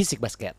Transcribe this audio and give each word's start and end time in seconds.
Bisik 0.00 0.16
Basket. 0.16 0.56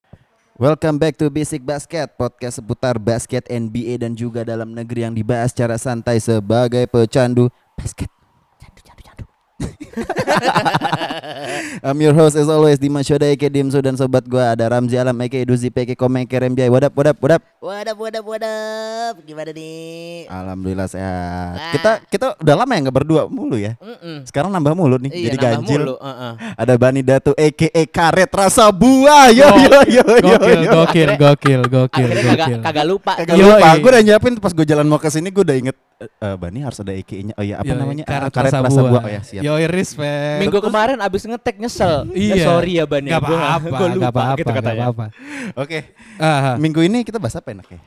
Welcome 0.61 1.01
back 1.01 1.17
to 1.17 1.25
Basic 1.33 1.65
Basket, 1.65 2.13
podcast 2.13 2.61
seputar 2.61 3.01
basket 3.01 3.41
NBA 3.49 4.05
dan 4.05 4.13
juga 4.13 4.45
dalam 4.45 4.69
negeri 4.69 5.09
yang 5.09 5.17
dibahas 5.17 5.49
secara 5.49 5.81
santai 5.81 6.21
sebagai 6.21 6.85
pecandu 6.85 7.49
basket. 7.73 8.20
I'm 11.85 11.99
your 11.99 12.13
host 12.13 12.37
as 12.37 12.47
always 12.47 12.79
Dimas 12.79 13.07
Shoda 13.07 13.27
Eke 13.27 13.49
Dimsu 13.51 13.81
dan 13.81 13.97
sobat 13.97 14.23
gua 14.25 14.53
ada 14.55 14.69
Ramzi 14.69 14.95
Alam 14.97 15.17
Eke 15.25 15.43
Duzi 15.43 15.69
Peke 15.73 15.97
Komeng 15.97 16.25
up, 16.25 16.93
what 16.95 17.07
up, 17.07 17.17
what 17.21 17.31
up? 17.33 17.41
Wadap, 17.61 17.97
wadap, 17.97 18.23
wadap. 18.25 19.13
Gimana 19.21 19.51
nih? 19.53 20.25
Alhamdulillah 20.25 20.87
sehat. 20.89 21.53
Ah. 21.57 21.71
Kita 21.73 21.91
kita 22.09 22.25
udah 22.41 22.55
lama 22.57 22.71
ya 22.73 22.79
nggak 22.87 22.97
berdua 23.03 23.21
mulu 23.29 23.57
ya. 23.57 23.77
Mm-mm. 23.77 24.25
Sekarang 24.25 24.49
nambah 24.49 24.73
mulu 24.73 24.97
nih, 24.97 25.11
Iya, 25.13 25.23
jadi 25.29 25.37
ganjil. 25.37 25.81
mulu, 25.85 25.95
uh-uh. 26.01 26.33
Ada 26.57 26.73
Bani 26.77 27.01
Datu 27.05 27.31
Eke 27.37 27.69
Karet 27.89 28.31
rasa 28.33 28.69
buah. 28.73 29.29
Yo 29.29 29.45
yo 29.45 29.79
yo 29.87 30.05
yo. 30.17 30.35
Gokil, 30.35 30.61
yo. 30.65 30.71
gokil, 30.73 31.09
gokil, 31.17 31.61
gokil, 31.69 32.07
Akhirnya 32.09 32.33
kagak, 32.33 32.47
gokil. 32.49 32.59
kagak 32.65 32.85
lupa. 32.87 33.13
Kagak 33.21 33.35
lupa, 33.37 33.67
gue 33.77 33.89
udah 33.93 34.03
nyiapin 34.03 34.33
pas 34.41 34.51
gue 34.53 34.65
jalan 34.65 34.85
mau 34.89 34.97
ke 34.97 35.09
sini 35.13 35.29
gue 35.29 35.43
udah 35.45 35.57
inget 35.57 35.77
eh, 36.01 36.09
eh, 36.09 36.35
Bani 36.35 36.59
harus 36.59 36.77
ada 36.77 36.91
EKI-nya. 36.91 37.33
Oh 37.35 37.43
iya, 37.43 37.55
apa 37.55 37.69
Yoi, 37.69 37.77
namanya? 37.77 38.03
Karet 38.03 38.25
Ah, 38.25 38.31
karet 38.33 38.51
rasa 38.51 38.67
buah. 38.73 38.91
buah. 38.91 39.03
Oh 39.03 39.09
ya, 39.09 39.21
siap. 39.21 39.41
Yoi, 39.41 39.63
respect. 39.67 40.39
Minggu 40.41 40.57
kemarin 40.59 40.97
abis 40.97 41.21
ngetek 41.23 41.55
nyesel. 41.57 41.93
Iya. 42.11 42.33
Eh, 42.33 42.43
sorry 42.43 42.71
ya 42.75 42.85
Ban 42.85 43.03
ya. 43.03 43.11
Gak 43.13 43.21
apa-apa, 43.23 43.67
gua 43.77 43.87
lupa 43.87 44.01
gak 44.01 44.11
apa-apa, 44.11 44.35
gitu 44.35 44.49
gak 44.49 44.57
katanya. 44.57 44.83
apa-apa. 44.83 45.05
Oke. 45.55 45.79
Ah, 46.17 46.57
Minggu 46.57 46.81
ini 46.81 46.97
kita 47.01 47.15
bahas 47.15 47.35
apa 47.35 47.53
enaknya? 47.53 47.79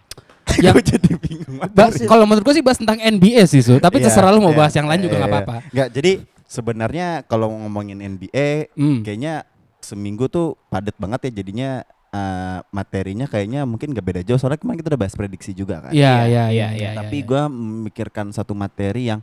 Ya. 0.54 0.70
gue 0.76 0.84
jadi 0.86 1.10
bingung. 1.18 1.58
bahas- 1.68 1.98
kalau 2.00 2.24
menurut 2.24 2.44
gue 2.44 2.54
sih 2.54 2.62
bahas 2.62 2.78
tentang 2.78 2.96
NBA 2.96 3.42
sih, 3.44 3.58
Su. 3.58 3.76
Tapi 3.76 3.98
Iya, 3.98 4.06
terserah 4.06 4.30
lu 4.30 4.38
mau 4.38 4.54
iya, 4.54 4.60
bahas 4.60 4.72
yang 4.72 4.86
lain 4.86 5.02
juga 5.02 5.16
iya, 5.16 5.20
gak 5.20 5.26
iya. 5.26 5.34
apa-apa. 5.34 5.56
Nggak, 5.68 5.88
jadi 5.90 6.12
sebenarnya 6.46 7.06
kalau 7.24 7.50
ngomongin 7.50 7.98
NBA 7.98 8.70
Hmm. 8.72 9.02
kayaknya 9.02 9.42
seminggu 9.80 10.26
tuh 10.26 10.56
padat 10.68 10.94
banget 10.94 11.28
ya 11.28 11.42
jadinya 11.42 11.70
eh, 12.14 12.58
materinya 12.70 13.26
kayaknya 13.26 13.66
mungkin 13.66 13.90
gak 13.90 14.06
beda 14.06 14.20
jauh 14.22 14.38
soalnya 14.38 14.62
kemarin 14.62 14.78
kita 14.78 14.94
udah 14.94 15.00
bahas 15.02 15.14
prediksi 15.18 15.50
juga 15.50 15.90
kan. 15.90 15.90
Iya, 15.90 16.30
iya, 16.30 16.44
iya, 16.54 16.68
iya. 16.70 16.90
Tapi 16.94 17.20
iya. 17.20 17.26
gue 17.26 17.42
memikirkan 17.50 18.30
satu 18.30 18.54
materi 18.54 19.10
yang 19.10 19.20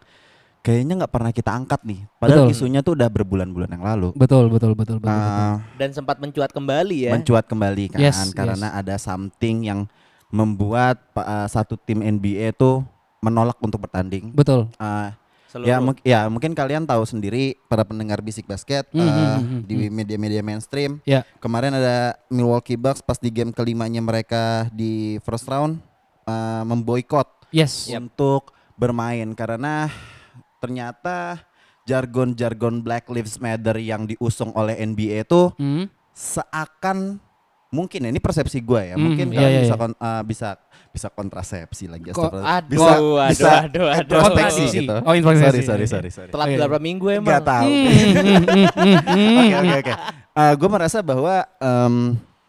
kayaknya 0.62 0.94
nggak 1.04 1.14
pernah 1.14 1.32
kita 1.34 1.52
angkat 1.52 1.82
nih. 1.88 2.00
Padahal 2.22 2.46
Betul. 2.46 2.54
isunya 2.54 2.80
tuh 2.86 2.94
udah 2.94 3.10
berbulan-bulan 3.10 3.70
yang 3.74 3.84
lalu. 3.84 4.14
Betul, 4.14 4.52
betul, 4.54 4.78
betul, 4.78 5.02
betul. 5.02 5.18
betul. 5.18 5.42
Eh, 5.42 5.56
Dan 5.82 5.90
sempat 5.96 6.18
mencuat 6.22 6.50
kembali 6.54 6.98
ya. 7.10 7.12
mencuat 7.18 7.46
kembali 7.50 7.98
kan 7.98 8.00
Yes, 8.00 8.20
karena 8.32 8.70
ada 8.78 8.96
something 9.02 9.66
yang 9.66 9.90
membuat 10.32 11.02
uh, 11.18 11.48
satu 11.50 11.76
tim 11.76 12.00
NBA 12.00 12.56
itu 12.56 12.86
menolak 13.20 13.58
untuk 13.60 13.84
bertanding. 13.84 14.32
Betul. 14.32 14.72
Uh, 14.80 15.12
Seluruh. 15.52 15.68
ya, 15.68 15.78
mung- 15.78 16.00
ya 16.02 16.22
mungkin 16.26 16.52
kalian 16.52 16.88
tahu 16.88 17.04
sendiri 17.04 17.60
para 17.68 17.84
pendengar 17.84 18.20
bisik 18.20 18.48
basket 18.48 18.88
Hmm, 18.90 18.98
uh, 18.98 19.04
hmm, 19.04 19.12
hmm, 19.12 19.44
hmm, 19.44 19.62
di 19.68 19.76
media-media 19.90 20.40
mainstream. 20.40 21.04
Ya. 21.04 21.28
Kemarin 21.38 21.76
ada 21.76 22.16
Milwaukee 22.28 22.76
Bucks 22.76 23.00
pas 23.00 23.16
di 23.16 23.28
game 23.28 23.52
kelimanya 23.52 24.00
mereka 24.00 24.72
di 24.72 25.20
first 25.20 25.44
round 25.46 25.84
uh, 26.24 26.64
memboikot 26.64 27.28
Yes. 27.52 27.92
untuk 27.92 28.56
bermain 28.74 29.28
karena 29.32 29.92
ternyata 30.58 31.44
jargon-jargon 31.84 32.80
Black 32.80 33.10
Lives 33.10 33.36
Matter 33.38 33.76
yang 33.76 34.08
diusung 34.08 34.54
oleh 34.54 34.80
NBA 34.80 35.22
itu 35.22 35.52
Hmm. 35.54 35.92
seakan 36.12 37.20
mungkin 37.72 38.04
ya, 38.04 38.10
ini 38.12 38.20
persepsi 38.20 38.60
gue 38.60 38.82
ya 38.84 38.96
Hmm, 38.96 39.02
mungkin 39.02 39.26
iya, 39.32 39.38
kalian 39.40 39.50
iya, 39.50 39.62
bisa 39.64 39.76
kon- 39.76 39.96
uh, 39.98 40.22
bisa 40.22 40.50
bisa 40.92 41.08
kontrasepsi 41.08 41.88
lagi 41.88 42.12
astagfirullah. 42.12 42.60
Aduh, 42.60 42.68
bisa 42.68 42.92
aduh, 42.92 43.16
bisa 43.32 43.50
aduh, 43.64 43.88
aduh. 43.88 44.02
introspeksi 44.04 44.28
Kontradiksi. 44.60 44.78
gitu 44.78 44.96
Oh, 45.00 45.14
introspeksi. 45.16 45.46
sorry 45.48 45.62
sorry 45.64 45.86
sorry 45.88 46.10
sorry 46.12 46.30
Telat 46.30 46.46
Oh, 46.46 46.52
iya. 46.52 46.58
berapa 46.62 46.78
minggu 46.78 47.06
emang? 47.10 47.26
nggak 47.26 47.44
tahu 47.44 47.70
Hmm, 47.72 49.38
oke 49.42 49.56
oke 49.58 49.76
oke 49.82 49.94
gue 50.54 50.70
merasa 50.70 50.98
bahwa 51.02 51.34
em, 51.58 51.96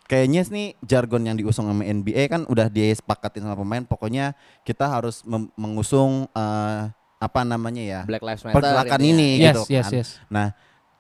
kayaknya 0.04 0.42
nih 0.44 0.66
jargon 0.82 1.22
yang 1.22 1.36
diusung 1.36 1.64
sama 1.64 1.82
NBA 1.82 2.22
kan 2.26 2.42
udah 2.44 2.66
disepakatin 2.66 3.42
sama 3.42 3.54
pemain 3.54 3.82
pokoknya 3.82 4.34
kita 4.60 4.84
harus 4.84 5.22
mengusung 5.54 6.26
eh, 6.28 6.80
apa 7.16 7.40
namanya 7.42 7.80
ya 7.80 8.00
Black 8.02 8.20
Lives 8.20 8.42
Matter. 8.42 8.58
pergerakan 8.58 8.98
intinya. 8.98 9.14
ini 9.14 9.28
Yes, 9.38 9.46
gitu 9.46 9.62
yes, 9.68 9.84
kan. 9.84 9.92
yes. 9.94 10.08
Nah, 10.26 10.46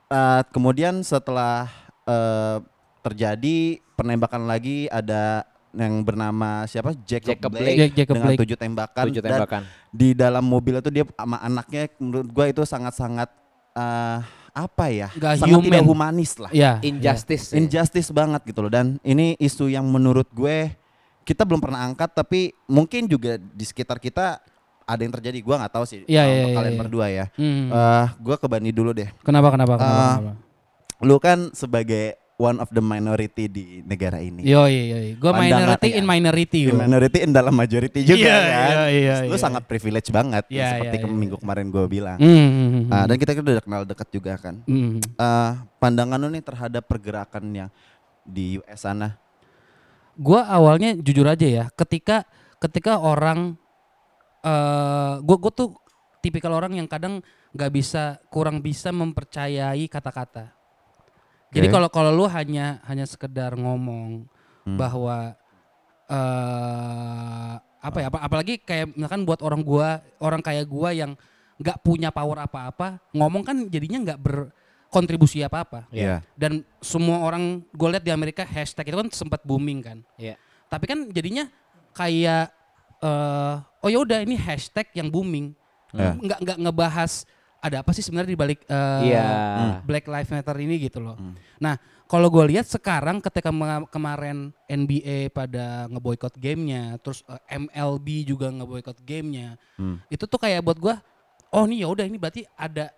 eh, 0.08 0.42
kemudian 0.48 1.02
setelah 1.02 1.66
eh, 2.04 2.56
terjadi 3.02 3.56
penembakan 3.92 4.46
lagi 4.46 4.86
ada 4.88 5.42
yang 5.72 6.00
bernama 6.00 6.62
siapa 6.64 6.92
Jacob, 7.00 7.32
Jacob 7.32 7.50
Blake, 7.50 7.64
Blake. 7.64 7.78
Jack- 7.82 7.94
Jacob 7.96 8.14
dengan 8.14 8.28
Blake. 8.28 8.40
tujuh 8.40 8.56
tembakan 8.56 9.04
Tujuh 9.08 9.20
dan 9.20 9.30
tembakan. 9.34 9.62
di 9.90 10.08
dalam 10.12 10.44
mobil 10.44 10.74
itu 10.76 10.90
dia 10.90 11.04
sama 11.08 11.36
anaknya 11.38 11.82
menurut 11.96 12.28
gua 12.28 12.46
itu 12.46 12.62
sangat-sangat 12.62 13.28
eh, 13.72 14.18
apa 14.52 14.84
ya 14.86 15.08
Nggak 15.10 15.32
sangat 15.38 15.58
tidak 15.62 15.80
human. 15.80 15.88
humanis 15.88 16.32
lah 16.36 16.50
Ya. 16.52 16.76
Injustice. 16.78 17.50
ya. 17.50 17.56
injustice 17.56 18.10
banget 18.10 18.44
gitu 18.44 18.60
loh 18.60 18.68
dan 18.68 19.00
ini 19.00 19.32
isu 19.36 19.66
yang 19.66 19.86
menurut 19.86 20.28
gue 20.28 20.76
kita 21.22 21.42
belum 21.42 21.56
pernah 21.58 21.80
angkat 21.82 22.12
tapi 22.12 22.40
mungkin 22.66 23.06
juga 23.06 23.40
di 23.40 23.62
sekitar 23.62 23.96
kita 23.96 24.44
ada 24.84 25.00
yang 25.00 25.08
terjadi 25.10 25.40
gua 25.40 25.56
nggak 25.56 25.72
tahu 25.72 25.84
sih 25.86 26.04
Iya, 26.04 26.20
eh, 26.20 26.26
iya, 26.26 26.34
untuk 26.36 26.48
iya, 26.48 26.56
kalian 26.58 26.68
iya. 26.68 26.80
berdua 26.80 27.06
ya 27.08 27.24
Hmm. 27.32 27.66
Eh, 27.66 28.06
gua 28.18 28.36
ke 28.36 28.44
Bani 28.44 28.70
dulu 28.70 28.92
deh 28.92 29.08
Kenapa, 29.22 29.48
kenapa, 29.48 29.72
kenapa? 29.74 29.88
Ah, 29.96 30.16
kenapa? 30.20 30.32
lu 31.00 31.16
kan 31.16 31.38
sebagai 31.50 32.20
one 32.42 32.58
of 32.58 32.66
the 32.68 32.82
minority 32.82 33.46
di 33.46 33.64
negara 33.80 34.18
ini. 34.18 34.42
Yo, 34.42 34.66
iya, 34.66 34.82
iya. 34.98 35.14
Gue 35.14 35.30
Pandangan- 35.30 35.78
minority 35.78 35.88
iya. 35.88 35.98
in 35.98 36.04
minority. 36.04 36.60
Gua. 36.66 36.78
minority 36.82 37.18
in 37.22 37.30
dalam 37.30 37.54
majority 37.54 38.00
juga 38.02 38.18
Iya, 38.18 38.34
kan. 38.34 38.42
iya, 38.42 38.82
iya, 38.90 39.14
Lu 39.22 39.32
iya. 39.32 39.38
sangat 39.38 39.62
privilege 39.64 40.10
banget 40.10 40.44
Iya, 40.50 40.66
seperti 40.74 40.96
iya, 40.98 41.02
ke 41.02 41.08
iya. 41.08 41.14
minggu 41.14 41.36
kemarin 41.38 41.66
gue 41.68 41.84
bilang. 41.86 42.18
Hmm, 42.18 42.90
Ah, 42.90 43.06
hmm. 43.06 43.06
dan 43.06 43.16
kita 43.16 43.30
kan 43.32 43.42
udah 43.44 43.62
kenal 43.62 43.82
dekat 43.84 44.08
juga 44.10 44.32
kan. 44.36 44.54
Hmm. 44.66 44.98
Eh, 44.98 45.50
pandangan 45.78 46.18
lu 46.18 46.28
nih 46.28 46.42
terhadap 46.42 46.82
pergerakan 46.84 47.44
yang 47.54 47.70
di 48.22 48.58
US 48.58 48.82
sana. 48.82 49.14
Gua 50.12 50.44
awalnya 50.44 50.92
jujur 50.92 51.24
aja 51.24 51.46
ya, 51.46 51.64
ketika 51.72 52.26
ketika 52.58 52.98
orang 52.98 53.54
eh 54.42 55.14
gua 55.20 55.36
gua 55.38 55.52
tuh 55.52 55.78
tipikal 56.18 56.52
orang 56.52 56.74
yang 56.74 56.86
kadang 56.86 57.22
nggak 57.52 57.70
bisa 57.70 58.16
kurang 58.28 58.58
bisa 58.58 58.90
mempercayai 58.90 59.86
kata-kata. 59.86 60.50
Jadi 61.52 61.66
kalau 61.68 61.88
kalau 61.88 62.10
lu 62.10 62.24
hanya 62.26 62.80
hanya 62.84 63.04
sekedar 63.04 63.52
ngomong 63.54 64.24
Hmm. 64.62 64.78
bahwa 64.78 65.36
eh 66.32 67.52
apa 67.82 67.98
ya 67.98 68.06
apa- 68.08 68.22
apalagi 68.22 68.62
kayak 68.62 68.94
misalkan 68.94 69.26
buat 69.26 69.42
orang 69.42 69.60
gua 69.60 69.88
orang 70.16 70.38
kayak 70.38 70.70
gua 70.70 70.94
yang 70.94 71.18
nggak 71.58 71.82
punya 71.82 72.14
power 72.14 72.38
apa-apa 72.40 73.02
ngomong 73.10 73.42
kan 73.42 73.56
jadinya 73.66 73.98
nggak 74.02 74.20
berkontribusi 74.22 75.42
apa-apa 75.42 75.90
Iya. 75.90 76.22
dan 76.34 76.62
semua 76.78 77.22
orang 77.22 77.62
gue 77.68 77.88
lihat 77.90 78.02
di 78.02 78.10
Amerika 78.10 78.42
hashtag 78.42 78.90
itu 78.90 78.98
kan 78.98 79.10
sempat 79.10 79.42
booming 79.42 79.82
kan 79.82 79.98
Iya. 80.14 80.38
tapi 80.66 80.86
kan 80.86 81.10
jadinya 81.10 81.50
kayak 81.92 82.50
eh 82.98 83.54
oh 83.82 83.88
ya 83.90 83.98
udah 83.98 84.22
ini 84.22 84.34
hashtag 84.34 84.86
yang 84.94 85.10
booming 85.10 85.54
Ya. 85.90 86.14
nggak 86.14 86.38
nggak 86.40 86.58
ngebahas 86.62 87.26
ada 87.62 87.80
apa 87.80 87.90
sih 87.90 88.02
sebenarnya 88.02 88.30
di 88.30 88.40
balik 88.40 88.60
eh, 88.64 89.00
Iya. 89.08 89.26
Black 89.80 90.04
Lives 90.04 90.28
Matter 90.28 90.56
ini 90.58 90.76
gitu 90.78 90.98
loh 90.98 91.14
Hmm. 91.14 91.38
nah 91.56 91.78
kalau 92.04 92.28
gue 92.28 92.44
lihat 92.48 92.66
sekarang 92.66 93.18
ketika 93.18 93.48
kemarin 93.86 94.50
NBA 94.66 95.30
pada 95.30 95.86
ngeboikot 95.86 96.34
gamenya 96.34 96.98
terus 96.98 97.22
eh, 97.24 97.38
MLB 97.56 98.06
juga 98.26 98.50
ngeboikot 98.50 98.98
gamenya 99.00 99.54
Hmm. 99.74 100.02
itu 100.06 100.22
tuh 100.22 100.36
kayak 100.36 100.60
buat 100.60 100.76
gua 100.76 100.98
oh 101.48 101.62
nih 101.62 101.80
ya 101.80 101.88
udah 101.88 102.02
ini 102.02 102.16
berarti 102.16 102.42
ada 102.52 102.90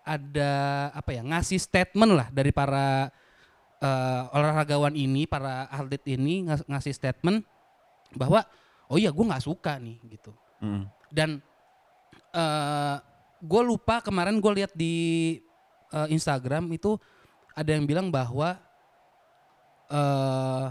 ada 0.00 0.50
apa 0.92 1.10
ya 1.10 1.22
ngasih 1.22 1.56
statement 1.56 2.12
lah 2.14 2.28
dari 2.30 2.48
para 2.48 3.10
eh, 3.76 4.22
olahragawan 4.30 4.94
ini 4.94 5.24
para 5.24 5.66
atlet 5.66 6.04
ini 6.08 6.46
ngas- 6.46 6.64
ngasih 6.64 6.92
statement 6.92 7.42
bahwa 8.12 8.46
oh 8.86 8.94
iya 8.94 9.10
gue 9.10 9.24
nggak 9.24 9.42
suka 9.42 9.74
nih 9.76 9.98
gitu 10.08 10.30
Hmm. 10.56 10.86
dan 11.10 11.42
eh 12.30 12.96
gue 13.44 13.62
lupa 13.62 14.00
kemarin 14.00 14.40
gue 14.40 14.52
lihat 14.56 14.72
di 14.72 14.94
eh, 15.90 16.08
Instagram 16.10 16.72
itu 16.72 16.96
ada 17.52 17.70
yang 17.70 17.84
bilang 17.84 18.08
bahwa 18.08 18.56
eh 19.86 20.66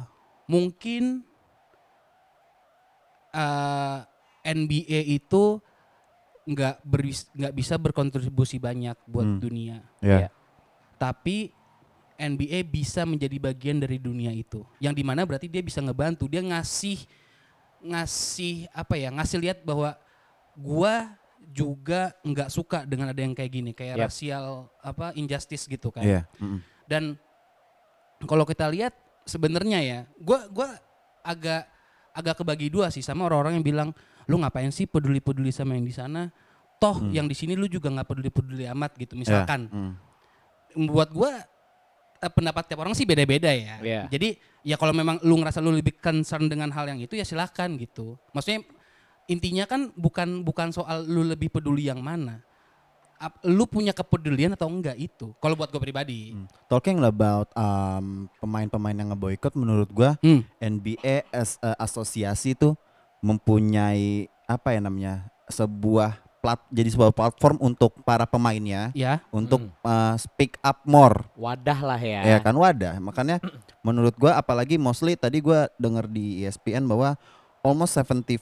mungkin 0.46 1.22
eh 3.31 3.98
NBA 4.44 5.00
itu 5.16 5.62
nggak 6.44 6.84
nggak 7.31 7.54
bisa 7.56 7.80
berkontribusi 7.80 8.60
banyak 8.60 9.00
buat 9.08 9.24
Hmm. 9.24 9.40
dunia, 9.40 9.80
Iya. 10.04 10.28
Iya. 10.28 10.30
tapi 11.00 11.56
NBA 12.14 12.62
bisa 12.64 13.08
menjadi 13.08 13.40
bagian 13.40 13.80
dari 13.80 13.96
dunia 13.96 14.30
itu, 14.30 14.60
yang 14.78 14.92
di 14.92 15.02
mana 15.02 15.24
berarti 15.24 15.48
dia 15.48 15.64
bisa 15.64 15.80
ngebantu, 15.80 16.28
dia 16.28 16.44
ngasih 16.44 17.00
ngasih 17.80 18.68
apa 18.72 18.96
ya, 18.96 19.08
ngasih 19.10 19.40
lihat 19.40 19.60
bahwa 19.64 19.96
gua 20.54 21.16
juga 21.51 22.16
nggak 22.24 22.50
suka 22.50 22.88
dengan 22.88 23.12
ada 23.12 23.19
yang 23.19 23.36
kayak 23.36 23.51
gini, 23.51 23.72
kayak 23.75 24.00
Yap. 24.00 24.07
rasial 24.07 24.45
apa 24.80 25.12
injustice 25.13 25.68
gitu 25.68 25.92
kan. 25.92 26.04
Iya. 26.06 26.22
Mm-mm. 26.40 26.60
Dan 26.88 27.18
kalau 28.24 28.48
kita 28.48 28.72
lihat 28.72 28.95
sebenarnya 29.24 29.80
ya, 29.84 30.00
gua 30.18 30.48
gua 30.48 30.69
agak 31.24 31.68
agak 32.13 32.36
kebagi 32.40 32.68
dua 32.69 32.88
sih 32.94 33.01
sama 33.01 33.25
orang-orang 33.28 33.60
yang 33.60 33.66
bilang 33.66 33.90
lu 34.30 34.40
ngapain 34.40 34.72
sih 34.72 34.88
peduli-peduli 34.88 35.51
sama 35.51 35.75
yang 35.75 35.84
di 35.84 35.92
sana? 35.92 36.31
Toh 36.80 37.00
Hmm. 37.00 37.12
yang 37.12 37.28
di 37.28 37.36
sini 37.36 37.56
lu 37.56 37.68
juga 37.68 37.92
nggak 37.92 38.07
peduli-peduli 38.07 38.68
amat 38.72 38.95
gitu 39.00 39.16
Iya. 39.16 39.22
misalkan. 39.24 39.62
Mm. 39.72 39.94
Buat 40.90 41.10
gua 41.12 41.31
eh, 42.24 42.31
pendapat 42.31 42.63
tiap 42.72 42.80
orang 42.84 42.95
sih 42.95 43.04
beda-beda 43.04 43.51
ya. 43.51 43.80
Iya. 43.84 44.01
Jadi 44.07 44.36
ya 44.63 44.80
kalau 44.80 44.95
memang 44.95 45.19
lu 45.28 45.36
ngerasa 45.40 45.60
lu 45.60 45.75
lebih 45.75 46.00
concern 46.00 46.48
dengan 46.48 46.72
hal 46.72 46.88
yang 46.88 47.00
itu 47.04 47.19
ya 47.19 47.28
silakan 47.28 47.75
gitu. 47.75 48.16
Maksudnya 48.31 48.63
intinya 49.25 49.64
kan 49.64 49.92
bukan 49.94 50.42
bukan 50.42 50.70
soal 50.70 51.04
lu 51.04 51.24
lebih 51.24 51.50
peduli 51.50 51.88
yang 51.88 52.00
mana. 52.00 52.44
Ap- 53.16 53.40
lu 53.42 53.64
punya 53.64 53.96
kepedulian 53.96 54.52
atau 54.52 54.68
enggak 54.68 55.00
itu. 55.00 55.31
Kalau 55.38 55.56
buat 55.56 55.72
gue 55.72 55.80
pribadi. 55.80 56.36
Hmm. 56.36 56.44
Talking 56.68 57.00
about 57.02 57.48
um, 57.54 58.28
pemain-pemain 58.38 58.92
yang 58.94 59.16
ngeboikot 59.16 59.56
menurut 59.56 59.88
gua 59.90 60.20
Hmm. 60.20 60.44
NBA 60.58 61.31
as 61.31 61.56
a 61.60 61.72
asosiasi 61.78 62.52
tuh 62.52 62.75
mempunyai 63.24 64.28
apa 64.44 64.75
ya 64.75 64.84
namanya 64.84 65.14
sebuah 65.48 66.19
plat 66.38 66.60
jadi 66.68 66.92
sebuah 66.92 67.16
platform 67.16 67.56
untuk 67.58 68.04
para 68.04 68.28
pemainnya 68.28 68.92
Ya. 68.92 69.24
untuk 69.31 69.72
uh, 69.80 70.19
speak 70.19 70.60
up 70.60 70.84
more 70.84 71.24
Wadah 71.34 71.80
lah 71.80 71.96
ya. 71.98 72.19
ya 72.28 72.38
kan 72.44 72.52
wadah 72.52 73.00
makanya 73.00 73.40
menurut 73.80 74.12
gua 74.14 74.36
apalagi 74.36 74.76
mostly 74.76 75.16
tadi 75.16 75.40
gua 75.40 75.72
denger 75.80 76.12
di 76.12 76.44
E 76.44 76.52
ESPN 76.52 76.84
bahwa 76.84 77.16
almost 77.63 77.95
74% 77.95 78.36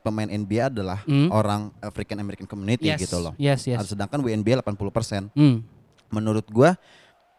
pemain 0.00 0.26
NBA 0.26 0.72
adalah 0.72 1.04
Hmm. 1.04 1.28
orang 1.28 1.68
African 1.78 2.16
American 2.18 2.48
community 2.48 2.88
Yes. 2.88 3.04
gitu 3.04 3.20
loh 3.20 3.36
Yes, 3.36 3.68
yes. 3.68 3.84
sedangkan 3.86 4.18
WNBA 4.18 4.58
80% 4.58 5.28
Hmm. 5.36 5.60
menurut 6.08 6.48
gua 6.48 6.74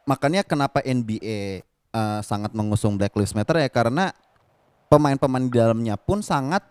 makanya 0.06 0.46
kenapa 0.46 0.80
NBA 0.82 1.66
uh, 1.90 2.22
sangat 2.22 2.54
mengusung 2.54 2.94
Black 2.96 3.14
Lives 3.14 3.34
Matter 3.34 3.58
ya 3.58 3.70
karena 3.70 4.14
pemain-pemain 4.88 5.46
di 5.46 5.54
dalamnya 5.54 5.98
pun 5.98 6.22
sangat 6.22 6.62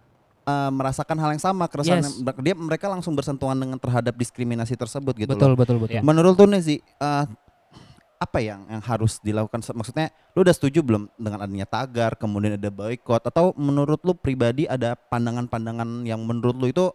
uh, 0.43 0.71
merasakan 0.71 1.19
hal 1.19 1.31
yang 1.35 1.43
sama 1.43 1.67
keresahan 1.67 2.03
Yes. 2.03 2.23
dia 2.39 2.55
mereka 2.55 2.87
langsung 2.87 3.15
bersentuhan 3.15 3.55
dengan 3.55 3.79
terhadap 3.79 4.15
diskriminasi 4.15 4.75
tersebut 4.75 5.15
gitu 5.19 5.35
betul, 5.35 5.55
loh. 5.55 5.59
betul, 5.59 5.77
betul. 5.79 5.99
Ya. 5.99 6.03
Menurut 6.03 6.35
lu 6.35 6.47
nih 6.47 6.63
sih 6.63 6.79
uh, 6.99 7.27
apa 8.19 8.39
yang 8.39 8.67
yang 8.67 8.83
harus 8.83 9.23
dilakukan 9.23 9.63
maksudnya 9.73 10.11
lu 10.35 10.43
udah 10.43 10.51
setuju 10.51 10.83
belum 10.83 11.07
dengan 11.15 11.39
adanya 11.39 11.65
tagar 11.65 12.19
kemudian 12.19 12.59
ada 12.59 12.67
boykot 12.67 13.23
atau 13.23 13.55
menurut 13.55 14.03
lu 14.03 14.11
pribadi 14.13 14.67
ada 14.67 14.99
pandangan-pandangan 14.99 16.03
yang 16.03 16.19
menurut 16.21 16.55
lu 16.55 16.67
itu 16.67 16.91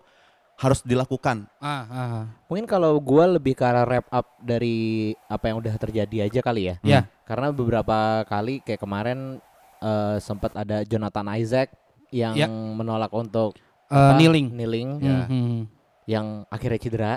harus 0.54 0.84
dilakukan 0.84 1.48
Ah, 1.58 1.84
ah, 1.84 1.88
ah. 1.90 2.26
Mungkin 2.46 2.68
kalau 2.68 3.00
gua 3.00 3.26
lebih 3.26 3.56
ke 3.56 3.64
arah 3.64 3.84
wrap 3.84 4.06
up 4.08 4.36
dari 4.38 5.10
apa 5.26 5.48
yang 5.48 5.58
udah 5.58 5.74
terjadi 5.76 6.28
aja 6.28 6.40
kali 6.40 6.70
ya. 6.70 6.76
Ya. 6.84 7.02
Karena 7.24 7.50
beberapa 7.50 8.22
kali 8.24 8.60
kayak 8.60 8.78
kemarin 8.78 9.40
eh, 9.80 10.18
sempat 10.20 10.54
ada 10.54 10.84
Jonathan 10.84 11.26
Isaac 11.34 11.72
yang 12.12 12.36
Ya. 12.36 12.46
menolak 12.48 13.10
untuk 13.10 13.56
Eh, 13.88 13.96
apa? 13.96 14.14
kneeling. 14.16 14.52
kneeling 14.52 14.90
Hmm, 15.00 15.24
hmm. 15.26 15.58
yang 16.06 16.26
akhirnya 16.48 16.80
cedera. 16.80 17.14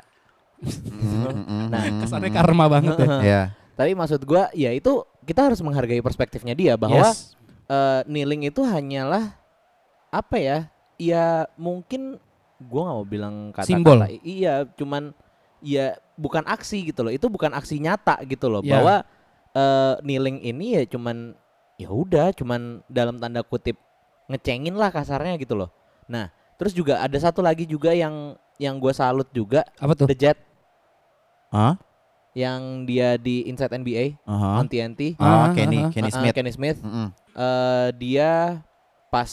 Mm-mm. 0.57 1.69
Nah, 1.69 1.83
Kesannya 2.01 2.31
karma 2.31 2.65
banget 2.67 2.97
ya. 2.97 3.09
ya 3.35 3.43
Tapi 3.77 3.93
maksud 3.93 4.25
gua 4.25 4.49
ya 4.51 4.73
itu 4.73 5.05
kita 5.23 5.47
harus 5.47 5.61
menghargai 5.61 6.01
perspektifnya 6.01 6.57
dia 6.57 6.75
bahwa 6.75 7.07
Yes. 7.07 7.37
eh, 7.67 8.01
kneeling 8.09 8.49
itu 8.49 8.65
hanyalah 8.65 9.37
apa 10.09 10.37
ya? 10.37 10.59
Ya 10.97 11.45
mungkin 11.55 12.17
gua 12.59 12.89
nggak 12.89 12.97
mau 12.97 13.07
bilang 13.07 13.35
kata-kata 13.53 13.69
Simbol. 13.69 14.01
iya, 14.25 14.65
cuman 14.75 15.13
ya 15.61 15.93
bukan 16.17 16.41
aksi 16.43 16.89
gitu 16.89 17.05
loh. 17.05 17.13
Itu 17.13 17.29
bukan 17.29 17.53
aksi 17.53 17.77
nyata 17.77 18.17
gitu 18.25 18.49
loh 18.49 18.65
Ya. 18.65 18.81
bahwa 18.81 18.95
eh, 19.53 19.95
kneeling 20.01 20.41
ini 20.41 20.81
ya 20.81 20.89
cuman 20.89 21.37
ya 21.77 21.89
udah 21.89 22.33
cuman 22.33 22.81
dalam 22.89 23.21
tanda 23.21 23.45
kutip 23.45 23.77
ngecengin 24.27 24.73
lah 24.73 24.89
kasarnya 24.89 25.37
gitu 25.37 25.53
loh. 25.53 25.69
Nah, 26.09 26.29
terus 26.57 26.73
juga 26.73 27.05
ada 27.05 27.17
satu 27.21 27.45
lagi 27.45 27.69
juga 27.69 27.93
yang 27.93 28.37
yang 28.57 28.81
gua 28.81 28.97
salut 28.97 29.29
juga 29.37 29.69
Apa 29.77 29.93
tuh? 29.93 30.09
The 30.09 30.17
Jet 30.17 30.39
Hah? 31.53 31.77
Yang 32.37 32.85
dia 32.85 33.17
di 33.17 33.49
Inside 33.49 33.73
NBA 33.75 34.21
Aha. 34.23 34.61
on 34.61 34.69
TNT. 34.69 35.17
Oh, 35.17 35.25
Ah, 35.25 35.49
Kenny. 35.51 35.89
Kenny 35.89 36.13
Uh, 36.13 36.15
Smith. 36.15 36.35
Kenny 36.35 36.53
Smith. 36.53 36.79
Mm-mm. 36.79 37.09
eh, 37.33 37.89
dia 37.97 38.61
pas 39.09 39.31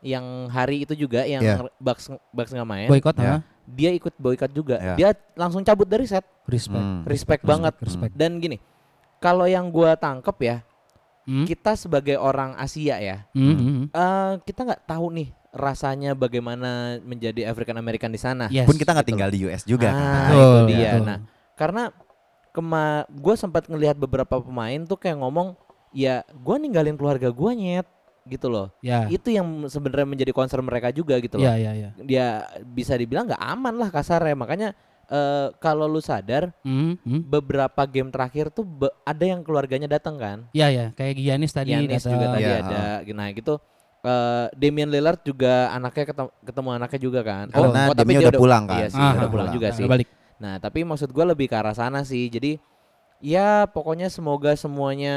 yang 0.00 0.24
hari 0.48 0.82
itu 0.82 0.96
juga 0.96 1.22
yang 1.22 1.42
Yeah. 1.42 1.68
Bucks 1.76 2.08
Bucks 2.30 2.48
nggak 2.48 2.64
main, 2.64 2.88
Boykot 2.88 3.12
Ya. 3.14 3.28
ah. 3.28 3.40
dia 3.64 3.92
ikut 3.92 4.16
boykot 4.16 4.48
juga. 4.48 4.80
Yeah. 4.80 4.96
Dia 4.96 5.08
langsung 5.34 5.60
cabut 5.60 5.84
dari 5.84 6.08
set. 6.08 6.24
Respect. 6.46 6.80
Hmm. 6.80 7.04
Respect 7.04 7.42
banget. 7.44 7.76
Respect. 7.76 8.16
Dan 8.16 8.38
gini, 8.38 8.56
kalau 9.18 9.44
yang 9.44 9.68
gua 9.68 9.92
tangkep 9.92 10.36
ya, 10.40 10.56
Hmm. 11.22 11.44
kita 11.44 11.76
sebagai 11.76 12.16
orang 12.16 12.56
Asia 12.56 12.96
ya, 12.96 13.28
Hmm, 13.30 13.44
hmm, 13.44 13.60
hmm. 13.60 13.84
eh, 13.90 14.32
kita 14.42 14.64
nggak 14.64 14.82
tahu 14.86 15.12
nih 15.12 15.28
rasanya 15.50 16.12
bagaimana 16.14 16.96
menjadi 17.02 17.44
African 17.44 17.76
American 17.76 18.08
di 18.08 18.16
sana. 18.16 18.48
Yes. 18.48 18.64
Pun 18.64 18.72
kita 18.74 18.90
nggak 18.90 19.04
Betul. 19.04 19.12
tinggal 19.20 19.28
di 19.28 19.38
US 19.44 19.62
juga 19.64 19.88
Ah, 19.88 19.92
kan. 19.92 20.32
Itu 20.32 20.40
dia. 20.66 20.78
betul. 20.88 21.04
Nah, 21.04 21.18
karena 21.52 21.82
kema 22.58 22.84
gue 23.06 23.34
sempat 23.38 23.70
ngelihat 23.70 23.94
beberapa 23.94 24.42
pemain 24.42 24.82
tuh 24.82 24.98
kayak 24.98 25.22
ngomong, 25.22 25.54
ya 25.94 26.26
gue 26.26 26.56
ninggalin 26.58 26.98
keluarga 26.98 27.30
gue 27.30 27.50
nyet, 27.54 27.86
gitu 28.28 28.50
loh. 28.50 28.68
Ya. 28.84 29.08
Itu 29.08 29.32
yang 29.32 29.46
sebenarnya 29.66 30.04
menjadi 30.04 30.32
concern 30.36 30.60
mereka 30.60 30.92
juga 30.92 31.16
gitu 31.16 31.40
loh. 31.40 31.48
Ya, 31.48 31.56
ya, 31.56 31.72
ya. 31.72 31.90
Dia 31.96 32.26
bisa 32.60 32.92
dibilang 32.92 33.24
nggak 33.24 33.40
aman 33.40 33.74
lah 33.78 33.88
kasarnya. 33.88 34.36
Makanya 34.36 34.68
eh, 35.08 35.48
kalau 35.56 35.88
lu 35.88 36.04
sadar 36.04 36.52
Hmm, 36.60 37.00
hmm. 37.00 37.24
beberapa 37.24 37.88
game 37.88 38.12
terakhir 38.12 38.52
tuh 38.52 38.68
be- 38.68 38.92
ada 39.02 39.24
yang 39.24 39.40
keluarganya 39.40 39.88
datang 39.88 40.20
kan. 40.20 40.38
Ya, 40.52 40.68
ya. 40.68 40.92
Kayak 40.92 41.16
Giannis 41.16 41.52
tadi 41.56 41.72
Giannis 41.72 42.04
datang. 42.04 42.12
juga 42.12 42.26
tadi 42.36 42.44
Iya, 42.44 42.56
ada. 42.60 42.80
Nah 43.16 43.28
gitu. 43.32 43.54
eh 43.98 44.46
Damian 44.54 44.92
Lillard 44.94 45.18
juga 45.26 45.74
anaknya 45.74 46.04
ketemu, 46.06 46.30
ketemu 46.46 46.68
anaknya 46.70 47.00
juga 47.02 47.20
kan. 47.26 47.46
Karena 47.50 47.82
tapi 47.90 47.98
Damian 47.98 48.20
dia 48.20 48.28
udah 48.30 48.42
pulang 48.44 48.64
kan. 48.68 48.78
Iya 48.78 48.86
sih, 48.92 49.00
Ah, 49.00 49.10
udah 49.10 49.24
ah, 49.26 49.32
pulang 49.32 49.48
ah, 49.48 49.54
juga 49.56 49.68
sih. 49.74 49.84
Balik. 49.88 50.08
Nah, 50.38 50.58
tapi 50.58 50.86
maksud 50.86 51.10
gue 51.10 51.24
lebih 51.26 51.50
ke 51.50 51.56
arah 51.58 51.74
sana 51.74 52.02
sih. 52.02 52.26
Jadi 52.26 52.58
ya 53.18 53.66
pokoknya 53.66 54.06
semoga 54.06 54.54
semuanya 54.54 55.16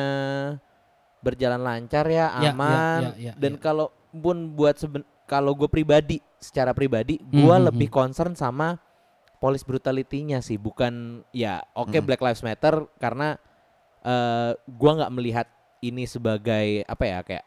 berjalan 1.21 1.61
lancar 1.61 2.09
ya, 2.09 2.33
Ya, 2.41 2.49
ya, 2.49 2.51
aman. 2.51 2.99
ya, 3.01 3.11
ya, 3.17 3.33
Dan 3.37 3.55
ya. 3.55 3.59
kalau 3.61 3.93
pun 4.09 4.51
buat 4.51 4.75
seben 4.75 5.05
kalau 5.29 5.53
gue 5.55 5.69
pribadi, 5.69 6.17
secara 6.41 6.73
pribadi, 6.73 7.21
Hmm, 7.21 7.29
gue 7.31 7.55
hmm, 7.55 7.67
lebih 7.71 7.87
hmm. 7.87 7.95
concern 7.95 8.33
sama 8.33 8.81
police 9.37 9.63
brutality-nya 9.63 10.41
sih, 10.41 10.57
bukan 10.57 11.23
ya 11.31 11.61
oke 11.73 11.93
Hmm. 11.93 12.05
Black 12.05 12.21
Lives 12.21 12.41
Matter 12.41 12.85
karena 12.97 13.37
eh 14.01 14.51
gua 14.65 14.91
nggak 14.97 15.13
melihat 15.13 15.47
ini 15.79 16.05
sebagai 16.05 16.81
apa 16.85 17.03
ya 17.05 17.19
kayak 17.21 17.45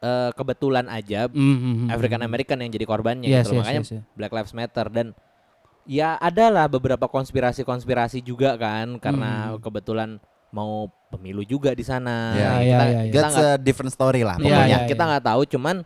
eh 0.00 0.30
kebetulan 0.32 0.88
aja 0.88 1.28
Hmm, 1.28 1.86
hmm, 1.86 1.88
African. 1.92 2.24
American 2.24 2.58
yang 2.60 2.72
jadi 2.72 2.84
korbannya 2.84 3.28
Yes, 3.28 3.46
gitu 3.46 3.56
yes, 3.56 3.60
makanya 3.60 3.80
yes, 3.84 3.92
yes. 4.00 4.04
Black 4.16 4.32
Lives 4.32 4.52
Matter 4.52 4.86
dan 4.88 5.06
ya 5.84 6.14
adalah 6.16 6.66
beberapa 6.66 7.06
konspirasi-konspirasi 7.06 8.20
juga 8.20 8.54
kan 8.54 8.96
karena 8.96 9.52
Hmm. 9.52 9.60
kebetulan 9.60 10.10
mau 10.52 10.86
pemilu 11.08 11.42
juga 11.42 11.72
di 11.72 11.82
sana. 11.82 12.36
Ya, 12.36 12.50
kita, 12.52 12.60
ya, 12.60 12.60
ya, 12.60 12.80
ya. 12.84 13.00
kita 13.08 13.14
That's 13.18 13.34
nggak- 13.34 13.56
a 13.56 13.60
different 13.60 13.92
story 13.92 14.20
lah 14.22 14.36
Iya, 14.36 14.44
pokoknya. 14.44 14.66
iya, 14.68 14.78
kita 14.84 15.02
nggak 15.02 15.24
tahu 15.24 15.42
cuman 15.48 15.76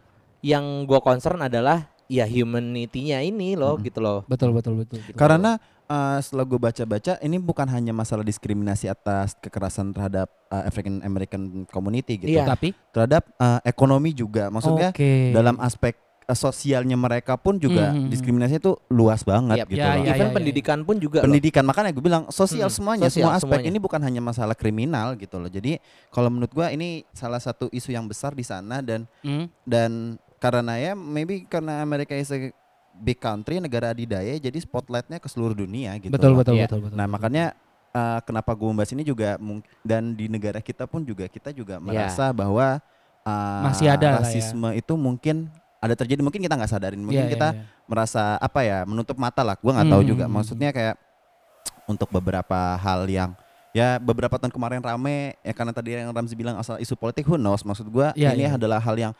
yang 0.42 0.64
gua 0.84 1.00
concern 1.00 1.38
adalah 1.40 1.86
ya 2.06 2.22
humanity-nya 2.22 3.18
ini 3.20 3.54
loh 3.54 3.74
Mm-mm. 3.74 3.86
gitu 3.86 3.98
loh. 3.98 4.22
Betul, 4.26 4.54
betul, 4.54 4.78
betul. 4.78 5.02
Gitu. 5.02 5.18
Karena 5.18 5.58
uh, 5.86 6.18
setelah 6.22 6.46
gue 6.46 6.54
baca-baca 6.54 7.18
ini 7.18 7.34
bukan 7.36 7.66
hanya 7.66 7.90
masalah 7.90 8.22
diskriminasi 8.22 8.86
atas 8.86 9.34
kekerasan 9.36 9.90
terhadap 9.90 10.30
uh, 10.46 10.62
African 10.62 11.02
American 11.02 11.66
community 11.66 12.14
gitu. 12.16 12.30
Iya. 12.30 12.46
Tapi 12.46 12.70
Terhadap 12.94 13.26
uh, 13.36 13.58
ekonomi 13.62 14.14
juga. 14.14 14.46
Maksudnya 14.48 14.94
Oke. 14.94 15.34
dalam 15.34 15.58
aspek 15.58 15.98
sosialnya 16.28 16.94
mereka 16.94 17.36
pun 17.36 17.54
juga 17.54 17.94
Mhm. 17.94 18.10
diskriminasi 18.10 18.58
itu 18.58 18.74
luas 18.88 19.22
banget 19.22 19.62
Yap. 19.62 19.68
gitu 19.68 19.78
Ya, 19.78 19.94
loh. 19.94 20.02
ya, 20.02 20.10
Even 20.12 20.26
ya, 20.26 20.34
pendidikan 20.34 20.78
pun 20.82 20.96
juga 20.96 21.18
loh. 21.18 21.24
Pendidikan 21.24 21.62
makanya 21.62 21.90
gue 21.90 22.00
bilang 22.00 22.26
sosial 22.28 22.66
Hmm, 22.66 22.74
semuanya, 22.74 23.06
sosial 23.06 23.30
semua 23.30 23.36
aspek 23.36 23.46
semuanya. 23.62 23.68
ini 23.68 23.78
bukan 23.78 24.00
hanya 24.00 24.18
masalah 24.20 24.54
kriminal 24.54 25.14
gitu 25.14 25.36
loh. 25.36 25.46
Jadi 25.46 25.78
kalau 26.08 26.26
menurut 26.26 26.50
gua 26.50 26.68
ini 26.68 27.06
salah 27.12 27.38
satu 27.38 27.70
isu 27.70 27.90
yang 27.90 28.04
besar 28.04 28.32
di 28.32 28.42
sana 28.42 28.82
dan 28.82 29.06
Hmm, 29.20 29.46
dan 29.62 29.90
karena 30.36 30.74
ya 30.76 30.92
maybe 30.92 31.44
karena 31.44 31.78
Amerika 31.78 32.10
is 32.12 32.26
a 32.28 32.50
big 32.92 33.16
country 33.16 33.56
negara 33.56 33.90
adidaya 33.90 34.34
jadi 34.34 34.56
spotlightnya 34.56 35.16
ke 35.16 35.28
seluruh 35.28 35.54
dunia 35.54 35.94
gitu. 35.96 36.10
betul, 36.10 36.32
loh. 36.32 36.40
betul, 36.40 36.54
Iya. 36.54 36.66
betul, 36.66 36.80
betul. 36.82 36.96
Nah 36.96 37.06
makanya 37.06 37.54
uh, 37.92 38.18
kenapa 38.20 38.50
gue 38.50 38.66
membahas 38.66 38.90
ini 38.90 39.02
juga 39.02 39.38
dan 39.80 40.10
di 40.10 40.26
negara 40.26 40.58
kita 40.58 40.84
pun 40.84 41.00
juga 41.00 41.24
kita 41.26 41.52
juga 41.52 41.78
merasa 41.78 42.32
bahwa 42.32 42.82
uh, 43.22 43.30
Iya. 43.30 43.62
Masih 43.62 43.86
ada 43.88 44.08
ya. 44.08 44.16
rasisme 44.18 44.68
itu 44.72 44.92
mungkin 44.92 45.48
ada 45.86 45.94
terjadi 45.94 46.20
mungkin 46.20 46.42
kita 46.42 46.54
nggak 46.54 46.70
sadarin 46.70 47.00
mungkin 47.00 47.26
iya, 47.26 47.32
kita 47.32 47.48
iya. 47.54 47.62
merasa 47.86 48.36
apa 48.36 48.60
ya 48.62 48.82
menutup 48.84 49.14
mata 49.16 49.40
lah 49.40 49.54
gue 49.54 49.72
nggak 49.72 49.88
tahu 49.88 50.02
Hmm, 50.02 50.10
juga 50.10 50.24
hmm, 50.26 50.34
maksudnya 50.34 50.70
kayak 50.70 50.96
untuk 51.86 52.10
beberapa 52.10 52.74
hal 52.76 53.06
yang 53.06 53.30
ya 53.70 54.00
beberapa 54.00 54.34
tahun 54.36 54.50
kemarin 54.50 54.80
rame 54.80 55.36
ya 55.40 55.52
karena 55.52 55.70
tadi 55.70 55.94
yang 55.94 56.10
Ramzi 56.10 56.34
bilang 56.34 56.56
asal 56.56 56.76
isu 56.76 56.96
politik 56.96 57.22
who 57.24 57.36
knows 57.36 57.62
maksud 57.62 57.86
gue 57.86 58.08
Iya, 58.16 58.34
ini 58.34 58.48
iya. 58.48 58.56
adalah 58.56 58.80
hal 58.80 58.96
yang 58.96 59.12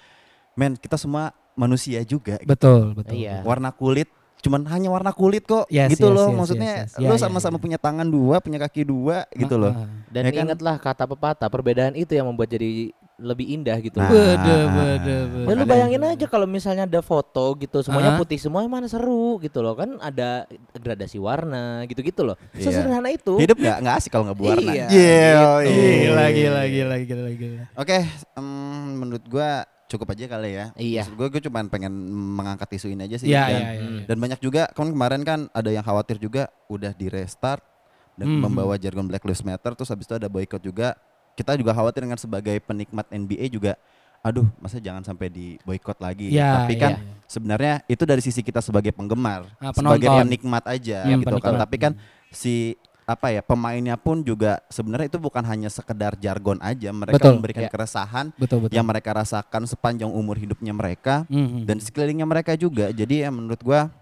men 0.57 0.75
kita 0.75 0.97
semua 0.97 1.31
manusia 1.53 2.01
juga 2.03 2.41
gitu. 2.41 2.49
betul, 2.49 2.97
betul. 2.97 3.15
Iya. 3.17 3.41
betul. 3.41 3.49
warna 3.49 3.71
kulit 3.71 4.09
cuman 4.37 4.63
hanya 4.69 4.89
warna 4.93 5.11
kulit 5.13 5.45
kok 5.45 5.65
Yes, 5.69 5.93
gitu 5.97 6.09
yes, 6.09 6.17
loh 6.17 6.29
yes, 6.29 6.37
maksudnya 6.37 6.73
yes, 6.73 6.89
yes. 6.93 6.99
Iya, 7.01 7.09
lo 7.09 7.15
iya, 7.17 7.23
sama-sama 7.23 7.57
iya. 7.57 7.63
punya 7.65 7.79
tangan 7.81 8.09
dua 8.09 8.37
punya 8.41 8.59
kaki 8.61 8.83
dua 8.85 9.25
gitu 9.33 9.57
loh 9.57 9.73
Ah, 9.73 9.85
ah. 9.85 9.89
Dan 10.13 10.23
Ya 10.23 10.31
kan? 10.33 10.43
ingatlah 10.49 10.77
kata 10.79 11.05
pepatah, 11.05 11.49
perbedaan 11.49 11.93
itu 11.93 12.13
yang 12.13 12.25
membuat 12.29 12.49
jadi 12.49 12.93
lebih 13.17 13.49
indah 13.49 13.81
gitu. 13.81 13.97
Nah. 13.97 14.13
Bede, 14.13 14.57
bede, 14.69 15.17
bede. 15.25 15.49
Ya 15.49 15.55
lu 15.57 15.65
bayangin 15.65 16.03
aja 16.05 16.27
kalau 16.29 16.45
misalnya 16.45 16.85
ada 16.85 17.01
foto 17.01 17.57
gitu 17.57 17.81
semuanya 17.81 18.13
Ah. 18.13 18.21
putih 18.21 18.37
semua 18.37 18.61
mana 18.69 18.85
seru 18.87 19.41
gitu 19.41 19.65
loh 19.65 19.73
kan 19.73 19.97
ada 19.99 20.45
gradasi 20.77 21.17
warna 21.17 21.81
gitu-gitu 21.89 22.21
loh. 22.23 22.37
Iya. 22.53 22.69
Sesederhana 22.69 23.09
itu. 23.09 23.41
Hidup 23.41 23.57
gak, 23.57 23.81
nggak 23.81 23.95
asik 23.97 24.13
kalau 24.13 24.29
nggak 24.29 24.37
berwarna. 24.37 24.69
Iya, 24.69 24.87
Gila, 24.93 25.53
gitu. 25.65 25.81
Gila, 25.81 26.27
gila, 26.29 26.63
gila, 26.69 26.97
gila, 27.01 27.31
gila. 27.33 27.63
Oke, 27.75 27.99
em, 28.37 28.47
menurut 28.95 29.25
gua 29.25 29.65
cukup 29.87 30.13
aja 30.13 30.25
kali 30.29 30.51
ya. 30.53 30.67
Iya. 30.77 31.01
Maksud 31.09 31.17
gua, 31.17 31.29
gua 31.33 31.41
cuma 31.41 31.59
pengen 31.67 31.93
mengangkat 32.37 32.69
isu 32.75 32.93
ini 32.93 33.09
aja 33.09 33.17
sih. 33.17 33.33
Iya, 33.33 33.43
dan, 33.43 33.49
iya, 33.49 33.69
iya. 33.73 33.81
Hmm. 33.81 34.01
dan 34.05 34.17
banyak 34.21 34.41
juga 34.45 34.69
kan 34.71 34.93
kemarin 34.93 35.23
kan 35.25 35.41
ada 35.51 35.73
yang 35.73 35.83
khawatir 35.83 36.21
juga 36.21 36.53
udah 36.69 36.93
di 36.93 37.09
restart 37.09 37.65
dan 38.13 38.29
Hmm. 38.29 38.45
membawa 38.45 38.77
jargon 38.77 39.09
Black 39.09 39.25
Lives 39.25 39.41
Matter 39.41 39.73
terus 39.73 39.89
habis 39.89 40.05
itu 40.05 40.13
ada 40.13 40.29
boykot 40.29 40.61
juga. 40.61 41.01
Kita 41.37 41.53
juga 41.53 41.71
khawatir 41.71 42.01
dengan 42.03 42.17
sebagai 42.17 42.57
penikmat 42.59 43.07
NBA 43.07 43.47
juga 43.49 43.77
aduh 44.25 44.49
masa 44.59 44.83
jangan 44.83 45.05
sampai 45.05 45.31
di 45.31 45.55
boykot 45.63 46.03
lagi. 46.03 46.35
Iya, 46.35 46.65
Tapi 46.65 46.75
kan 46.75 46.93
iya. 46.97 47.15
sebenarnya 47.25 47.75
itu 47.87 48.03
dari 48.03 48.19
sisi 48.19 48.43
kita 48.43 48.59
sebagai 48.59 48.91
penggemar, 48.91 49.47
Ah, 49.57 49.71
sebagai 49.71 50.03
penonton. 50.03 50.27
penikmat 50.27 50.65
aja 50.67 50.99
Iya, 51.07 51.15
gitu 51.15 51.31
kan. 51.31 51.39
penikmat. 51.39 51.61
Tapi 51.63 51.77
kan 51.79 51.93
si 52.33 52.75
apa 53.07 53.31
ya 53.31 53.39
pemainnya 53.39 53.95
pun 53.95 54.19
juga 54.19 54.59
sebenarnya 54.67 55.07
itu 55.07 55.23
bukan 55.23 55.47
hanya 55.47 55.71
sekedar 55.71 56.19
jargon 56.19 56.59
aja, 56.59 56.91
mereka 56.91 57.23
Betul, 57.23 57.39
memberikan 57.39 57.63
ya. 57.63 57.71
keresahan 57.71 58.35
Betul, 58.35 58.67
betul. 58.67 58.75
yang 58.75 58.83
mereka 58.83 59.15
rasakan 59.15 59.63
sepanjang 59.63 60.11
umur 60.11 60.35
hidupnya 60.35 60.75
mereka 60.75 61.23
Mhm. 61.31 61.63
dan 61.63 61.79
sekelilingnya 61.79 62.27
mereka 62.27 62.59
juga. 62.59 62.91
Jadi 62.91 63.23
ya 63.23 63.31
menurut 63.31 63.63
gua 63.63 63.95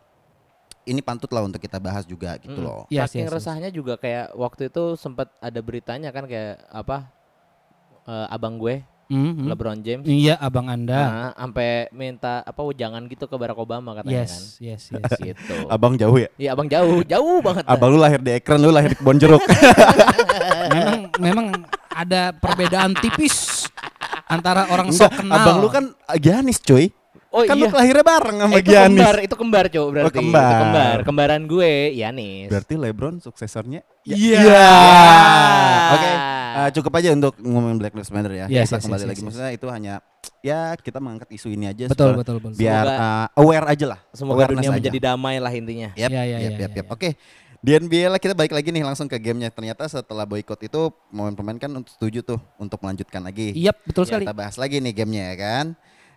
ini 0.84 1.00
pantut 1.00 1.28
lah 1.28 1.40
untuk 1.42 1.60
kita 1.60 1.76
bahas 1.76 2.04
juga 2.04 2.36
gitu 2.38 2.56
Mm. 2.56 2.64
loh. 2.64 2.88
Yes, 2.88 3.08
Saking 3.08 3.20
yes, 3.20 3.28
yes. 3.28 3.36
resahnya 3.40 3.68
juga 3.68 3.96
kayak 3.96 4.32
waktu 4.32 4.68
itu 4.68 4.96
sempat 4.96 5.28
ada 5.38 5.60
beritanya 5.60 6.08
kan 6.08 6.24
kayak 6.24 6.64
apa 6.66 7.12
eh, 8.04 8.26
abang 8.28 8.56
gue 8.56 8.84
Mhm. 9.04 9.46
LeBron 9.46 9.78
James 9.78 10.04
Iya, 10.06 10.40
abang 10.40 10.64
Anda. 10.64 10.96
nah, 10.96 11.30
sampai 11.34 11.92
minta 11.92 12.40
apa 12.40 12.64
jangan 12.72 13.04
gitu 13.04 13.24
ke 13.24 13.36
Barack 13.36 13.58
Obama 13.58 13.92
katanya 13.94 14.24
kan. 14.24 14.32
yes, 14.32 14.56
yes, 14.58 14.82
yes. 14.96 15.12
Gitu. 15.20 15.54
Abang 15.66 15.92
jauh 15.94 16.16
ya? 16.16 16.32
Iya 16.34 16.48
abang 16.50 16.64
jauh, 16.66 17.04
jauh 17.04 17.38
banget. 17.38 17.64
Abang 17.64 17.90
lu 17.90 17.98
lahir 17.98 18.16
di 18.18 18.32
ekran, 18.32 18.56
lu 18.58 18.72
lahir 18.72 18.90
di 18.90 18.98
kebon 18.98 19.18
jeruk. 19.18 19.44
memang 20.74 20.98
memang 21.18 21.46
ada 21.90 22.32
perbedaan 22.32 22.96
tipis 22.96 23.68
antara 24.26 24.66
orang 24.66 24.88
Enggak, 24.88 25.04
sok 25.06 25.20
kenal. 25.20 25.36
abang 25.36 25.56
lu 25.58 25.68
kan 25.68 25.84
Giannis 26.16 26.58
cuy. 26.58 26.88
Oh 27.28 27.42
kan 27.42 27.58
iya. 27.58 27.66
lu 27.66 27.74
lahirnya 27.74 28.04
bareng 28.04 28.36
sama 28.38 28.52
Eh, 28.52 28.60
itu 28.62 28.70
Giannis. 28.70 28.94
kembar, 28.96 29.16
itu 29.20 29.34
kembar 29.36 29.64
cowok 29.68 29.88
berarti. 29.90 30.06
Itu 30.08 30.16
kembar. 30.16 30.54
kembar. 30.56 30.96
Kembaran 31.02 31.42
gue, 31.44 31.72
Yanis. 31.92 32.46
Berarti 32.46 32.74
LeBron 32.74 33.18
suksesornya? 33.18 33.82
Iya. 34.06 34.70
Oke, 35.90 36.10
eh, 36.56 36.70
cukup 36.72 36.92
aja 36.94 37.08
untuk 37.12 37.34
ngomongin 37.36 37.76
Black 37.76 37.94
Lives 37.94 38.10
Matter 38.10 38.32
ya. 38.32 38.46
Yes, 38.46 38.68
kita 38.68 38.78
yes, 38.78 38.82
kembali 38.82 39.00
yes, 39.00 39.08
lagi 39.08 39.18
yes, 39.18 39.26
maksudnya 39.26 39.50
itu 39.52 39.66
hanya 39.68 39.94
ya 40.40 40.60
kita 40.76 40.98
mengangkat 40.98 41.28
isu 41.30 41.48
ini 41.48 41.66
aja 41.66 41.84
betul, 41.86 42.14
supaya- 42.14 42.20
betul, 42.20 42.36
betul. 42.38 42.52
biar 42.56 42.84
Semoga- 42.84 43.00
eh, 43.00 43.26
aware 43.36 43.66
aja 43.68 43.86
lah. 43.88 44.00
Semoga 44.10 44.44
dunia 44.48 44.62
aja. 44.62 44.72
menjadi 44.72 44.98
damai 45.02 45.36
lah 45.36 45.52
intinya. 45.52 45.90
Yap, 45.94 46.10
Ya, 46.10 46.22
ya, 46.22 46.36
yap, 46.38 46.52
ya, 46.54 46.66
ya, 46.66 46.68
ya. 46.72 46.84
Oke. 46.88 47.10
Di 47.58 47.72
NBA 47.72 48.06
lah 48.06 48.20
kita 48.20 48.36
balik 48.36 48.52
lagi 48.52 48.68
nih 48.68 48.84
langsung 48.84 49.08
ke 49.08 49.16
gamenya. 49.16 49.48
Ternyata 49.48 49.88
setelah 49.88 50.28
boykot 50.28 50.60
itu 50.60 50.80
pemain-pemain 51.08 51.56
kan 51.56 51.72
untuk 51.72 51.88
setuju 51.90 52.20
tuh 52.20 52.36
untuk 52.56 52.76
melanjutkan 52.78 53.24
lagi. 53.24 53.56
Iya, 53.56 53.72
betul 53.72 54.04
Ya, 54.04 54.08
sekali. 54.12 54.24
Kita 54.28 54.36
bahas 54.36 54.56
lagi 54.56 54.76
nih 54.78 54.92
gamenya 54.92 55.24
ya 55.32 55.36
kan. 55.40 55.66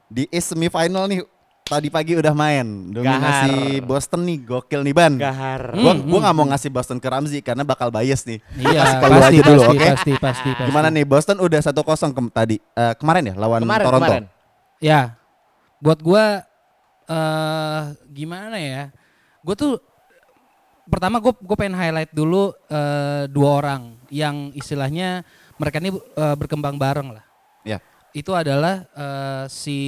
Di 0.08 0.28
East 0.28 0.52
semifinal 0.52 1.08
nih 1.08 1.24
tadi 1.68 1.92
pagi 1.92 2.16
udah 2.16 2.32
main. 2.32 2.90
Dominasi 2.90 3.52
Gahar. 3.78 3.86
Boston 3.86 4.22
nih 4.24 4.38
gokil 4.42 4.82
nih 4.82 4.96
Ban. 4.96 5.14
Gahar. 5.20 5.76
Gua 5.76 5.94
Hmm, 5.94 6.08
gua 6.08 6.20
nggak 6.24 6.36
mau 6.36 6.46
ngasih 6.48 6.72
Boston 6.72 6.98
ke 6.98 7.08
Ramzi 7.08 7.40
karena 7.44 7.68
bakal 7.68 7.92
bias 7.92 8.24
nih. 8.24 8.40
Iya, 8.56 8.82
Kasih 8.82 8.98
pasti, 9.04 9.38
aja 9.38 9.42
dulu, 9.44 9.62
pasti, 9.62 9.76
oke? 9.76 9.88
pasti, 9.92 10.12
pasti, 10.18 10.50
pasti. 10.56 10.68
Gimana 10.72 10.88
nih 10.88 11.06
Boston 11.06 11.38
udah 11.38 11.60
1-0 11.60 12.16
ke 12.16 12.22
tadi 12.32 12.56
eh, 12.58 12.94
kemarin 12.96 13.24
ya 13.30 13.36
lawan 13.36 13.62
Kemarin, 13.62 13.86
Toronto. 13.86 14.06
kemarin. 14.08 14.26
Ya, 14.80 15.02
buat 15.78 16.00
gua 16.02 16.24
eh 17.08 17.82
gimana 18.10 18.58
ya? 18.58 18.84
Gue 19.44 19.56
tuh 19.56 19.74
pertama 20.88 21.20
gue 21.20 21.32
gue 21.36 21.56
pengen 21.56 21.76
highlight 21.76 22.12
dulu 22.12 22.52
eh, 22.68 23.28
dua 23.28 23.50
orang 23.60 23.96
yang 24.08 24.52
istilahnya 24.52 25.24
mereka 25.56 25.80
ini 25.80 25.92
eh, 25.92 26.36
berkembang 26.36 26.76
bareng 26.76 27.16
lah. 27.16 27.24
Ya. 27.64 27.80
Itu 28.12 28.36
adalah 28.36 28.88
eh, 28.92 29.46
si 29.48 29.80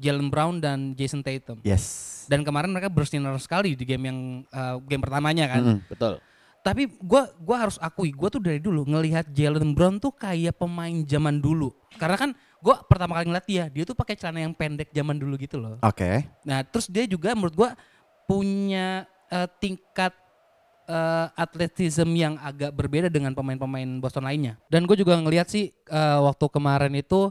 Jalen 0.00 0.28
Brown 0.28 0.60
dan 0.60 0.92
Jason 0.96 1.24
Tatum. 1.24 1.60
Yes. 1.64 2.24
Dan 2.26 2.42
kemarin 2.42 2.74
mereka 2.74 2.90
bersinar 2.90 3.32
sekali 3.38 3.78
di 3.78 3.84
game 3.86 4.10
yang 4.10 4.18
eh, 4.46 4.76
game 4.84 5.02
pertamanya 5.02 5.46
kan. 5.46 5.62
Mm-mm. 5.62 5.78
Betul. 5.88 6.18
Tapi 6.66 6.90
gua 6.98 7.30
gua 7.38 7.62
harus 7.62 7.78
akui, 7.78 8.10
gua 8.10 8.26
tuh 8.26 8.42
dari 8.42 8.58
dulu 8.58 8.82
ngelihat 8.82 9.30
Jalen 9.30 9.70
Brown 9.70 10.02
tuh 10.02 10.10
kayak 10.10 10.58
pemain 10.58 11.06
zaman 11.06 11.38
dulu. 11.38 11.70
Karena 11.94 12.18
kan 12.18 12.30
gua 12.58 12.82
pertama 12.82 13.14
kali 13.14 13.30
ngeliat 13.30 13.46
dia, 13.46 13.64
dia 13.70 13.84
tuh 13.86 13.94
pakai 13.94 14.18
celana 14.18 14.42
yang 14.42 14.50
pendek 14.50 14.90
zaman 14.90 15.14
dulu 15.14 15.38
gitu 15.38 15.62
loh. 15.62 15.78
Oke. 15.86 16.26
Nah, 16.42 16.66
terus 16.66 16.90
dia 16.90 17.06
juga 17.06 17.30
menurut 17.38 17.54
gua 17.54 17.70
punya 18.26 19.06
eh, 19.30 19.46
tingkat 19.62 20.10
eh, 20.90 21.26
atletisme 21.38 22.10
yang 22.18 22.34
agak 22.42 22.74
berbeda 22.74 23.06
dengan 23.06 23.30
pemain-pemain 23.30 24.02
Boston 24.02 24.26
lainnya. 24.26 24.58
Dan 24.66 24.90
gue 24.90 24.98
juga 24.98 25.14
ngelihat 25.14 25.46
sih 25.46 25.70
eh, 25.70 26.18
waktu 26.18 26.46
kemarin 26.50 26.98
itu 26.98 27.30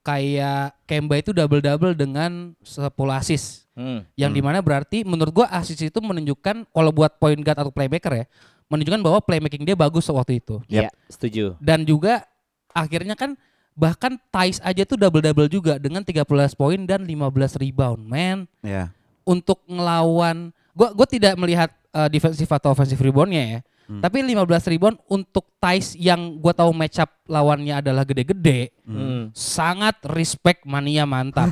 kayak 0.00 0.74
Kemba 0.88 1.20
itu 1.20 1.30
double-double 1.30 1.92
dengan 1.92 2.56
10 2.64 2.88
assist. 3.16 3.68
Hmm. 3.76 4.04
Yang 4.16 4.30
Hmm. 4.32 4.38
di 4.38 4.42
mana 4.44 4.58
berarti 4.60 4.98
menurut 5.06 5.32
gua 5.32 5.46
assist 5.52 5.80
itu 5.80 5.98
menunjukkan 6.00 6.68
kalau 6.68 6.90
buat 6.92 7.16
point 7.16 7.40
guard 7.40 7.58
atau 7.60 7.72
playmaker 7.72 8.12
ya, 8.12 8.26
menunjukkan 8.68 9.00
bahwa 9.00 9.18
playmaking 9.24 9.64
dia 9.64 9.76
bagus 9.76 10.08
waktu 10.10 10.40
itu. 10.42 10.60
Iya, 10.68 10.90
setuju. 11.08 11.56
Dan 11.62 11.84
juga 11.84 12.24
akhirnya 12.70 13.16
kan 13.16 13.36
bahkan 13.72 14.18
Thais 14.28 14.60
aja 14.60 14.82
tuh 14.84 15.00
double-double 15.00 15.48
juga 15.48 15.80
dengan 15.80 16.04
13 16.04 16.52
poin 16.52 16.80
dan 16.84 17.06
15 17.06 17.56
rebound, 17.56 18.02
man. 18.04 18.44
Ya. 18.60 18.92
Untuk 19.24 19.62
ngelawan 19.64 20.52
gua 20.76 20.92
gua 20.92 21.06
tidak 21.06 21.38
melihat 21.38 21.70
uh, 21.94 22.08
defensive 22.10 22.50
atau 22.50 22.72
offensive 22.74 23.00
reboundnya 23.00 23.58
ya. 23.58 23.60
Hmm. 23.90 23.98
Tapi 23.98 24.22
15 24.22 24.46
rebound 24.70 25.02
untuk 25.10 25.50
Thais 25.58 25.98
yang 25.98 26.38
gua 26.38 26.54
tahu 26.54 26.70
match 26.70 27.02
up 27.02 27.10
lawannya 27.26 27.82
adalah 27.82 28.06
gede-gede, 28.06 28.70
Hmm. 28.86 29.34
sangat 29.34 29.98
respect 30.06 30.62
mania 30.62 31.02
mantap. 31.02 31.50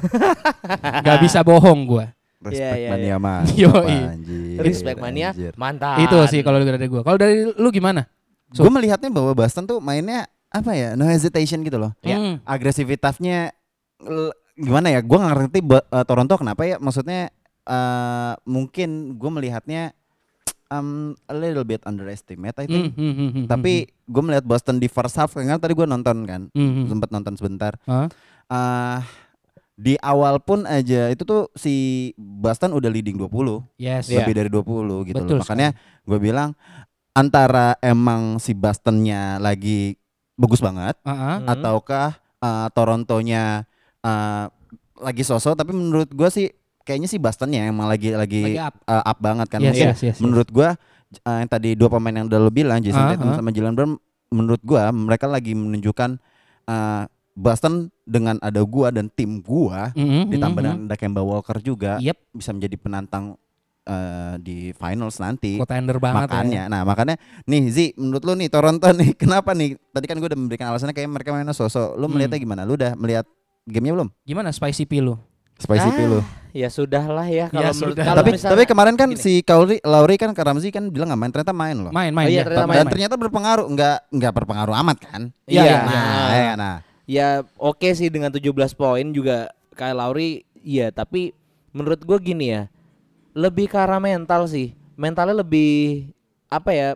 Gak 1.03 1.19
bisa 1.19 1.43
bohong 1.43 1.83
gua. 1.83 2.15
Respect 2.39 2.79
Iya, 2.79 2.95
iya, 2.95 3.19
mania. 3.19 3.43
Yoi. 3.67 3.99
Anjir. 4.15 4.63
Respect 4.63 5.03
mania, 5.03 5.35
anjir. 5.35 5.51
mantap. 5.59 5.99
Itu 5.99 6.15
sih 6.31 6.47
kalau 6.47 6.63
dari 6.63 6.87
gua. 6.87 7.03
Kalau 7.03 7.19
dari 7.19 7.43
lu 7.51 7.69
gimana? 7.69 8.07
So- 8.55 8.63
Gue 8.63 8.71
melihatnya 8.71 9.11
bahwa 9.11 9.35
Boston 9.35 9.67
tuh 9.67 9.83
mainnya 9.83 10.25
apa 10.49 10.73
ya? 10.73 10.95
No 10.95 11.05
hesitation 11.05 11.61
gitu 11.61 11.77
loh. 11.77 11.91
Ya. 12.01 12.17
Hmm. 12.17 12.39
Agresivitasnya 12.47 13.51
gimana 14.55 14.95
ya? 14.95 15.03
Gue 15.03 15.19
nggak 15.19 15.33
ngerti 15.35 15.59
eh, 15.67 16.05
Toronto 16.07 16.35
kenapa 16.39 16.63
ya? 16.63 16.79
Maksudnya 16.79 17.35
eh, 17.67 18.33
mungkin 18.47 19.19
gue 19.19 19.31
melihatnya 19.35 19.98
um, 20.73 21.17
a 21.29 21.35
little 21.35 21.65
bit 21.65 21.85
underestimate 21.85 22.57
I 22.57 22.67
think. 22.69 22.95
Hmm, 22.97 23.13
hmm, 23.15 23.45
Tapi 23.49 23.89
gue 23.89 24.23
melihat 24.25 24.45
Boston 24.45 24.81
di 24.81 24.89
first 24.89 25.17
half 25.17 25.33
kan 25.37 25.61
tadi 25.61 25.75
gue 25.77 25.87
nonton 25.89 26.25
kan, 26.25 26.49
hmm. 26.53 26.89
sempat 26.89 27.13
nonton 27.13 27.35
sebentar. 27.37 27.77
Hah? 27.85 28.09
Eh, 28.49 28.99
di 29.79 29.95
awal 30.03 30.43
pun 30.43 30.67
aja 30.67 31.07
itu 31.07 31.23
tuh 31.23 31.55
si 31.55 32.11
Boston 32.19 32.75
udah 32.75 32.91
leading 32.91 33.15
20 33.15 33.79
yes. 33.79 34.11
Lebih 34.11 34.35
dari 34.35 34.51
20 34.51 35.07
gitu 35.07 35.23
Betul 35.23 35.39
loh. 35.39 35.47
Makanya 35.47 35.71
gue 36.03 36.19
bilang 36.19 36.51
antara 37.15 37.79
emang 37.79 38.43
si 38.43 38.59
Bostonnya 38.59 39.39
lagi 39.39 39.95
bagus 40.35 40.59
banget 40.59 40.99
Uh-uh. 41.07 41.43
Hmm. 41.43 41.47
ataukah 41.47 42.19
uh, 42.43 42.67
Torontonya 42.75 43.67
uh, 44.03 44.51
lagi 44.99 45.23
sosok 45.23 45.55
tapi 45.55 45.71
menurut 45.71 46.11
gue 46.11 46.29
sih 46.31 46.51
kayaknya 46.89 47.05
si 47.05 47.21
Bostonnya 47.21 47.61
emang 47.63 47.85
lagi 47.85 48.11
lagi, 48.11 48.41
Lagi 48.49 48.59
up. 48.59 48.75
uh, 48.83 49.05
up 49.05 49.19
banget 49.19 49.47
kan. 49.47 49.61
Yes, 49.61 49.77
Mungkin 49.77 49.85
yes, 49.85 49.99
yes, 49.99 50.05
yes. 50.09 50.17
menurut 50.19 50.49
gua 50.49 50.69
uh, 51.21 51.39
yang 51.39 51.47
tadi 51.47 51.77
dua 51.77 51.89
pemain 51.89 52.15
yang 52.15 52.27
udah 52.27 52.41
lo 52.41 52.49
bilang 52.49 52.81
Jason 52.81 52.99
Ah, 52.99 53.13
Tatum 53.13 53.29
ah. 53.29 53.37
sama 53.37 53.51
Jalen 53.51 53.73
Brown 53.73 53.93
menurut 54.29 54.63
gua 54.63 54.89
mereka 54.89 55.25
lagi 55.25 55.53
menunjukkan 55.53 56.17
uh, 56.65 57.05
Boston 57.33 57.75
dengan 58.03 58.41
ada 58.41 58.59
gua 58.61 58.89
dan 58.89 59.07
tim 59.09 59.39
gua 59.39 59.93
Mhm, 59.93 60.27
ditambah 60.29 60.57
mhm, 60.57 60.67
dengan 60.67 60.79
ada 60.85 60.97
Kemba 60.97 61.21
Walker 61.21 61.61
juga 61.61 61.97
Yep. 61.99 62.17
bisa 62.33 62.51
menjadi 62.51 62.75
penantang 62.75 63.37
uh, 63.85 64.35
di 64.37 64.73
finals 64.73 65.17
nanti. 65.17 65.57
Contender 65.57 65.97
banget 65.97 66.27
makanya, 66.27 66.63
ya. 66.65 66.65
nah 66.67 66.83
makanya 66.83 67.15
nih 67.45 67.63
Zi, 67.69 67.87
menurut 67.95 68.23
lu 68.23 68.35
nih 68.35 68.49
Toronto 68.49 68.89
nih 68.91 69.15
kenapa 69.21 69.53
nih? 69.53 69.79
Tadi 69.89 70.05
kan 70.05 70.17
gue 70.17 70.27
udah 70.27 70.37
memberikan 70.37 70.67
alasannya 70.69 70.93
kayak 70.93 71.09
mereka 71.09 71.31
mainnya 71.31 71.53
sosok. 71.53 71.95
Lu 71.95 72.05
Hmm. 72.05 72.17
melihatnya 72.17 72.39
gimana? 72.39 72.63
Lu 72.63 72.75
udah 72.75 72.93
melihat 72.95 73.25
gamenya 73.65 73.95
belum? 73.95 74.09
Gimana 74.25 74.49
spicy 74.51 74.85
P 74.85 74.99
lu? 74.99 75.15
Spicy 75.59 75.89
Ah, 75.89 76.07
lu. 76.09 76.21
Ya 76.49 76.69
sudahlah 76.69 77.29
ya 77.29 77.47
kalau 77.47 77.61
Ya 77.61 77.71
menurut 77.71 77.93
sudah. 77.93 78.05
kalau 78.05 78.19
Tapi 78.19 78.31
misalnya- 78.33 78.53
tapi 78.57 78.63
kemarin 78.65 78.95
kan 78.95 79.09
gini. 79.11 79.21
si 79.21 79.33
Kauri 79.43 79.77
Lauri 79.81 80.17
kan 80.17 80.33
ke 80.33 80.41
Ramzi 80.41 80.71
kan 80.71 80.89
bilang 80.89 81.13
nggak 81.13 81.21
main 81.21 81.31
ternyata 81.31 81.53
main 81.53 81.77
loh. 81.77 81.93
Main, 81.93 82.11
main. 82.11 82.25
Oh 82.25 82.31
iya, 82.31 82.41
ya. 82.41 82.45
ternyata 82.45 82.63
Dan 82.65 82.71
main, 82.73 82.87
ternyata 82.89 83.15
berpengaruh 83.17 83.67
nggak 83.69 83.99
nggak 84.11 84.33
berpengaruh 84.35 84.75
amat 84.79 84.97
kan? 84.99 85.23
Iya, 85.45 85.63
iya, 85.63 85.77
Nah, 85.79 85.93
iya. 85.93 86.39
ya, 86.41 86.53
nah. 86.55 86.77
Ya 87.05 87.29
oke 87.55 87.89
sih 87.91 88.09
dengan 88.09 88.31
17 88.31 88.49
poin 88.73 89.07
juga 89.09 89.49
Kyle 89.73 89.95
Lowry 89.95 90.43
iya 90.59 90.89
tapi 90.89 91.37
menurut 91.71 92.01
gue 92.01 92.19
gini 92.19 92.51
ya 92.51 92.63
lebih 93.33 93.67
ke 93.67 93.77
arah 93.77 93.97
mental 93.97 94.45
sih 94.45 94.73
mentalnya 94.95 95.37
lebih 95.37 96.11
apa 96.47 96.71
ya 96.71 96.89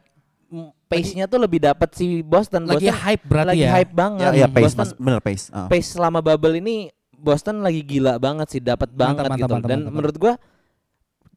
pace-nya 0.87 1.25
tuh 1.25 1.39
lebih 1.39 1.63
dapat 1.63 1.89
si 1.93 2.21
Boston. 2.21 2.67
Lagi 2.67 2.85
Boston 2.85 2.99
hype 2.99 3.25
berarti 3.25 3.49
lagi 3.49 3.63
ya. 3.63 3.71
hype 3.73 3.93
banget. 3.93 4.29
Ya, 4.31 4.31
ya 4.35 4.47
pace 4.47 4.65
Boston 4.67 4.81
mas, 4.83 4.91
bener 4.95 5.21
pace. 5.21 5.45
Ah. 5.49 5.65
pace 5.67 5.89
selama 5.89 6.21
bubble 6.21 6.53
ini 6.55 6.93
Boston 7.23 7.63
lagi 7.63 7.81
gila 7.81 8.19
banget 8.19 8.51
sih, 8.51 8.61
dapat 8.61 8.91
banget 8.91 9.23
Mantap, 9.23 9.39
gitu. 9.39 9.47
mantap, 9.47 9.57
mantap, 9.57 9.71
Dan 9.71 9.79
mantap. 9.81 9.95
menurut 9.95 10.17
gua 10.19 10.33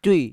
cuy, 0.02 0.24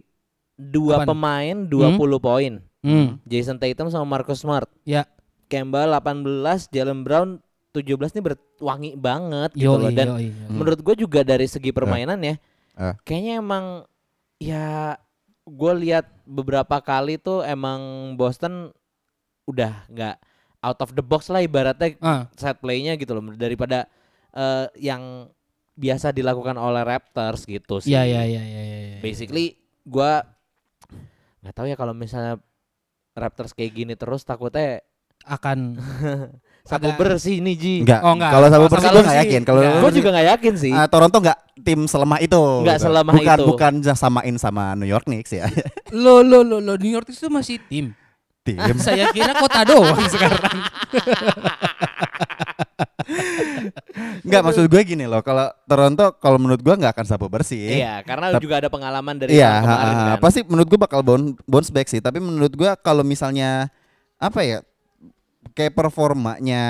dua 0.55 0.95
Apaan? 0.99 1.09
pemain 1.09 1.57
20 1.63 2.01
poin. 2.19 2.53
Hmm. 2.81 3.21
Jason 3.23 3.57
Tatum 3.57 3.87
sama 3.87 4.09
Marcus 4.09 4.41
Smart. 4.41 4.67
Ya. 4.83 5.05
Kemba 5.47 5.85
18, 5.85 6.25
Jalen 6.67 7.05
Brown 7.05 7.39
17 7.71 7.85
nih 8.11 8.25
berwangi 8.25 8.91
banget 8.95 9.53
gitu 9.53 9.69
Yoi, 9.71 9.81
loh. 9.83 9.91
Dan 9.91 10.07
yoi, 10.11 10.29
yoi. 10.29 10.49
menurut 10.51 10.81
gue 10.83 10.95
juga 10.99 11.21
dari 11.23 11.45
segi 11.45 11.71
permainan 11.71 12.17
ya, 12.19 12.37
Eh. 12.73 12.95
kayaknya 13.03 13.33
emang 13.39 13.85
ya 14.37 14.97
gue 15.43 15.73
lihat 15.79 16.09
beberapa 16.25 16.81
kali 16.81 17.17
tuh 17.17 17.41
emang 17.43 17.81
Boston 18.15 18.73
udah 19.45 19.85
nggak 19.87 20.17
out 20.61 20.79
of 20.81 20.93
the 20.93 21.03
box 21.03 21.29
lah 21.29 21.41
ibaratnya 21.41 21.99
Ah, 21.99 22.31
set 22.33 22.57
playnya 22.57 22.95
gitu 22.95 23.13
loh 23.13 23.25
daripada 23.31 23.85
eh, 24.31 24.67
yang 24.79 25.29
biasa 25.73 26.13
dilakukan 26.13 26.57
oleh 26.61 26.83
Raptors 26.85 27.49
gitu 27.49 27.81
sih. 27.81 27.93
Iya 27.93 28.05
iya 28.05 28.23
iya 28.29 28.43
iya 28.43 28.63
iya. 28.63 28.99
Basically 29.01 29.57
gua 29.83 30.25
nggak 31.43 31.55
tahu 31.57 31.67
ya 31.67 31.77
kalau 31.77 31.95
misalnya 31.97 32.39
Raptors 33.13 33.53
kayak 33.53 33.73
gini 33.77 33.95
terus 33.97 34.25
takutnya 34.25 34.81
akan 35.27 35.79
sabu 36.69 36.91
bersih 36.99 37.39
nih 37.43 37.55
Ji. 37.59 37.75
Enggak. 37.87 38.01
Oh, 38.03 38.15
enggak. 38.15 38.31
Kalau 38.31 38.47
persis 38.71 38.87
sama 38.87 38.95
gue 38.95 39.03
nggak 39.03 39.19
yakin. 39.27 39.41
Kalau. 39.43 39.61
Gue 39.63 39.91
juga 39.95 40.09
nggak 40.15 40.29
yakin 40.39 40.55
sih. 40.59 40.73
Ah, 40.75 40.87
Toronto 40.87 41.19
nggak 41.19 41.39
tim 41.63 41.81
selemah 41.87 42.19
itu. 42.23 42.43
Nggak 42.63 42.79
gitu. 42.79 42.87
selemah 42.91 43.13
bukan, 43.15 43.39
itu. 43.39 43.47
Bukan 43.47 43.73
samain 43.95 44.37
sama 44.39 44.65
New 44.79 44.89
York 44.89 45.07
Knicks 45.07 45.33
ya. 45.35 45.47
lo 45.95 46.23
lo 46.23 46.43
lo 46.43 46.59
lo 46.59 46.75
New 46.79 46.91
York 46.91 47.11
itu 47.11 47.31
masih 47.31 47.59
tim. 47.71 47.95
Tim. 48.43 48.59
Saya 48.83 49.11
kira 49.11 49.33
kota 49.35 49.63
doang 49.65 49.99
sekarang. 50.13 50.43
Enggak 54.23 54.43
maksud 54.43 54.65
gue 54.67 54.83
gini 54.85 55.05
loh. 55.05 55.21
Kalau 55.21 55.51
Toronto 55.65 56.15
kalau 56.17 56.39
menurut 56.39 56.61
gue 56.61 56.75
nggak 56.75 56.93
akan 56.93 57.07
sapu 57.07 57.27
bersih. 57.27 57.83
Iya, 57.83 58.01
karena 58.03 58.31
Tapi- 58.31 58.43
juga 58.43 58.55
ada 58.59 58.69
pengalaman 58.69 59.15
dari 59.17 59.35
Iya, 59.35 59.51
kemarin 59.61 59.95
ha, 59.95 60.05
kan. 60.15 60.19
pasti 60.21 60.41
menurut 60.43 60.69
gue 60.69 60.81
bakal 60.81 61.01
bounce, 61.03 61.35
bounce 61.45 61.71
back 61.71 61.87
sih. 61.87 61.99
Tapi 61.99 62.19
menurut 62.19 62.53
gue 62.53 62.71
kalau 62.79 63.03
misalnya 63.03 63.69
apa 64.17 64.41
ya, 64.43 64.59
kayak 65.53 65.75
performanya 65.75 66.63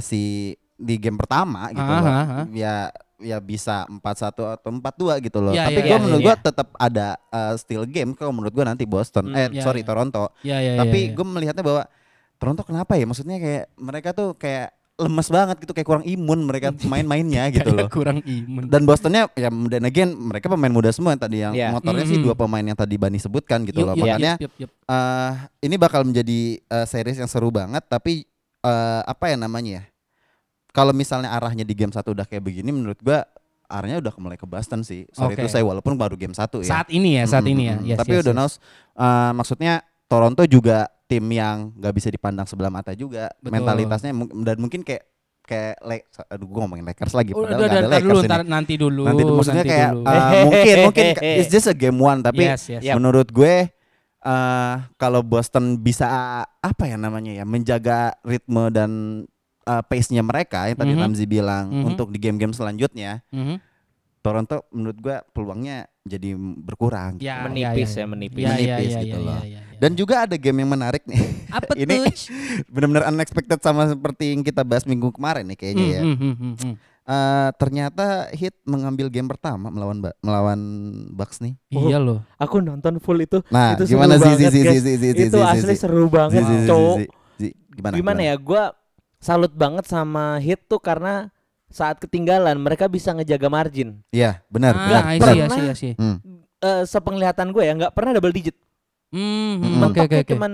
si 0.00 0.54
di 0.74 0.94
game 0.96 1.18
pertama 1.18 1.68
gitu 1.70 1.82
Ah, 1.82 2.00
loh, 2.00 2.14
ya 2.50 2.88
ya 3.18 3.38
bisa 3.38 3.82
4-1 3.84 4.00
atau 4.54 4.70
4-2 4.70 5.18
gitu 5.20 5.38
loh. 5.38 5.50
Iya, 5.50 5.66
Tapi 5.66 5.74
iya, 5.76 5.84
gue 5.84 5.90
iya, 5.90 5.98
menurut 6.00 6.22
iya. 6.22 6.28
gue 6.28 6.36
tetap 6.40 6.68
ada 6.74 7.06
uh, 7.28 7.54
still 7.54 7.84
game 7.84 8.10
kalau 8.12 8.30
menurut 8.30 8.50
gue 8.50 8.62
nanti 8.62 8.84
Boston, 8.84 9.28
Hmm, 9.28 9.36
eh 9.36 9.48
iya, 9.50 9.62
sorry 9.62 9.82
iya. 9.82 9.86
Toronto. 9.86 10.24
Ya 10.40 10.56
ya 10.58 10.72
Tapi 10.76 11.12
gue 11.12 11.26
melihatnya 11.26 11.60
bahwa 11.60 11.82
Toronto 12.36 12.62
kenapa 12.62 12.94
ya? 12.94 13.04
Maksudnya 13.04 13.36
kayak 13.36 13.64
mereka 13.74 14.08
tuh 14.12 14.32
kayak 14.32 14.70
lemes 14.94 15.26
banget 15.28 15.56
gitu, 15.58 15.70
kayak 15.70 15.86
kurang 15.86 16.02
imun 16.02 16.42
mereka 16.42 16.74
main-mainnya 16.90 17.50
gitu 17.50 17.70
loh. 17.70 17.86
kurang 17.88 18.18
imun. 18.20 18.66
Dan 18.66 18.82
Bostonnya 18.82 19.30
ya 19.32 19.46
dan 19.46 19.82
again 19.84 20.10
mereka 20.10 20.46
pemain 20.46 20.70
muda 20.70 20.90
semua 20.90 21.14
yang 21.14 21.22
tadi 21.22 21.38
yang 21.38 21.54
Iya. 21.54 21.70
motornya 21.70 22.02
sih 22.02 22.18
Mhm. 22.18 22.24
dua 22.24 22.34
pemain 22.34 22.62
yang 22.62 22.74
tadi 22.74 22.94
Bani 22.94 23.14
sebutkan 23.16 23.62
gitu 23.62 23.82
loh. 23.82 23.94
Yup, 23.94 23.98
yup, 23.98 24.06
Makanya 24.10 24.32
yup, 24.38 24.52
yup, 24.58 24.70
yup. 24.70 24.70
eh, 24.86 25.32
ini 25.62 25.74
bakal 25.74 26.02
menjadi 26.02 26.40
eh, 26.58 26.86
series 26.86 27.14
yang 27.16 27.26
seru 27.26 27.50
banget 27.50 27.82
tapi 27.84 28.26
eh, 28.60 29.02
apa 29.02 29.24
ya 29.26 29.38
namanya 29.38 29.70
ya? 29.78 29.82
Kalau 30.78 30.92
misalnya 30.94 31.34
arahnya 31.34 31.66
di 31.66 31.74
game 31.74 31.90
satu 31.90 32.14
udah 32.14 32.22
kayak 32.22 32.46
begini 32.46 32.70
menurut 32.70 33.02
gua 33.02 33.26
arahnya 33.68 33.98
udah 34.00 34.14
mulai 34.16 34.38
ke 34.38 34.46
Boston 34.46 34.80
sih. 34.80 35.04
Sorry 35.12 35.34
Oke. 35.34 35.44
itu 35.44 35.48
saya 35.50 35.66
walaupun 35.66 35.98
baru 35.98 36.14
game 36.16 36.32
satu 36.32 36.62
ya. 36.62 36.70
saat 36.78 36.88
ini 36.88 37.20
ya, 37.20 37.24
saat 37.28 37.44
Mhm, 37.44 37.52
ini 37.52 37.62
ya. 37.66 37.76
Yes, 37.94 37.98
tapi 38.00 38.12
yes, 38.16 38.22
udah 38.24 38.32
yes. 38.32 38.38
knows 38.38 38.54
eh, 38.96 39.32
maksudnya 39.36 39.72
Toronto 40.08 40.42
juga 40.48 40.88
tim 41.04 41.24
yang 41.28 41.72
nggak 41.76 41.92
bisa 41.92 42.08
dipandang 42.08 42.48
sebelah 42.48 42.72
mata 42.72 42.96
juga. 42.96 43.28
Betul. 43.42 43.60
Mentalitasnya 43.60 44.12
dan 44.46 44.56
mungkin 44.56 44.80
kayak 44.86 45.04
kayak 45.48 45.80
like, 45.80 46.04
aduh 46.28 46.44
gua 46.48 46.60
ngomongin 46.68 46.84
Lakers 46.84 47.16
lagi 47.16 47.32
padahal 47.32 47.56
udah, 47.56 47.56
udah, 47.56 47.80
ada 47.80 47.88
Lakers 47.88 48.04
dulu, 48.04 48.20
ini. 48.20 48.28
ntar, 48.28 48.40
nanti 48.44 48.74
dulu. 48.76 49.02
Nanti 49.08 49.22
maksudnya 49.24 49.64
nanti 49.64 49.72
kayak 49.72 49.90
dulu. 49.96 50.04
uh, 50.04 50.32
mungkin 50.44 50.76
mungkin 50.84 51.04
it's 51.40 51.50
just 51.52 51.68
a 51.68 51.76
game 51.76 51.96
one 51.96 52.20
tapi 52.20 52.44
yes, 52.44 52.68
yes. 52.68 52.92
Menurut 52.96 53.28
gue 53.32 53.54
eh 54.18 54.74
kalau 54.98 55.20
Boston 55.24 55.78
bisa 55.80 56.06
apa 56.44 56.84
ya 56.84 56.98
namanya 57.00 57.32
ya 57.32 57.44
menjaga 57.48 58.18
ritme 58.26 58.68
dan 58.74 58.90
uh, 59.68 59.82
pace-nya 59.82 60.20
mereka 60.20 60.64
yang 60.64 60.78
tadi 60.78 60.92
Mhm. 60.92 61.00
Ramzi 61.00 61.24
bilang 61.24 61.68
Mhm. 61.68 61.84
untuk 61.86 62.08
di 62.08 62.18
game-game 62.18 62.50
selanjutnya 62.50 63.20
Mhm. 63.28 63.60
Toronto 64.18 64.66
menurut 64.70 64.98
gue 64.98 65.16
peluangnya 65.30 65.76
jadi 66.02 66.32
berkurang. 66.34 67.16
Ya, 67.18 67.44
Menipis 67.44 67.92
ya, 67.92 68.02
ya, 68.02 68.06
menipis. 68.06 68.40
Ya, 68.40 68.50
ya, 68.50 68.56
Menipis 68.74 68.90
ya, 68.90 69.00
gitu 69.00 69.14
ya, 69.14 69.22
loh. 69.22 69.36
ya, 69.36 69.44
ya, 69.46 69.60
ya. 69.60 69.78
Dan 69.78 69.90
juga 69.94 70.26
ada 70.26 70.34
game 70.34 70.58
yang 70.58 70.70
menarik 70.70 71.04
nih. 71.04 71.22
apa 71.48 71.72
ini? 71.78 72.02
Benar-benar 72.72 73.08
unexpected 73.08 73.58
sama 73.58 73.86
seperti 73.86 74.32
yang 74.32 74.42
kita 74.42 74.60
bahas 74.62 74.82
minggu 74.82 75.08
kemarin 75.10 75.46
nih 75.46 75.56
kayaknya 75.56 75.86
ya. 75.88 76.02
Hmm, 76.02 76.16
hmm, 76.16 76.34
hmm, 76.34 76.54
hmm. 76.56 76.74
Eh, 77.08 77.48
ternyata 77.56 78.04
Heat 78.30 78.52
mengambil 78.64 79.08
game 79.08 79.24
pertama 79.24 79.70
melawan 79.70 79.96
Ba- 79.98 80.18
melawan 80.20 80.60
Bucks 81.10 81.38
nih. 81.38 81.56
Oh. 81.72 81.86
Iya 81.86 81.96
loh. 81.96 82.20
Aku 82.36 82.58
nonton 82.58 82.98
full 82.98 83.16
itu. 83.16 83.40
Nah, 83.48 83.72
itu 83.72 83.88
gimana 83.88 84.18
seru 84.18 84.28
sih 84.28 84.34
sih 84.34 84.36
banget, 84.36 84.52
sih 84.52 84.60
guys. 84.60 84.72
sih 84.74 84.82
sih 84.84 84.96
sih 84.98 85.10
itu 85.24 85.38
sih, 85.38 85.46
asli 85.46 85.72
sih. 85.72 85.78
seru 85.78 86.04
banget, 86.06 86.42
cowok. 86.66 86.96
zi. 87.38 87.48
Gimana? 87.72 87.94
Gimana 87.94 88.20
ya? 88.20 88.34
Gua 88.36 88.62
salut 89.18 89.52
banget 89.52 89.84
sama 89.84 90.38
Hit 90.38 90.64
tuh 90.66 90.78
karena 90.78 91.30
saat 91.68 92.00
ketinggalan 92.00 92.56
mereka 92.56 92.88
bisa 92.88 93.12
ngejaga 93.12 93.46
margin. 93.46 94.00
Iya, 94.08 94.40
benar, 94.48 94.72
benar. 94.72 95.02
Ah, 95.04 95.12
benar. 95.12 95.28
see, 95.28 95.38
I 95.38 95.48
see, 95.48 95.66
I 95.68 95.76
see. 95.76 95.92
Hmm. 95.94 96.16
Eh 96.58 96.82
sepenglihatan 96.88 97.52
gue 97.52 97.62
ya 97.62 97.72
nggak 97.76 97.92
pernah 97.92 98.16
double 98.16 98.32
digit. 98.32 98.56
Hmm, 99.08 99.60
Mm-mm. 99.60 99.60
hmm, 99.60 99.82
oke 99.84 99.98
oke 99.98 100.04
Mentoknya 100.04 100.20
oke. 100.20 100.32
cuman 100.32 100.52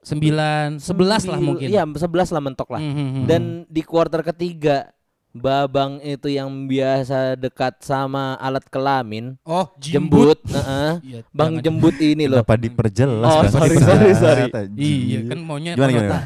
Sembilan, 0.00 0.80
sebelas 0.80 1.28
lah 1.28 1.36
mungkin. 1.36 1.68
Iya, 1.68 1.84
11 1.84 2.32
lah 2.32 2.40
mentok 2.40 2.72
lah. 2.72 2.80
Hmm, 2.80 2.94
hmm, 2.96 3.08
hmm. 3.12 3.24
Dan 3.28 3.42
di 3.68 3.84
kuarter 3.84 4.24
ketiga 4.24 4.88
Babang 5.30 6.02
itu 6.02 6.26
yang 6.26 6.66
biasa 6.66 7.38
dekat 7.38 7.86
sama 7.86 8.34
alat 8.42 8.66
kelamin, 8.66 9.38
oh 9.46 9.70
jembut, 9.78 10.42
heeh. 10.42 10.92
Iya, 11.06 11.18
Bang 11.30 11.54
jangan- 11.54 11.62
jembut 11.62 11.96
ini 12.02 12.26
loh. 12.26 12.42
Kenapa 12.42 12.58
diperjelas? 12.58 13.30
Oh, 13.30 13.42
sorry, 13.46 13.76
sorry, 14.10 14.50
Anjir. 14.58 14.74
Iya 14.74 15.18
kan 15.30 15.38
maunya 15.38 15.78
Gimana, 15.78 15.90
gimana? 15.94 16.18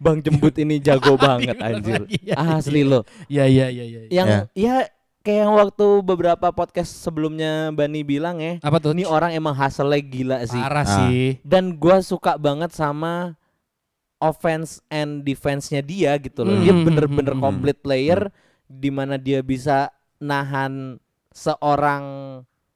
Bang 0.00 0.24
jembut 0.24 0.56
ini 0.56 0.80
jago 0.80 1.14
banget 1.20 1.60
anjir. 1.60 2.08
Iya, 2.24 2.34
Asli 2.56 2.82
loh. 2.82 3.04
Iya 3.28 3.44
iya 3.44 3.66
iya 3.68 3.84
iya. 3.86 4.00
Yang 4.08 4.28
Ya. 4.28 4.40
ya 4.56 4.74
kayak 5.20 5.38
yang 5.44 5.52
waktu 5.52 5.86
beberapa 6.00 6.48
podcast 6.50 6.96
sebelumnya 6.96 7.68
Bani 7.70 8.00
bilang 8.00 8.40
ya, 8.40 8.56
Apa 8.64 8.80
tuh? 8.80 8.96
ini 8.96 9.04
orang 9.04 9.36
emang 9.36 9.52
hustle 9.52 9.92
gila 10.00 10.40
sih. 10.48 10.56
Parah 10.56 10.82
Ah. 10.82 10.96
sih. 11.04 11.36
Dan 11.44 11.76
gua 11.76 12.00
suka 12.00 12.34
banget 12.34 12.72
sama 12.72 13.36
offense 14.16 14.80
and 14.88 15.20
defense-nya 15.22 15.80
dia 15.80 16.16
gitu 16.16 16.44
loh. 16.44 16.52
Hmm, 16.52 16.64
Dia 16.64 16.72
hmm, 16.72 16.84
bener-bener 16.84 17.32
hmm, 17.32 17.40
hmm, 17.40 17.46
complete 17.46 17.80
player 17.80 18.20
di 18.64 18.88
mana 18.88 19.16
dia 19.16 19.40
bisa 19.40 19.88
nahan 20.16 20.96
seorang 21.30 22.04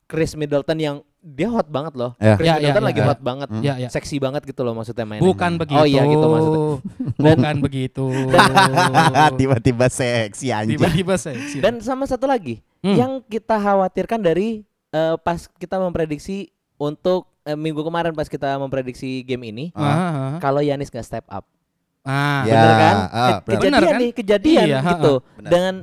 Chris 0.05 0.33
Middleton 0.35 0.79
yang 0.79 0.97
dia 1.25 1.49
hot 1.49 1.65
banget 1.67 1.97
loh. 1.97 2.13
Ya. 2.17 2.37
Chris 2.37 2.45
Ya, 2.45 2.53
ya, 2.53 2.57
Middleton 2.61 2.77
ya, 2.77 2.87
lagi 2.87 3.01
ya. 3.01 3.07
hot 3.07 3.21
banget. 3.21 3.49
Hmm. 3.49 3.63
Ya 3.63 3.75
ya. 3.79 3.89
Seksi 3.89 4.17
banget 4.19 4.45
gitu 4.45 4.61
loh 4.61 4.73
maksudnya 4.73 5.03
mainnya. 5.03 5.25
Bukan 5.25 5.57
begitu. 5.57 5.81
Oh 5.81 5.89
iya 5.89 6.05
gitu 6.05 6.27
maksudnya. 6.27 6.63
Bukan 7.25 7.55
begitu. 7.59 8.05
Tiba-tiba 9.41 9.87
seksi 9.89 10.47
anjing. 10.51 10.77
Tiba-tiba 10.77 11.15
seksi. 11.17 11.59
Dan 11.59 11.81
sama 11.81 12.05
satu 12.05 12.25
lagi 12.25 12.61
Hmm. 12.79 12.93
yang 12.95 13.13
kita 13.25 13.57
khawatirkan 13.57 14.21
dari 14.21 14.61
eh, 14.91 15.17
pas 15.19 15.49
kita 15.51 15.81
memprediksi 15.81 16.53
untuk 16.77 17.33
eh, 17.43 17.57
minggu 17.57 17.81
kemarin 17.81 18.13
pas 18.13 18.29
kita 18.29 18.55
memprediksi 18.55 19.25
game 19.25 19.49
ini 19.49 19.65
ah, 19.73 20.37
kalau 20.37 20.61
Yanis 20.61 20.89
nggak 20.89 21.01
step 21.03 21.25
up. 21.27 21.49
ah. 22.03 22.45
Ya. 22.45 22.53
Bener 22.53 22.73
kan? 22.75 22.95
ah, 22.95 23.09
Ke- 23.09 23.17
benar. 23.17 23.41
kejadian 23.41 23.73
Bener 23.73 23.85
kan? 23.89 23.97
nih, 23.97 24.11
kejadian 24.13 24.67
Iya, 24.67 24.81
gitu. 24.87 25.13
Benar. 25.35 25.49
Dengan 25.49 25.75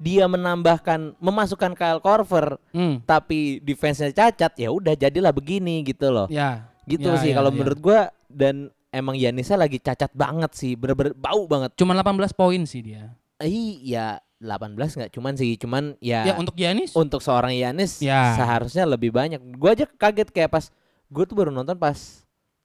dia 0.00 0.24
menambahkan 0.24 1.20
memasukkan 1.20 1.76
Kyle 1.76 2.00
Korver 2.00 2.56
Hmm. 2.72 3.04
tapi 3.04 3.60
defense-nya 3.60 4.08
cacat, 4.10 4.56
ya 4.56 4.72
udah 4.72 4.96
jadilah 4.96 5.28
begini 5.28 5.84
gitu 5.84 6.08
loh. 6.08 6.24
Ya. 6.26 6.72
Gitu 6.82 7.04
Ya, 7.04 7.20
sih 7.20 7.30
ya, 7.30 7.36
kalau 7.36 7.52
ya. 7.52 7.56
menurut 7.56 7.78
gua 7.78 8.00
dan 8.26 8.72
emang 8.88 9.14
Yanisnya 9.14 9.54
lagi 9.54 9.76
cacat 9.76 10.08
banget 10.10 10.50
sih, 10.52 10.72
bener-bener 10.72 11.12
bau 11.12 11.44
banget. 11.44 11.76
Cuma 11.76 11.92
18 11.92 12.32
poin 12.32 12.64
sih 12.64 12.80
dia. 12.80 13.12
Iya, 13.38 14.18
18 14.36 14.74
nggak 14.96 15.12
cuman 15.12 15.32
sih, 15.34 15.54
cuman 15.54 15.94
ya, 15.98 16.24
Ya 16.24 16.34
untuk 16.34 16.56
Giannis 16.56 16.92
untuk 16.92 17.20
seorang 17.20 17.52
Yanis 17.52 18.00
Ya. 18.00 18.32
seharusnya 18.34 18.84
lebih 18.84 19.12
banyak. 19.12 19.36
Gua 19.54 19.72
aja 19.72 19.84
kaget 19.84 20.28
kayak 20.28 20.50
pas 20.50 20.72
gue 21.06 21.24
tuh 21.24 21.34
baru 21.34 21.50
nonton 21.50 21.74
pas 21.74 21.98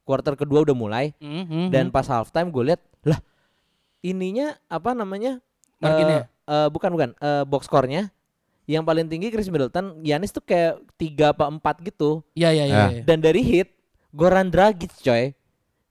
quarter 0.02 0.34
kedua 0.34 0.62
udah 0.62 0.72
mulai 0.72 1.12
Hmm, 1.18 1.44
hmm, 1.44 1.68
dan 1.68 1.90
hmm. 1.90 1.92
pas 1.92 2.06
halftime 2.06 2.48
gue 2.48 2.64
lihat 2.64 2.82
lah 3.04 3.18
ininya 4.00 4.54
apa 4.66 4.94
namanya 4.94 5.42
Marginnya? 5.76 6.24
Eh, 6.24 6.35
eh, 6.46 6.68
bukan 6.70 6.90
bukan 6.92 7.10
eh, 7.18 7.44
box 7.44 7.66
score-nya 7.66 8.10
yang 8.66 8.82
paling 8.82 9.06
tinggi 9.06 9.30
Chris 9.30 9.46
Middleton 9.46 10.02
Yanis 10.02 10.34
tuh 10.34 10.42
kayak 10.42 10.82
tiga 10.98 11.30
apa 11.30 11.46
empat 11.46 11.86
gitu 11.86 12.26
Ya 12.34 12.50
ya 12.50 12.66
ya. 12.66 12.74
Ya. 12.74 12.86
ya. 12.98 13.02
dan 13.06 13.22
dari 13.22 13.46
hit 13.46 13.70
Goran 14.10 14.50
Dragic 14.50 14.90
coy 15.02 15.38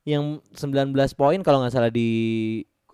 yang 0.04 0.42
19 0.52 0.90
poin 1.14 1.38
kalau 1.40 1.62
nggak 1.62 1.74
salah 1.74 1.92
di 1.92 2.08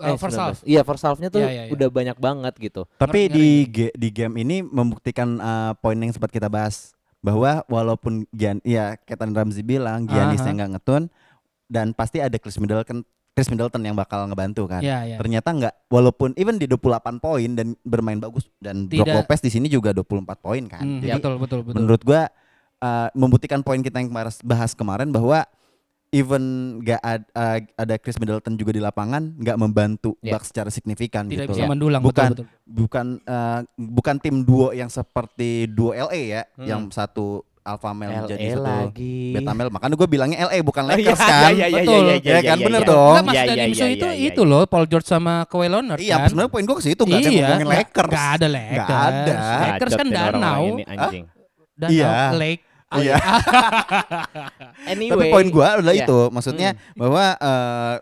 Eh, 0.01 0.17
first 0.17 0.33
19. 0.33 0.41
half. 0.41 0.59
Iya 0.65 0.81
first 0.81 1.05
half-nya 1.05 1.29
tuh 1.29 1.45
Iya, 1.45 1.51
iya, 1.53 1.63
iya. 1.69 1.73
udah 1.77 1.89
banyak 1.93 2.17
banget 2.17 2.55
gitu. 2.57 2.89
Tapi 2.97 3.29
Ngeri, 3.29 3.69
di 3.69 3.85
di 3.93 4.09
game 4.09 4.41
ini 4.41 4.65
membuktikan 4.65 5.37
uh, 5.37 5.73
poin 5.77 5.93
yang 6.01 6.09
sempat 6.09 6.33
kita 6.33 6.49
bahas 6.49 6.97
bahwa 7.21 7.61
walaupun 7.69 8.25
Gian 8.33 8.65
ya 8.65 8.97
tadi 8.97 9.37
Ramzi 9.37 9.61
bilang 9.61 10.09
Giannis 10.09 10.41
Aha. 10.41 10.49
yang 10.49 10.57
nggak 10.57 10.73
ngetun 10.81 11.03
dan 11.69 11.93
pasti 11.93 12.17
ada 12.25 12.33
Chris 12.41 12.57
Middleton 12.57 13.05
Chris 13.31 13.47
Middleton 13.47 13.81
yang 13.81 13.95
bakal 13.95 14.27
ngebantu 14.27 14.67
kan. 14.67 14.81
Ya, 14.81 15.03
ya. 15.05 15.17
Ternyata 15.17 15.49
nggak 15.49 15.75
walaupun 15.87 16.35
even 16.35 16.57
di 16.57 16.67
28 16.67 16.83
poin 17.19 17.51
dan 17.51 17.73
bermain 17.81 18.17
bagus 18.17 18.51
dan 18.59 18.85
Brook. 18.85 19.07
Lopez 19.07 19.41
di 19.41 19.49
sini 19.49 19.67
juga 19.67 19.91
24 19.91 20.27
poin 20.37 20.63
kan. 20.67 20.83
Hmm, 20.83 20.99
Jadi 20.99 21.17
betul 21.17 21.35
betul 21.39 21.59
betul. 21.63 21.77
menurut 21.79 22.03
gua 22.03 22.23
uh, 22.79 23.09
membuktikan 23.13 23.61
poin 23.61 23.79
kita 23.79 23.97
yang 23.97 24.11
kemarin 24.11 24.35
bahas 24.43 24.73
kemarin 24.73 25.09
bahwa 25.09 25.47
even 26.11 26.43
nggak 26.81 26.99
ad- 26.99 27.31
uh, 27.33 27.59
ada 27.77 27.95
Chris 27.97 28.19
Middleton 28.19 28.59
juga 28.59 28.75
di 28.75 28.83
lapangan 28.83 29.31
nggak 29.33 29.57
membantu 29.57 30.19
Ya. 30.19 30.35
Bucks 30.35 30.51
secara 30.51 30.67
signifikan 30.69 31.25
Tidak 31.25 31.47
gitu. 31.47 31.55
bisa 31.55 31.65
mendulang 31.65 32.03
Bukan 32.03 32.35
betul 32.35 32.45
betul. 32.45 32.47
bukan 32.67 33.07
uh, 33.25 33.61
bukan 33.73 34.17
tim 34.19 34.43
duo 34.43 34.75
yang 34.75 34.91
seperti 34.91 35.65
duo 35.67 35.95
LA 35.95 36.21
ya, 36.29 36.43
Hmm. 36.59 36.67
yang 36.67 36.83
satu 36.91 37.47
alpha 37.71 37.91
male 37.91 38.13
LA 38.13 38.27
jadi 38.27 38.47
satu 38.51 38.63
lagi. 38.63 39.19
beta 39.33 39.51
male. 39.51 39.69
Makanya 39.69 39.95
gue 39.95 40.09
bilangnya 40.09 40.39
LA 40.45 40.59
bukan 40.61 40.83
Oh, 40.83 40.91
iya, 40.91 40.97
Lakers 41.07 41.21
kan. 41.31 41.51
iya, 41.51 41.67
iya, 41.67 41.81
Betul. 41.81 42.03
iya, 42.03 42.17
Ya 42.21 42.41
kan, 42.45 42.57
bener 42.59 42.81
iya. 42.81 42.89
dong. 42.89 43.13
Enggak, 43.13 43.25
maksud 43.25 43.37
Iya, 43.37 43.45
dari 43.47 43.57
iya, 43.57 43.67
iya, 43.81 43.87
itu 43.89 44.07
iya, 44.07 44.27
itu 44.27 44.43
iya. 44.43 44.51
loh 44.51 44.63
Paul 44.65 44.87
George 44.87 45.07
sama 45.07 45.35
Kawhi 45.45 45.69
Leonard 45.69 45.99
Iya, 45.99 46.15
kan. 46.17 46.29
sebenarnya 46.29 46.51
poin 46.51 46.65
gue 46.65 46.77
ke 46.77 46.85
situ 46.85 47.03
nggak 47.03 47.19
saya 47.19 47.31
iya, 47.31 47.41
ngomongin 47.41 47.69
Lakers. 47.69 48.11
nggak 48.11 48.29
ada 48.31 48.47
Lakers. 48.49 48.85
Nggak 48.85 49.01
ada. 49.03 49.35
Lakers 49.65 49.93
kan 49.95 50.07
danau. 50.09 50.63
ini, 50.69 50.83
anjing. 50.85 51.25
Danau 51.75 51.93
Iya. 51.95 52.13
Lake. 52.35 52.63
Iya. 52.91 53.15
Anyway. 54.91 55.13
Tapi 55.13 55.25
poin 55.31 55.47
gua 55.49 55.79
adalah 55.79 55.95
iya. 55.95 56.05
itu, 56.05 56.19
maksudnya 56.29 56.69
bahwa 56.95 57.25
eh, 57.33 57.95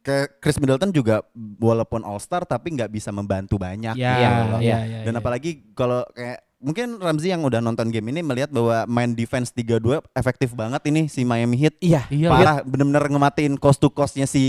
ke 0.00 0.16
Chris 0.38 0.56
Middleton 0.56 0.88
juga 0.88 1.20
walaupun 1.58 2.00
All 2.00 2.16
Star 2.16 2.44
tapi 2.44 2.72
nggak 2.72 2.88
bisa 2.88 3.10
membantu 3.10 3.58
banyak. 3.58 3.92
Ya, 3.92 4.14
Iya, 4.14 4.28
gitu 4.30 4.44
loh. 4.48 4.60
iya, 4.60 4.78
iya. 4.78 4.78
iya. 4.80 4.98
Dan 5.02 5.12
iya. 5.12 5.20
apalagi 5.20 5.50
kalau 5.72 6.00
kayak 6.08 6.38
mungkin 6.58 6.98
Ramzi 6.98 7.30
yang 7.30 7.42
udah 7.42 7.58
nonton 7.58 7.88
game 7.88 8.10
ini 8.10 8.20
melihat 8.20 8.50
bahwa 8.50 8.82
main 8.84 9.14
defense 9.14 9.50
3-2 9.50 10.02
efektif 10.12 10.52
banget 10.52 10.82
ini 10.86 11.06
si 11.06 11.22
Miami 11.22 11.54
Heat. 11.56 11.78
Iya. 11.78 12.02
Iya, 12.10 12.28
Parah 12.28 12.56
bener-bener 12.62 13.06
ngematiin 13.06 13.54
cost 13.56 13.78
to 13.78 13.88
costnya 13.88 14.26
si 14.26 14.42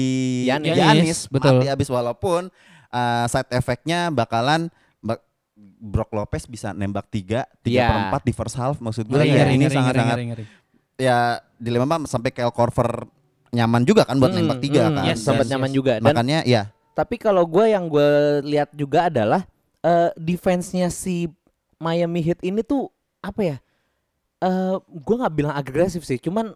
Giannis. 0.45 0.73
Giannis, 0.73 1.19
Betul. 1.27 1.61
mati 1.61 1.67
abis 1.69 1.87
walaupun 1.87 2.49
uh, 2.89 3.25
side 3.25 3.53
effectnya 3.53 4.09
bakalan 4.09 4.73
bak- 4.99 5.21
Brook 5.79 6.09
Lopez 6.11 6.43
bisa 6.43 6.73
nembak 6.73 7.07
3, 7.07 7.45
3 7.61 7.69
Iya. 7.69 7.85
per 8.11 8.25
4 8.25 8.27
di 8.27 8.33
first 8.33 8.55
half 8.55 8.81
maksud 8.81 9.05
gue 9.05 9.15
Ngeri, 9.15 9.29
ya, 9.29 9.35
ngeri, 9.39 9.51
ini 9.53 9.63
ngeri, 9.63 9.75
sangat-sangat 9.75 10.17
ya 10.99 11.17
dilema 11.55 11.95
sampai 12.03 12.31
Kyle 12.33 12.51
Korver 12.51 13.07
nyaman 13.49 13.81
juga 13.81 14.03
kan 14.03 14.17
buat 14.17 14.29
Hmm, 14.29 14.45
nembak 14.45 14.59
3 14.59 14.67
hmm, 14.67 14.75
kan. 14.93 15.05
yes, 15.05 15.19
sempat 15.21 15.45
yes, 15.45 15.51
nyaman 15.53 15.69
yes. 15.69 15.75
juga. 15.75 15.93
Dan 15.97 16.05
Makanya 16.05 16.39
ya 16.43 16.63
tapi 16.91 17.15
kalau 17.15 17.47
gue 17.47 17.71
yang 17.71 17.87
gue 17.87 18.09
lihat 18.43 18.69
juga 18.73 19.07
adalah 19.07 19.47
eh 19.79 20.11
defense-nya 20.19 20.91
si 20.91 21.31
Miami 21.79 22.19
Heat 22.21 22.43
ini 22.43 22.59
tuh 22.59 22.91
apa 23.19 23.41
ya? 23.41 23.57
Eh 24.39 24.75
gue 24.77 25.15
nggak 25.15 25.33
bilang 25.33 25.55
agresif 25.55 26.03
sih, 26.03 26.19
cuman 26.19 26.51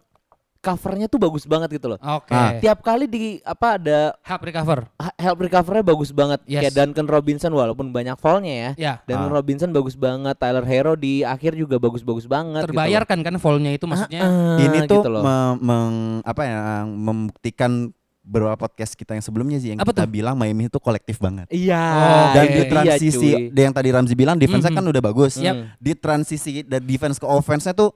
covernya 0.60 1.08
tuh 1.08 1.20
bagus 1.20 1.44
banget 1.44 1.76
gitu 1.76 1.92
loh. 1.92 2.00
Oke. 2.00 2.32
Ah. 2.32 2.56
Tiap 2.56 2.80
kali 2.80 3.04
di 3.04 3.36
apa 3.40 3.76
ada 3.76 4.16
Help 4.20 4.42
recover. 4.42 4.88
help 5.16 5.36
recovernya 5.38 5.84
bagus 5.84 6.08
banget. 6.08 6.40
Yes. 6.44 6.64
Kayak 6.64 6.74
Duncan 6.74 7.04
Robinson 7.04 7.52
walaupun 7.52 7.92
banyak 7.92 8.16
foulnya 8.16 8.52
ya. 8.52 8.70
Ya. 8.76 8.94
Duncan 9.04 9.28
Ah. 9.28 9.36
Robinson 9.36 9.70
bagus 9.70 9.92
banget, 9.92 10.32
Tyler 10.36 10.64
Hero 10.64 10.96
di 10.96 11.20
akhir 11.20 11.52
juga 11.52 11.76
bagus-bagus 11.76 12.24
banget. 12.24 12.64
gitu 12.64 12.72
loh. 12.72 12.80
Terbayarkan 12.80 13.18
kan 13.20 13.34
foulnya 13.36 13.72
itu 13.72 13.84
maksudnya. 13.84 14.20
Ah, 14.24 14.56
ini 14.58 14.88
tuh 14.88 15.04
gitu 15.04 15.08
loh. 15.08 15.20
me- 15.20 15.58
meng- 15.60 16.20
apa 16.20 16.42
ya 16.44 16.60
membuktikan 16.84 17.92
beberapa 18.24 18.56
podcast 18.56 18.96
kita 18.96 19.12
yang 19.12 19.20
sebelumnya 19.20 19.60
sih 19.60 19.70
yang 19.70 19.78
Apa 19.78 19.92
kita 19.92 20.08
tuh? 20.08 20.10
bilang 20.10 20.32
Miami 20.34 20.66
itu 20.66 20.80
kolektif 20.80 21.20
banget. 21.20 21.44
Iya. 21.52 21.76
Oh, 21.76 22.26
Dan 22.32 22.42
Oke. 22.42 22.50
di 22.50 22.56
iya, 22.56 22.70
transisi 22.72 23.28
cuy. 23.36 23.52
yang 23.54 23.70
tadi 23.70 23.88
Ramzi 23.92 24.14
bilang 24.16 24.40
defense-nya 24.40 24.72
Mhm. 24.72 24.78
kan 24.80 24.86
udah 24.88 25.02
bagus. 25.04 25.32
Hmm. 25.36 25.68
Di 25.76 25.92
transisi 25.92 26.64
dari 26.64 26.82
defense 26.82 27.20
ke 27.20 27.28
offense-nya 27.28 27.76
tuh 27.76 27.92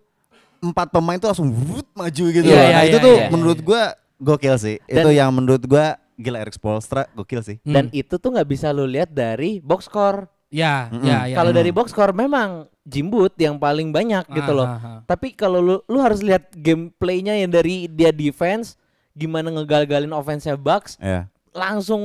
empat 0.61 0.93
pemain 0.93 1.17
tuh 1.17 1.33
langsung 1.33 1.49
wut, 1.49 1.89
maju 1.93 2.25
gitu. 2.29 2.45
Iya, 2.45 2.53
loh. 2.53 2.63
iya, 2.63 2.77
nah, 2.77 2.85
itu 2.85 2.93
iya, 2.95 3.07
tuh 3.07 3.17
iya, 3.17 3.29
menurut 3.31 3.59
gua 3.63 3.83
gokil 4.19 4.55
sih. 4.59 4.77
Dan- 4.85 4.95
itu 5.01 5.09
yang 5.15 5.31
menurut 5.33 5.63
gua 5.65 5.87
gila 6.15 6.39
Eric 6.43 6.55
Spoelstra 6.55 7.09
gokil 7.15 7.41
sih. 7.41 7.57
Hmm. 7.65 7.73
Dan 7.73 7.85
itu 7.91 8.15
tuh 8.15 8.29
nggak 8.29 8.49
bisa 8.49 8.69
lu 8.69 8.85
lihat 8.85 9.09
dari 9.09 9.59
box 9.59 9.89
score. 9.89 10.29
ya, 10.49 10.89
Mm-mm. 10.89 11.05
ya, 11.05 11.29
ya. 11.29 11.37
Kalau 11.37 11.53
ya. 11.53 11.57
dari 11.61 11.71
box 11.71 11.93
score 11.93 12.13
memang 12.13 12.65
Jimbut 12.83 13.37
yang 13.37 13.61
paling 13.61 13.93
banyak 13.93 14.25
gitu 14.29 14.53
loh. 14.53 14.65
Ah, 14.65 14.77
ah, 14.77 14.89
ah. 14.89 15.01
Tapi 15.05 15.37
kalau 15.37 15.61
lu 15.61 15.77
lu 15.85 16.01
harus 16.01 16.25
lihat 16.25 16.49
gameplaynya 16.57 17.37
yang 17.37 17.49
dari 17.49 17.85
dia 17.85 18.09
defense 18.09 18.73
gimana 19.19 19.51
ngegal-galin 19.51 20.11
offense-nya 20.11 20.55
Bucks 20.55 20.95
Ya. 20.97 21.27
langsung 21.51 22.03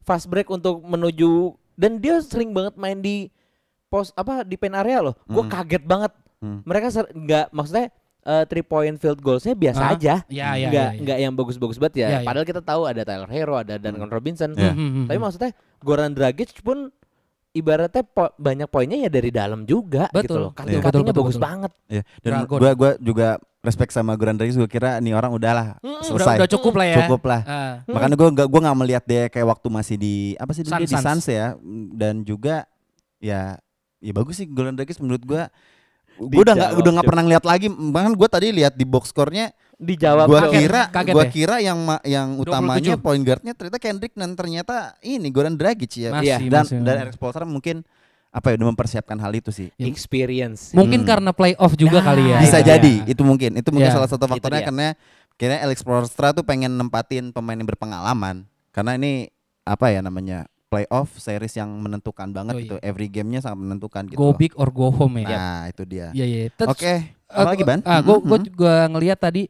fast 0.00 0.24
break 0.24 0.48
untuk 0.48 0.80
menuju 0.80 1.52
dan 1.74 1.98
dia 1.98 2.16
sering 2.18 2.50
banget 2.50 2.72
main 2.74 2.96
di 2.96 3.28
pos 3.86 4.10
apa 4.12 4.42
di 4.42 4.54
pen 4.54 4.72
area 4.72 4.98
loh. 5.00 5.14
Gua 5.24 5.44
Mm. 5.44 5.50
kaget 5.50 5.84
banget. 5.84 6.12
Hmm. 6.38 6.60
Mereka 6.62 6.88
ser- 6.88 7.12
nggak 7.12 7.46
maksudnya 7.50 7.92
eh, 8.22 8.44
three 8.46 8.62
point 8.62 8.96
field 8.96 9.20
goalsnya 9.20 9.52
biasa 9.52 9.82
Ah, 9.82 9.92
aja. 9.92 10.14
Ya, 10.26 10.56
ya, 10.56 10.66
nggak 10.66 10.88
ya, 10.88 10.88
ya. 10.90 11.02
nggak 11.04 11.18
yang 11.20 11.32
bagus-bagus 11.34 11.76
banget 11.76 11.94
ya. 12.00 12.08
Ya, 12.08 12.18
ya. 12.18 12.18
Padahal 12.24 12.46
kita 12.46 12.60
tahu 12.60 12.82
ada 12.84 13.04
Tyler 13.04 13.28
Hero, 13.28 13.54
ada 13.54 13.76
Duncan 13.76 14.08
Robinson. 14.08 14.50
Ya. 14.54 14.72
Hmm, 14.72 14.74
hmm, 14.74 14.90
hmm, 14.90 15.04
Tapi 15.04 15.12
hmm. 15.12 15.22
maksudnya 15.22 15.50
Goran 15.78 16.10
Dragic 16.10 16.56
pun 16.58 16.88
ibaratnya 17.50 18.02
po- 18.02 18.32
banyak 18.34 18.66
poinnya 18.66 18.98
ya 18.98 19.08
dari 19.08 19.28
dalam 19.28 19.62
juga 19.62 20.08
gitu 20.10 20.24
Betul. 20.26 20.38
loh. 20.40 20.50
Iya. 20.50 20.58
Cutting-cuttingnya 20.58 20.82
Betul, 20.82 21.04
betul, 21.06 21.22
bagus 21.22 21.36
betul. 21.36 21.46
banget. 21.46 21.72
Ya. 21.86 22.02
Dan 22.18 22.32
gua 22.46 22.72
gua 22.74 22.90
juga 22.98 23.28
respect 23.64 23.90
sama 23.90 24.12
Goran 24.12 24.36
Dragic 24.36 24.54
gua 24.54 24.68
kira 24.68 24.90
nih 24.98 25.10
orang 25.10 25.32
udahlah 25.32 25.80
Mm, 25.80 25.88
udah, 25.88 26.04
selesai. 26.04 26.36
udah 26.36 26.50
cukup 26.52 26.72
lah 26.74 26.86
ya. 26.86 26.96
Cukup 27.00 27.22
lah. 27.24 27.40
Ah. 27.42 27.74
Makanya 27.86 28.14
gua 28.14 28.28
nggak 28.30 28.46
gua 28.46 28.60
nggak 28.62 28.78
melihat 28.78 29.04
dia 29.04 29.22
kayak 29.26 29.48
waktu 29.48 29.66
masih 29.68 29.96
di 29.96 30.14
apa 30.36 30.52
sih 30.52 30.60
dulu 30.60 30.70
Suns, 30.70 30.82
dia 30.82 30.90
di 30.90 30.96
Suns. 31.00 31.24
Ya 31.26 31.46
dan 31.90 32.14
juga 32.20 32.68
ya 33.18 33.56
ya 33.98 34.12
bagus 34.12 34.36
sih 34.36 34.46
Goran 34.46 34.72
Dragic 34.72 34.96
menurut 34.98 35.24
gua 35.24 35.48
gua 36.14 36.40
udah 36.42 36.54
nggak 36.54 36.70
udah 36.76 36.90
nggak 36.92 37.08
pernah 37.08 37.22
ngeliat 37.24 37.42
lagi 37.42 37.66
bahkan 37.66 38.12
gua 38.12 38.28
tadi 38.28 38.52
lihat 38.52 38.72
di 38.72 38.84
box 38.84 39.08
score-nya 39.08 39.50
Dijawab 39.74 40.30
gua 40.30 40.46
Cuk. 40.46 40.54
kira 40.54 40.82
kaget 40.86 41.10
gua 41.10 41.24
ya? 41.24 41.30
kira 41.32 41.56
yang 41.58 41.78
ma- 41.80 42.04
yang 42.04 42.28
27. 42.36 42.46
utamanya 42.46 42.94
point 42.94 43.22
guardnya 43.22 43.52
ternyata 43.52 43.78
Kendrick 43.78 44.14
dan 44.14 44.30
ternyata 44.32 44.76
ini 45.00 45.26
Goran 45.28 45.56
Dragic 45.56 45.90
ya 45.98 46.10
Masih, 46.12 46.46
dan 46.46 46.62
masih. 46.62 46.78
dan 46.80 46.94
Eric 47.02 47.14
Spoelstra 47.14 47.42
mungkin 47.42 47.82
apa 48.34 48.50
ya 48.50 48.54
udah 48.58 48.68
mempersiapkan 48.74 49.14
hal 49.14 49.30
itu 49.30 49.54
sih 49.54 49.70
Ya, 49.78 49.86
experience. 49.86 50.74
Mungkin 50.74 51.06
Hmm. 51.06 51.08
karena 51.08 51.30
playoff 51.30 51.78
juga 51.78 52.02
Nah, 52.02 52.06
kali 52.10 52.22
ya. 52.34 52.38
bisa 52.42 52.58
itu 52.58 52.66
jadi 52.66 52.94
Ya. 53.06 53.12
itu 53.14 53.22
mungkin 53.22 53.50
itu 53.54 53.68
mungkin 53.70 53.90
Ya, 53.90 53.94
salah 53.94 54.10
satu 54.10 54.26
itu 54.26 54.32
faktornya 54.34 54.66
karena 54.66 54.88
kira 55.38 55.62
Alex 55.62 55.86
Spoelstra 55.86 56.34
tuh 56.34 56.42
pengen 56.42 56.74
nempatin 56.74 57.30
pemain 57.30 57.54
yang 57.54 57.66
berpengalaman 57.66 58.42
karena 58.74 58.98
ini 58.98 59.30
apa 59.62 59.86
ya 59.88 60.02
namanya 60.02 60.50
playoff 60.66 61.14
series 61.16 61.54
yang 61.54 61.70
menentukan 61.78 62.34
banget 62.34 62.54
Oh, 62.54 62.60
gitu 62.60 62.76
iya. 62.76 62.90
every 62.90 63.06
gamenya 63.06 63.38
sangat 63.38 63.62
menentukan 63.62 64.02
gitu 64.10 64.18
Go 64.18 64.34
big 64.34 64.50
or 64.58 64.66
go 64.74 64.90
home 64.90 65.22
ya. 65.22 65.38
nah 65.38 65.60
itu 65.70 65.86
dia 65.86 66.10
Iya, 66.10 66.26
iya. 66.26 66.42
Terus, 66.50 66.74
oke 66.74 66.90
eh, 66.90 66.98
apa 67.30 67.54
lagi 67.54 67.62
ban 67.62 67.78
Ah, 67.86 68.02
gue 68.02 68.18
Mhm, 68.18 68.26
gue 68.26 68.38
juga 68.50 68.72
ngelihat 68.90 69.18
tadi 69.22 69.46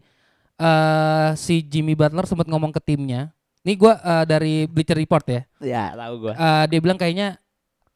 eh 0.55 1.31
si 1.35 1.65
Jimmy 1.65 1.97
Butler 1.97 2.29
sempat 2.29 2.47
ngomong 2.47 2.71
ke 2.71 2.79
timnya. 2.79 3.33
Nih 3.65 3.75
gue 3.75 3.93
eh, 3.97 4.25
dari 4.29 4.69
Bleacher 4.69 4.95
Report 4.95 5.25
ya. 5.25 5.41
Ya, 5.59 5.85
tahu 5.97 6.29
gua. 6.29 6.33
Eh, 6.37 6.65
dia 6.69 6.79
bilang 6.79 7.01
kayaknya 7.01 7.41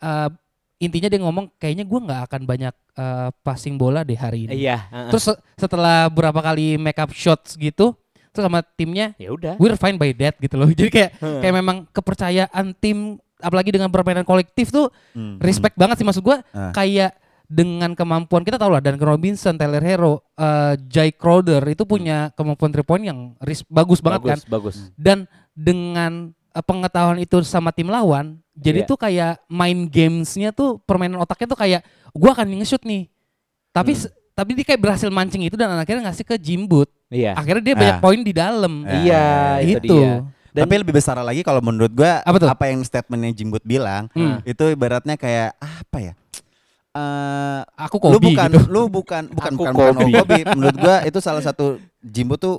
eh, 0.00 0.28
intinya 0.78 1.06
dia 1.06 1.18
ngomong 1.18 1.50
kayaknya 1.56 1.82
gue 1.82 2.00
nggak 2.00 2.20
akan 2.24 2.42
banyak 2.44 2.74
eh, 2.94 3.28
passing 3.40 3.74
bola 3.74 4.00
deh 4.00 4.14
hari 4.14 4.46
ini. 4.46 4.54
Iya, 4.60 4.78
heeh. 4.84 5.10
Terus 5.10 5.24
se- 5.26 5.40
setelah 5.56 6.06
berapa 6.06 6.38
kali 6.38 6.74
make 6.74 6.96
up 6.96 7.10
shots 7.10 7.54
gitu, 7.54 7.94
terus 8.30 8.44
sama 8.44 8.62
timnya 8.62 9.12
ya 9.16 9.30
udah. 9.30 9.54
we're 9.56 9.74
fine 9.74 9.94
by 9.94 10.10
that 10.12 10.34
gitu 10.36 10.54
loh. 10.54 10.70
Jadi 10.72 10.88
kayak 10.88 11.10
Heeh. 11.16 11.40
kayak 11.42 11.54
memang 11.56 11.76
kepercayaan 11.88 12.74
tim 12.74 13.18
apalagi 13.36 13.70
dengan 13.70 13.86
permainan 13.86 14.22
kolektif 14.22 14.68
tuh 14.68 14.90
Hmm, 15.12 15.38
respect 15.38 15.74
banget 15.74 15.98
sih 15.98 16.06
maksud 16.06 16.22
gua 16.22 16.42
Ah. 16.50 16.70
kayak 16.70 17.14
dengan 17.44 17.94
kemampuan 17.94 18.42
kita 18.42 18.54
tahu 18.54 18.68
lah 18.68 18.78
dan 18.78 18.94
Robinson, 18.96 19.56
Tyler 19.56 19.80
Hero, 19.80 20.20
eh, 20.34 20.76
Jay 20.84 21.10
Crowder 21.10 21.64
itu 21.64 21.82
punya 21.82 22.28
kemampuan 22.32 22.68
three 22.68 22.82
point 22.82 23.00
yang 23.00 23.32
ris- 23.38 23.64
bagus 23.64 23.98
banget 23.98 24.20
kan 24.26 24.38
bagus, 24.42 24.76
bagus. 24.76 24.76
dan 24.94 25.24
dengan 25.52 26.36
pengetahuan 26.58 27.16
itu 27.16 27.40
sama 27.42 27.70
tim 27.70 27.86
lawan 27.86 28.36
jadi 28.52 28.82
Iya. 28.82 28.88
tuh 28.88 28.96
kayak 28.96 29.32
main 29.46 29.86
gamesnya 29.86 30.50
tuh 30.50 30.82
permainan 30.82 31.18
otaknya 31.18 31.48
tuh 31.48 31.58
kayak 31.58 31.80
gua 32.10 32.32
akan 32.32 32.46
nge-shoot 32.56 32.82
nih 32.82 33.06
tapi 33.70 33.94
Hmm. 33.94 34.10
tapi 34.32 34.50
dia 34.54 34.64
kayak 34.64 34.80
berhasil 34.80 35.08
mancing 35.08 35.42
itu 35.42 35.54
dan 35.54 35.70
akhirnya 35.72 36.06
ngasih 36.06 36.24
ke 36.24 36.36
Jimbut 36.36 36.90
Iya. 37.08 37.34
akhirnya 37.34 37.62
dia 37.62 37.74
banyak 37.76 37.96
Ah. 37.96 38.02
poin 38.02 38.20
di 38.20 38.32
dalam 38.32 38.82
Ya, 38.82 38.94
Iya, 38.98 39.26
itu 39.62 39.78
itu 39.80 39.94
dia. 39.94 40.12
Dan 40.48 40.64
tapi 40.64 40.74
lebih 40.76 40.90
besar 40.92 41.14
lagi 41.16 41.40
kalau 41.40 41.60
menurut 41.60 41.92
gua 41.92 42.18
Apa 42.20 42.36
tuh? 42.36 42.48
yang 42.48 42.82
statementnya 42.82 43.30
Jimbut 43.32 43.62
bilang 43.62 44.08
Hmm. 44.10 44.42
itu 44.42 44.64
ibaratnya 44.68 45.14
kayak 45.14 45.54
apa 45.56 45.98
ya 46.00 46.14
Eh, 46.90 47.60
aku 47.78 48.00
lu 48.00 48.18
Kobe 48.18 48.32
bukan 48.32 48.48
gitu 48.48 48.58
lu 48.66 48.82
bukan 48.90 49.22
bukan 49.30 49.52
Aku 49.54 49.60
bukan 49.60 49.72
bukan 49.76 49.94
Kobe. 49.94 50.02
oh, 50.08 50.18
Kobe. 50.18 50.38
menurut 50.50 50.76
gua 50.76 50.96
itu 51.04 51.18
salah 51.20 51.38
satu 51.38 51.78
Jimbo 52.00 52.34
tuh 52.34 52.58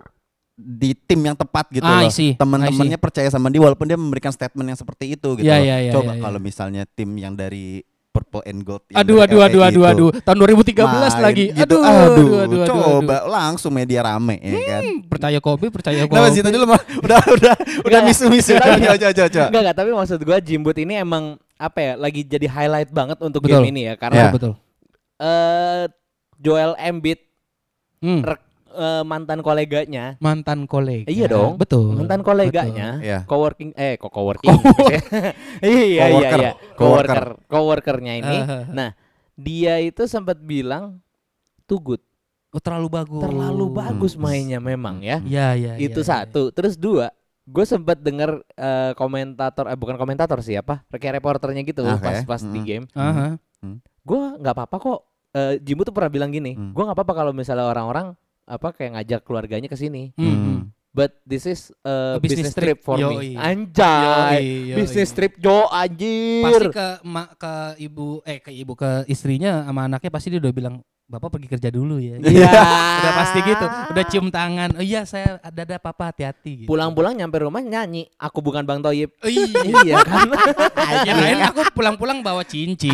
di 0.60 0.92
tim 0.94 1.24
yang 1.24 1.34
tepat 1.34 1.72
gitu 1.72 1.82
Ah, 1.82 2.04
loh. 2.04 2.12
Teman-temannya 2.12 3.00
percaya 3.00 3.32
sama 3.32 3.48
dia 3.48 3.64
walaupun 3.64 3.88
dia 3.88 3.96
memberikan 3.96 4.28
statement 4.30 4.68
yang 4.68 4.76
seperti 4.76 5.16
itu 5.16 5.40
gitu. 5.40 5.48
Loh. 5.48 5.56
iya, 5.56 5.80
iya, 5.80 5.92
Coba 5.96 6.12
iya, 6.12 6.20
iya. 6.20 6.24
kalau 6.28 6.40
misalnya 6.40 6.84
tim 6.86 7.16
yang 7.16 7.32
dari 7.34 7.80
Purple 8.10 8.42
and 8.44 8.66
Gold 8.66 8.84
aduh 8.90 9.22
aduh 9.22 9.38
aduh 9.40 9.62
aduh 9.62 9.86
itu 9.86 9.86
aduh 9.86 10.10
tahun 10.26 10.38
2013 10.42 10.82
main 10.82 11.22
lagi 11.22 11.46
gitu. 11.54 11.62
aduh 11.62 11.78
aduh, 11.78 11.86
aduh 11.86 12.10
aduh, 12.10 12.42
aduh, 12.42 12.66
coba 12.66 12.82
aduh. 12.90 13.30
langsung 13.30 13.72
media 13.72 14.02
rame 14.02 14.36
ya 14.42 14.60
kan. 14.66 14.82
Hmm, 14.82 14.98
percaya 15.06 15.38
Kobe 15.38 15.70
percaya 15.70 16.04
Kenapa 16.04 16.26
Kobe 16.26 16.34
sih 16.34 16.42
tadi 16.42 16.58
lu 16.58 16.66
mah 16.66 16.82
udah 17.06 17.20
udah 17.22 17.54
udah 17.86 18.00
misu-misu 18.04 18.58
coba 18.58 18.76
coba 18.76 18.98
coba. 18.98 19.12
coba. 19.14 19.46
Enggak 19.46 19.62
enggak, 19.62 19.78
tapi 19.78 19.90
maksud 19.94 20.20
gua 20.20 20.38
Jimbut 20.42 20.76
ini 20.76 20.94
emang 20.98 21.24
apa 21.56 21.80
ya, 21.80 21.94
lagi 21.96 22.22
jadi 22.24 22.50
highlight 22.50 22.90
banget 22.90 23.18
untuk 23.22 23.46
Betul. 23.46 23.62
game 23.62 23.70
ini 23.70 23.82
ya 23.84 23.88
Ya. 23.88 23.96
karena 23.96 24.24
betul 24.34 24.54
eh 25.18 25.86
Joel 26.36 26.74
Embiid 26.76 27.22
Hmm. 28.00 28.24
Eh, 28.80 29.04
mantan 29.04 29.44
koleganya. 29.44 30.16
Mantan 30.18 30.64
kolega. 30.64 31.12
Iya 31.12 31.28
dong. 31.28 31.60
Betul. 31.60 32.00
Mantan 32.00 32.24
koleganya. 32.24 32.98
Iya. 32.98 33.20
Coworking 33.28 33.76
eh 33.76 34.00
kok 34.00 34.08
coworking. 34.10 34.56
iya 35.62 35.84
iya 35.86 36.04
Coworker. 36.08 36.40
iya. 36.40 36.52
Coworker. 36.74 36.76
Coworker, 36.80 37.26
coworkernya 37.46 38.14
ini. 38.18 38.38
Ah. 38.40 38.64
Nah, 38.72 38.90
dia 39.36 39.78
itu 39.80 40.04
sempat 40.06 40.40
bilang 40.40 41.04
too 41.68 41.78
good. 41.78 42.02
Oh, 42.50 42.58
terlalu 42.58 42.88
bagus. 42.90 43.22
Terlalu 43.22 43.66
bagus 43.70 44.14
Hmm. 44.18 44.26
mainnya 44.26 44.58
memang 44.58 45.04
ya. 45.04 45.22
Iya, 45.22 45.48
iya, 45.54 45.72
iya. 45.78 45.86
itu 45.86 46.02
iya. 46.02 46.10
satu. 46.10 46.50
Terus 46.50 46.74
dua, 46.74 47.14
gue 47.46 47.62
sempat 47.62 48.02
dengar 48.02 48.42
eh, 48.56 48.92
komentator 48.96 49.70
eh 49.70 49.78
bukan 49.78 49.94
komentator 49.96 50.42
sih 50.42 50.58
apa? 50.58 50.82
Kayak 50.90 51.22
reporternya 51.22 51.62
gitu 51.62 51.86
Oke. 51.86 52.02
pas 52.02 52.26
pas 52.26 52.42
di 52.42 52.58
Mm. 52.58 52.66
game. 52.66 52.86
Aha. 52.96 53.38
Gue 54.02 54.22
nggak 54.42 54.56
apa-apa 54.56 54.76
kok. 54.82 55.00
Eh, 55.30 55.62
Jimbo 55.62 55.86
tuh 55.86 55.94
pernah 55.94 56.10
bilang 56.10 56.34
gini, 56.34 56.58
Hmm. 56.58 56.74
gue 56.74 56.82
nggak 56.82 56.98
apa-apa 56.98 57.14
kalau 57.14 57.30
misalnya 57.30 57.70
orang-orang 57.70 58.18
apa 58.50 58.74
kayak 58.74 58.98
ngajak 58.98 59.22
keluarganya 59.22 59.70
ke 59.70 59.78
sini. 59.78 60.10
Hmm. 60.18 60.26
Hmm. 60.26 60.60
But 60.90 61.22
this 61.22 61.46
is 61.46 61.70
a 61.86 62.18
A 62.18 62.20
business 62.20 62.50
business, 62.50 62.58
trip, 62.58 62.82
trip. 62.82 62.84
for 62.84 62.98
Yoi. 62.98 63.14
me. 63.14 63.28
Anjay. 63.38 64.42
Yoi, 64.42 64.74
yoi. 64.74 64.78
Business 64.82 65.14
trip 65.14 65.38
Jo 65.38 65.70
anjir. 65.70 66.42
Pasti 66.50 66.68
ke 66.74 66.88
ma- 67.06 67.30
ke 67.38 67.54
ibu 67.78 68.26
eh 68.26 68.42
ke 68.42 68.50
ibu 68.50 68.74
ke 68.74 69.06
istrinya 69.06 69.62
sama 69.70 69.86
anaknya 69.86 70.10
pasti 70.10 70.34
dia 70.34 70.42
udah 70.42 70.50
bilang 70.50 70.82
Bapak 71.10 71.34
pergi 71.34 71.50
kerja 71.50 71.74
dulu 71.74 71.98
ya. 71.98 72.22
Iya. 72.22 72.54
udah 73.02 73.14
pasti 73.18 73.40
gitu. 73.42 73.66
Udah 73.66 74.04
cium 74.06 74.30
tangan. 74.30 74.78
Oh 74.78 74.86
iya 74.86 75.10
saya 75.10 75.42
ada 75.42 75.62
ada 75.66 75.78
papa 75.82 76.14
hati-hati 76.14 76.66
gitu. 76.66 76.70
Pulang-pulang 76.70 77.18
nyampe 77.18 77.42
rumah 77.42 77.66
nyanyi, 77.66 78.06
aku 78.14 78.46
bukan 78.46 78.62
Bang 78.62 78.86
Toyib. 78.86 79.10
Iya. 79.26 79.62
iya 79.90 79.96
kan? 80.06 80.30
Kirain 81.06 81.42
aku 81.50 81.66
pulang-pulang 81.74 82.22
bawa 82.22 82.46
cincin. 82.46 82.94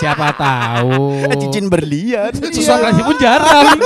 Siapa 0.00 0.26
tahu. 0.32 1.28
Eh, 1.28 1.36
Cincin 1.36 1.68
berlian. 1.68 2.32
Sesuatu 2.32 2.88
kasih 2.88 3.04
pun 3.04 3.16
jarang. 3.20 3.76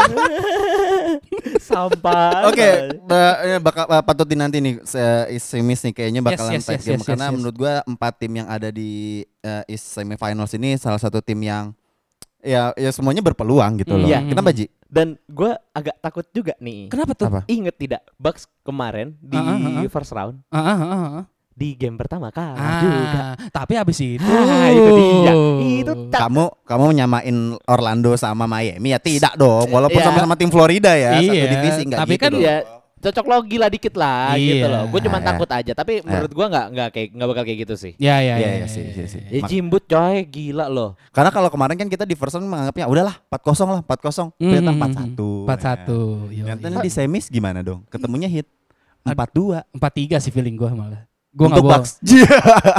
Sampah. 1.69 2.49
Oke, 2.49 2.69
ba- 3.05 3.39
eh, 3.43 3.59
bakal 3.59 3.85
eh, 3.89 4.03
patutin 4.05 4.39
nanti 4.39 4.63
nih 4.63 4.79
se- 4.85 5.27
East 5.31 5.51
semis 5.51 5.83
nih 5.83 5.93
kayaknya 5.93 6.21
bakalan 6.23 6.59
yes, 6.59 6.67
tight 6.67 6.81
yes, 6.81 6.87
game 6.87 7.01
yes, 7.03 7.09
karena 7.09 7.25
yes, 7.25 7.31
yes. 7.31 7.37
menurut 7.37 7.57
gua 7.57 7.73
empat 7.85 8.13
tim 8.21 8.33
yang 8.35 8.49
ada 8.49 8.69
di 8.71 9.23
eh, 9.43 9.63
East 9.67 9.91
semifinals 9.91 10.53
ini 10.55 10.77
salah 10.77 11.01
satu 11.01 11.19
tim 11.19 11.41
yang 11.41 11.75
ya 12.45 12.77
ya 12.77 12.91
semuanya 12.93 13.25
berpeluang 13.25 13.81
gitu 13.81 13.97
loh. 13.97 14.07
Iya. 14.07 14.21
Kenapa 14.23 14.53
Ji? 14.53 14.69
Dan 14.85 15.19
gue 15.27 15.51
agak 15.75 15.99
takut 15.99 16.23
juga 16.31 16.55
nih. 16.63 16.87
Kenapa 16.87 17.19
tuh? 17.19 17.27
Apa? 17.27 17.43
Ingat 17.51 17.75
tidak 17.75 18.03
Bucks 18.15 18.47
kemarin 18.63 19.19
di 19.19 19.35
Ah, 19.35 19.59
ah, 19.59 19.83
ah. 19.83 19.91
first 19.91 20.13
round 20.15 20.39
Ah, 20.55 20.61
ah, 20.63 20.79
ah, 20.79 20.93
ah. 20.95 21.25
Di 21.55 21.73
game 21.73 21.95
pertama 21.95 22.35
kalah 22.35 22.59
Ah, 22.59 22.81
juga. 22.81 23.23
tapi 23.49 23.73
habis 23.75 23.99
itu 23.99 24.27
Ah, 24.27 24.69
itu 24.69 24.91
dia. 24.93 25.33
Itu 25.81 25.93
tak 26.11 26.27
Kamu 26.27 26.45
kamu 26.67 26.85
nyamain 26.93 27.37
Orlando 27.65 28.13
sama 28.15 28.45
Miami 28.45 28.91
ya 28.91 28.99
tidak 28.99 29.35
dong. 29.35 29.71
Walaupun 29.71 29.97
Iya. 29.97 30.07
sama-sama 30.11 30.35
tim 30.35 30.51
Florida 30.51 30.93
ya, 30.93 31.15
satu 31.17 31.31
Iya, 31.31 31.45
divisi 31.49 31.81
enggak 31.87 32.01
tapi 32.03 32.15
gitu 32.15 32.25
kan 32.27 32.33
dong. 32.35 32.43
ya 32.43 32.57
cocok 32.99 33.27
logi 33.29 33.57
lah 33.61 33.69
dikit 33.69 33.95
lah 33.95 34.33
gitu 34.35 34.65
Iya. 34.65 34.73
loh. 34.73 34.85
Gue 34.89 35.01
cuma 35.05 35.21
Ah, 35.21 35.23
takut 35.23 35.45
aja. 35.47 35.73
Tapi 35.73 36.01
menurut 36.01 36.33
gua 36.33 36.47
nggak 36.49 36.67
nggak 36.73 36.89
kayak 36.91 37.09
nggak 37.13 37.29
bakal 37.29 37.43
kayak 37.45 37.59
gitu 37.63 37.75
sih. 37.77 37.93
Ya 38.01 38.17
ya 38.19 38.35
Iya, 38.35 38.35
ya, 38.35 38.39
iya 38.41 38.51
ya, 38.57 38.67
sih, 38.67 38.81
ya, 38.81 38.91
iya 38.91 38.97
ya, 38.97 39.07
sih. 39.07 39.21
ya. 39.21 39.31
Ya 39.31 39.41
jimbut 39.45 39.85
coy, 39.85 40.17
gila 40.25 40.67
loh. 40.67 40.97
Karena 41.13 41.29
kalau 41.29 41.53
kemarin 41.53 41.77
kan 41.77 41.87
kita 41.87 42.03
di 42.03 42.17
first 42.17 42.35
round 42.35 42.49
menganggapnya 42.49 42.89
udahlah 42.89 43.15
4-0 43.29 43.69
lah, 43.71 43.83
4-0. 43.85 44.33
Hmm, 44.35 44.51
Ternyata 44.51 44.73
hmm, 44.73 44.81
4-1. 44.81 45.29
Empat 45.45 45.61
satu. 45.63 45.99
Ternyata 46.33 46.81
di 46.81 46.91
semis 46.91 47.29
gimana 47.29 47.61
dong? 47.61 47.85
Ketemunya 47.87 48.27
hit 48.27 48.49
4-2. 49.05 49.63
Empat 49.71 49.93
tiga 49.93 50.17
sih 50.17 50.33
feeling 50.33 50.57
gue 50.57 50.71
malah. 50.73 51.05
Gue 51.35 51.47
nggak 51.47 51.59
Untuk. 51.59 51.73
Bucks. 51.75 51.91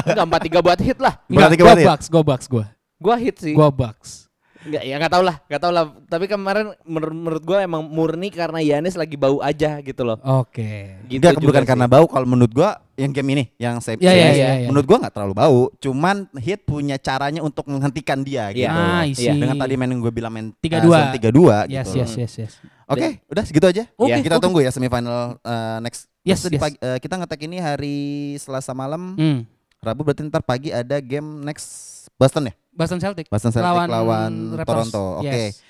Enggak 0.05 0.25
empat 0.25 0.41
tiga 0.41 0.59
buat 0.59 0.79
hit 0.79 0.97
lah. 0.97 1.13
Enggak, 1.27 1.47
gue 1.49 1.59
kemarin 1.59 1.77
ya? 1.77 1.87
Bucks, 1.91 2.07
gue 2.07 2.23
Bucks, 2.23 2.45
gue. 2.47 2.65
Gua 2.95 3.15
hit 3.15 3.35
sih. 3.37 3.51
Gue 3.51 3.67
Bucks. 3.69 4.23
Enggak 4.65 4.81
ya 4.81 4.97
nggak 4.97 5.13
tahu 5.13 5.23
lah, 5.23 5.35
nggak 5.45 5.61
tahu 5.61 5.71
lah. 5.71 5.83
Tapi 6.07 6.25
kemarin 6.25 6.65
menur 6.81 7.13
menurut 7.13 7.43
gua 7.43 7.61
emang 7.61 7.85
murni 7.85 8.33
karena 8.33 8.57
Yanis 8.57 8.97
lagi 8.97 9.13
bau 9.13 9.37
aja 9.37 9.77
gitu 9.77 10.01
loh. 10.01 10.17
Oke. 10.17 10.97
Gitu 11.05 11.21
Enggak, 11.21 11.37
bukan 11.37 11.61
sih. 11.61 11.69
karena 11.69 11.85
bau 11.85 12.09
kalau 12.09 12.25
menurut 12.25 12.49
gua 12.49 12.81
yang 12.95 13.11
game 13.11 13.29
ini 13.29 13.43
yang 13.57 13.77
saya 13.77 13.93
Iya, 13.95 14.09
iya, 14.09 14.23
semis, 14.25 14.37
iya, 14.39 14.49
iya. 14.55 14.67
menurut 14.71 14.87
gua 14.87 14.97
nggak 15.03 15.13
terlalu 15.13 15.33
bau 15.35 15.61
cuman 15.77 16.15
hit 16.39 16.63
punya 16.63 16.95
caranya 16.95 17.43
untuk 17.43 17.67
menghentikan 17.67 18.23
dia 18.23 18.49
Iya. 18.49 18.55
gitu 18.55 18.71
Ah, 18.71 19.03
Iya. 19.03 19.13
see. 19.27 19.35
dengan 19.35 19.55
tadi 19.59 19.73
main 19.75 19.91
yang 19.91 19.99
gue 19.99 20.13
bilang 20.15 20.31
main 20.31 20.47
3-2. 20.55 21.11
tiga 21.13 21.29
dua 21.29 21.55
Yes, 21.67 21.91
gitu 21.91 21.99
yes, 21.99 22.11
yes, 22.15 22.33
yes. 22.39 22.53
oke 22.87 23.07
udah 23.27 23.43
segitu 23.43 23.67
aja 23.67 23.83
Oke, 23.93 24.09
Ya, 24.09 24.23
kita 24.23 24.39
oke. 24.39 24.43
tunggu 24.47 24.63
ya 24.63 24.71
semifinal 24.71 25.35
uh, 25.37 25.77
next 25.83 26.07
Yes, 26.25 26.41
di 26.43 26.51
yes. 26.51 26.61
pagi- 26.61 26.79
uh, 26.79 26.97
kita 26.97 27.15
ngetek 27.15 27.41
ini 27.43 27.57
hari 27.57 27.97
Selasa 28.35 28.71
malam 28.71 29.13
Hmm. 29.13 29.39
Rabu 29.77 30.01
berarti 30.01 30.25
ntar 30.25 30.41
pagi 30.41 30.69
ada 30.69 30.97
game 30.97 31.41
next 31.41 31.67
Boston 32.15 32.49
ya 32.49 32.53
Boston 32.69 32.97
Celtic. 32.97 33.29
Boston 33.29 33.51
Celtic 33.51 33.61
lawan, 33.63 33.87
Lawan 33.87 34.33
Raptors. 34.53 34.89
Toronto 34.89 35.21
oke 35.21 35.29
Yes. 35.29 35.61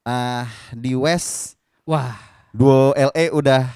Ah, 0.00 0.44
di 0.70 0.92
West 0.92 1.56
Wah, 1.82 2.14
duo 2.50 2.92
LA 2.92 3.30
udah 3.30 3.70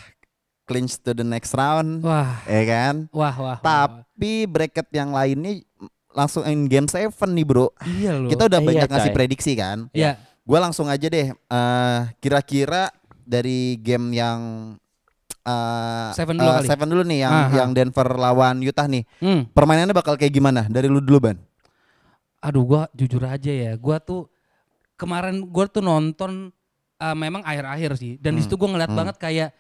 clinch 0.63 0.99
to 0.99 1.11
the 1.11 1.23
next 1.23 1.51
round 1.53 2.03
wah, 2.03 2.43
ya 2.45 2.63
kan 2.63 2.95
wah, 3.11 3.33
wah. 3.33 3.57
wah. 3.57 3.59
Tapi 3.59 4.45
bracket 4.45 4.91
yang 4.93 5.11
lainnya 5.11 5.63
langsung 6.09 6.43
in 6.45 6.65
game 6.65 6.85
7 6.85 7.09
nih 7.29 7.45
bro. 7.45 7.69
Iya 7.83 8.17
loh. 8.17 8.29
Kita 8.29 8.47
udah 8.47 8.59
Iya, 8.59 8.67
banyak 8.67 8.89
ngasih 8.89 9.11
coy. 9.11 9.17
prediksi 9.17 9.53
kan. 9.53 9.87
ya. 9.91 10.17
Gue 10.43 10.57
langsung 10.57 10.87
aja 10.87 11.05
deh. 11.05 11.29
eh, 11.31 12.01
Kira-kira 12.19 12.89
dari 13.21 13.77
game 13.77 14.15
yang 14.15 14.39
eh, 15.47 16.11
Seven 16.13 16.35
dulu 16.35 16.51
eh, 16.51 16.55
kali. 16.59 16.67
Seven 16.67 16.89
dulu 16.91 17.03
nih 17.07 17.19
yang 17.23 17.33
Aha. 17.33 17.55
yang 17.55 17.71
Denver 17.71 18.09
lawan 18.13 18.59
Utah 18.61 18.85
nih. 18.85 19.07
Hmm. 19.23 19.47
Permainannya 19.49 19.95
bakal 19.95 20.19
kayak 20.19 20.31
gimana? 20.31 20.67
Dari 20.67 20.91
lu 20.91 20.99
dulu 20.99 21.23
ban. 21.23 21.39
Aduh, 22.43 22.63
gua 22.63 22.83
jujur 22.93 23.23
aja 23.23 23.49
ya. 23.49 23.73
Gua 23.75 23.97
tuh 23.97 24.27
kemarin 24.95 25.41
gua 25.47 25.67
tuh 25.67 25.81
nonton 25.81 26.51
uh, 26.97 27.17
memang 27.17 27.43
akhir-akhir 27.43 27.91
sih. 27.97 28.13
Dan 28.19 28.35
di 28.35 28.43
Hmm, 28.43 28.47
situ 28.47 28.55
gua 28.55 28.75
ngeliat 28.75 28.91
hmm. 28.91 28.99
banget 28.99 29.17
kayak 29.17 29.51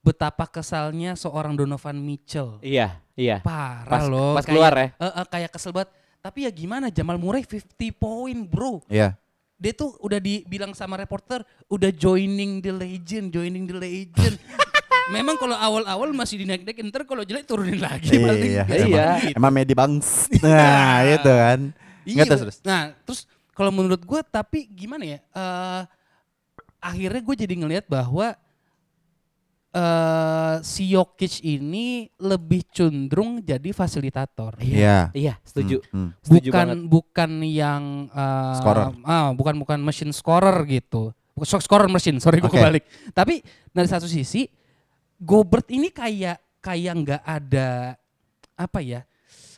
betapa 0.00 0.46
kesalnya 0.46 1.14
seorang 1.14 1.54
Donovan 1.54 1.98
Mitchell. 1.98 2.62
Iya, 2.62 3.02
iya. 3.12 3.42
Parah 3.42 3.90
Pas, 3.90 4.04
loh. 4.06 4.32
pas 4.32 4.40
kayak, 4.40 4.48
keluar 4.48 4.72
ya. 4.72 4.88
eh, 4.94 5.06
eh, 5.06 5.26
kayak 5.26 5.50
kesel 5.50 5.74
banget. 5.74 5.90
Tapi 6.22 6.38
ya 6.42 6.50
gimana 6.50 6.86
Jamal 6.90 7.18
Murray 7.18 7.42
50 7.42 7.66
poin, 7.92 8.36
Bro. 8.42 8.82
Iya. 8.86 9.14
Dia 9.56 9.72
tuh 9.72 9.96
udah 9.98 10.20
dibilang 10.20 10.76
sama 10.76 10.94
reporter 10.94 11.40
udah 11.66 11.88
joining 11.88 12.60
the 12.60 12.70
legend, 12.70 13.32
joining 13.32 13.64
the 13.64 13.74
legend. 13.74 14.36
Memang 15.06 15.38
kalau 15.38 15.54
awal-awal 15.54 16.10
masih 16.10 16.42
dinaik-naikin, 16.42 16.90
ntar 16.90 17.06
kalau 17.06 17.22
jelek 17.22 17.46
turunin 17.46 17.78
lagi. 17.78 18.10
paling 18.18 18.42
Iya, 18.42 18.64
iya. 18.66 18.66
banget 18.66 19.22
gitu. 19.22 19.38
Emang 19.38 19.52
Medi 19.54 19.74
Bangs. 19.74 20.26
Nah, 20.42 21.06
itu 21.06 21.30
kan. 21.30 21.60
Iya, 22.02 22.14
Nggak 22.14 22.26
terus, 22.26 22.40
terus. 22.42 22.56
Nah, 22.62 22.80
terus 23.06 23.20
kalau 23.50 23.70
menurut 23.70 24.02
gue, 24.02 24.20
tapi 24.26 24.66
gimana 24.66 25.04
ya? 25.06 25.18
eh 25.22 25.82
akhirnya 26.76 27.18
gue 27.18 27.34
jadi 27.38 27.54
ngelihat 27.56 27.86
bahwa 27.86 28.34
eh 29.76 30.54
si 30.64 30.88
Jokic 30.88 31.44
ini 31.44 32.08
lebih 32.16 32.64
cenderung 32.72 33.42
jadi 33.42 33.70
fasilitator. 33.70 34.56
Iya. 34.58 35.12
Iya, 35.12 35.34
setuju. 35.44 35.82
Hmm, 35.92 36.10
hmm. 36.10 36.10
Setuju 36.24 36.48
bukan 36.50 36.66
banget. 36.66 36.78
bukan 36.88 37.30
yang 37.44 37.82
eh, 38.10 38.54
Scorer. 38.58 38.86
ah 39.04 39.30
bukan 39.36 39.54
bukan 39.60 39.78
mesin 39.82 40.10
scorer 40.10 40.64
gitu. 40.66 41.12
Scorer 41.44 41.86
mesin, 41.92 42.16
sorry 42.16 42.40
gue 42.40 42.48
Oke. 42.48 42.56
kebalik. 42.56 42.84
Tapi 43.12 43.44
dari 43.68 43.84
satu 43.86 44.08
sisi 44.08 44.48
Gobert 45.16 45.66
ini 45.68 45.88
kayak 45.88 46.36
kayak 46.60 46.94
nggak 46.96 47.22
ada 47.22 47.96
apa 48.54 48.80
ya? 48.80 49.00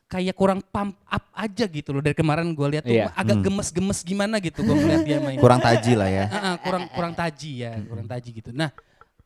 Kayak 0.08 0.34
kurang 0.34 0.64
pump 0.64 0.96
up 1.04 1.24
aja 1.36 1.68
gitu 1.68 1.92
loh 1.92 2.00
dari 2.00 2.16
kemarin 2.16 2.56
gue 2.56 2.64
lihat 2.72 2.84
tuh 2.84 2.96
Iya. 2.96 3.12
agak 3.12 3.36
Hmm. 3.38 3.44
gemes-gemes 3.44 4.00
gimana 4.00 4.40
gitu 4.40 4.64
gue 4.64 4.72
ngeliat 4.72 5.04
dia 5.04 5.18
main. 5.20 5.36
Kurang 5.36 5.60
taji 5.60 5.92
lah 5.92 6.08
ya. 6.08 6.24
Ah, 6.32 6.56
kurang 6.56 6.84
kurang 6.96 7.12
taji 7.12 7.50
ya, 7.60 7.76
kurang 7.84 8.08
taji 8.08 8.28
gitu. 8.32 8.50
Nah, 8.50 8.72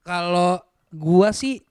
kalau 0.02 0.58
gua 0.90 1.30
sih 1.30 1.62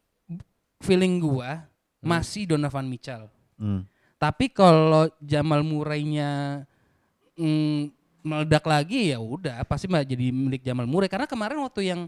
feeling 0.80 1.19
gua 1.19 1.67
masih 2.00 2.47
Donovan 2.47 2.88
Mitchell. 2.88 3.28
Hmm. 3.60 3.84
Tapi 4.15 4.47
kalau 4.47 5.12
Jamal 5.19 5.60
Murray-nya 5.62 6.63
mm, 7.36 7.91
meledak 8.21 8.63
lagi 8.63 9.12
ya 9.12 9.17
udah 9.17 9.65
pasti 9.65 9.89
mah 9.89 10.02
jadi 10.02 10.30
milik 10.30 10.62
Jamal 10.62 10.86
Murray 10.86 11.10
karena 11.10 11.26
kemarin 11.26 11.60
waktu 11.60 11.89
yang 11.89 12.02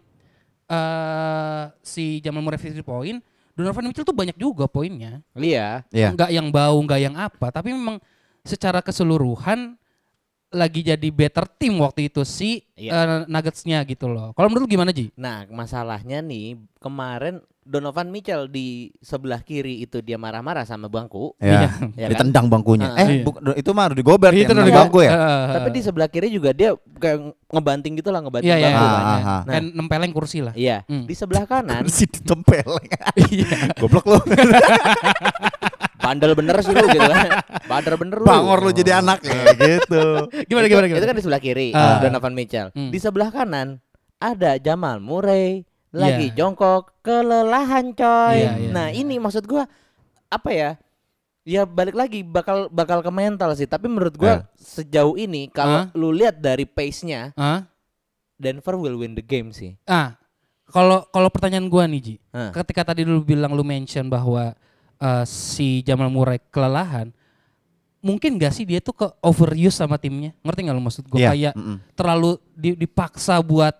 eh 0.67 1.63
si 1.83 2.19
Jamal 2.23 2.43
Murray 2.43 2.59
50 2.59 2.83
poin, 2.83 3.15
Donovan 3.53 3.85
Mitchell 3.89 4.07
tuh 4.07 4.17
banyak 4.17 4.37
juga 4.37 4.65
poinnya. 4.65 5.21
Iya. 5.37 5.85
Iya. 5.93 6.09
Nggak 6.15 6.29
yang 6.33 6.47
bau, 6.49 6.77
nggak 6.81 7.01
yang 7.01 7.15
apa, 7.15 7.53
tapi 7.53 7.73
memang 7.73 8.01
secara 8.43 8.83
keseluruhan 8.83 9.79
lagi 10.53 10.81
jadi 10.81 11.07
better 11.09 11.49
team 11.49 11.75
waktu 11.77 12.07
itu 12.07 12.21
si 12.21 12.61
Iya. 12.73 12.91
eh, 12.93 13.19
Nuggets-nya 13.25 13.81
gitu 13.83 14.05
loh. 14.05 14.31
Kalau 14.31 14.47
menurut 14.47 14.65
lu 14.65 14.71
gimana 14.71 14.89
Ji? 14.89 15.09
Nah, 15.13 15.45
masalahnya 15.47 16.21
nih 16.21 16.53
kemarin 16.77 17.37
Donovan 17.63 18.11
Mitchell 18.11 18.45
di 18.45 18.91
sebelah 18.99 19.39
kiri 19.39 19.79
itu 19.79 19.97
dia 19.99 20.19
marah-marah 20.19 20.61
sama 20.63 20.85
bangku. 20.87 21.31
Ya. 21.39 21.71
Ya 21.95 22.11
kan? 22.11 22.11
Ditendang 22.11 22.45
bangkunya. 22.47 22.91
Ah, 22.91 23.07
eh, 23.07 23.07
iya. 23.09 23.23
bu- 23.23 23.39
itu 23.55 23.71
mah 23.71 23.87
Gobert 23.95 24.35
yang 24.35 24.43
Itu 24.43 24.53
udah- 24.53 24.67
bangku 24.75 24.99
ya? 24.99 25.11
eh, 25.11 25.45
Tapi 25.55 25.69
di 25.71 25.81
sebelah 25.81 26.07
kiri 26.07 26.27
juga 26.27 26.51
dia 26.51 26.69
kayak 26.93 27.19
ngebanting 27.47 27.93
gitu 27.95 28.11
lah, 28.11 28.19
ngebanting 28.19 28.51
Iya, 28.51 28.57
iya, 28.59 28.67
bangku. 28.67 28.83
iya. 28.83 28.91
Ah, 28.91 28.91
banyak. 28.91 29.07
ah, 29.07 29.15
ah. 29.15 29.41
Nah, 29.47 29.53
kan 29.53 29.63
nempeleng 29.71 30.11
kursi 30.11 30.39
lah. 30.39 30.51
iya. 30.53 30.83
Hmm. 30.85 31.07
Di 31.07 31.15
sebelah 31.15 31.47
kanan, 31.47 31.87
Si 31.95 32.03
ditempeleng. 32.03 32.83
Iya. 33.31 33.47
Goblok 33.79 34.05
lu. 34.07 34.19
bandel 36.03 36.35
bener 36.35 36.59
sih 36.59 36.75
lu 36.75 36.83
gitu 36.85 37.07
kan. 37.07 37.39
Bandel 37.63 37.95
bener 37.95 38.17
lu. 38.19 38.27
Bangor 38.27 38.59
lu 38.59 38.71
jadi 38.71 38.99
anak 38.99 39.23
ya 39.23 39.39
gitu. 39.55 40.03
Gimana 40.45 40.65
gimana 40.67 40.85
gimana? 40.85 40.99
Itu 40.99 41.07
kan 41.07 41.15
di 41.15 41.23
sebelah 41.23 41.41
kiri, 41.41 41.67
Ah. 41.71 42.03
Donovan 42.03 42.35
Mitchell. 42.35 42.69
Hmm. 42.75 42.91
Di 42.91 42.99
sebelah 42.99 43.31
kanan 43.31 43.79
ada 44.19 44.59
Jamal 44.59 44.99
Murray 44.99 45.63
lagi 45.89 46.29
Iya. 46.29 46.35
jongkok 46.35 46.99
kelelahan 47.01 47.93
coy. 47.93 48.35
Iya, 48.35 48.51
iya, 48.59 48.69
nah, 48.69 48.87
ini 48.89 49.15
maksud 49.15 49.45
gua 49.45 49.63
apa 50.27 50.49
ya? 50.51 50.71
Ya 51.43 51.63
balik 51.63 51.93
lagi 51.93 52.23
bakal 52.23 52.67
bakal 52.67 53.03
ke 53.03 53.11
mental 53.11 53.51
sih, 53.53 53.67
tapi 53.67 53.87
menurut 53.87 54.15
gua 54.15 54.47
sejauh 54.55 55.13
ini 55.15 55.47
kalau 55.47 55.85
Hah? 55.85 55.93
lu 55.93 56.09
lihat 56.09 56.39
dari 56.39 56.63
pace-nya 56.63 57.35
Hah? 57.35 57.67
Denver 58.35 58.75
will 58.75 58.97
win 58.97 59.13
the 59.13 59.21
game 59.21 59.51
sih. 59.51 59.75
Ah, 59.83 60.15
kalau 60.65 61.05
kalau 61.11 61.27
pertanyaan 61.27 61.67
gua 61.67 61.83
nih 61.85 62.01
Ji, 62.01 62.15
ketika 62.31 62.91
tadi 62.91 63.03
lu 63.03 63.21
bilang 63.21 63.53
lu 63.53 63.61
mention 63.61 64.07
bahwa 64.07 64.55
eh, 65.03 65.25
si 65.27 65.83
Jamal 65.83 66.07
Murray 66.07 66.39
kelelahan, 66.47 67.11
mungkin 67.99 68.35
gak 68.35 68.51
sih 68.51 68.63
dia 68.63 68.79
tuh 68.79 68.95
ke 68.95 69.07
overuse 69.19 69.75
sama 69.75 69.95
timnya? 69.95 70.31
Ngerti 70.41 70.59
nggak 70.63 70.75
lu 70.75 70.83
maksud 70.83 71.03
gua 71.05 71.19
Iya, 71.19 71.29
kayak 71.31 71.53
mm-mm. 71.55 71.77
terlalu 71.93 72.31
di- 72.53 72.77
dipaksa 72.77 73.39
buat 73.39 73.75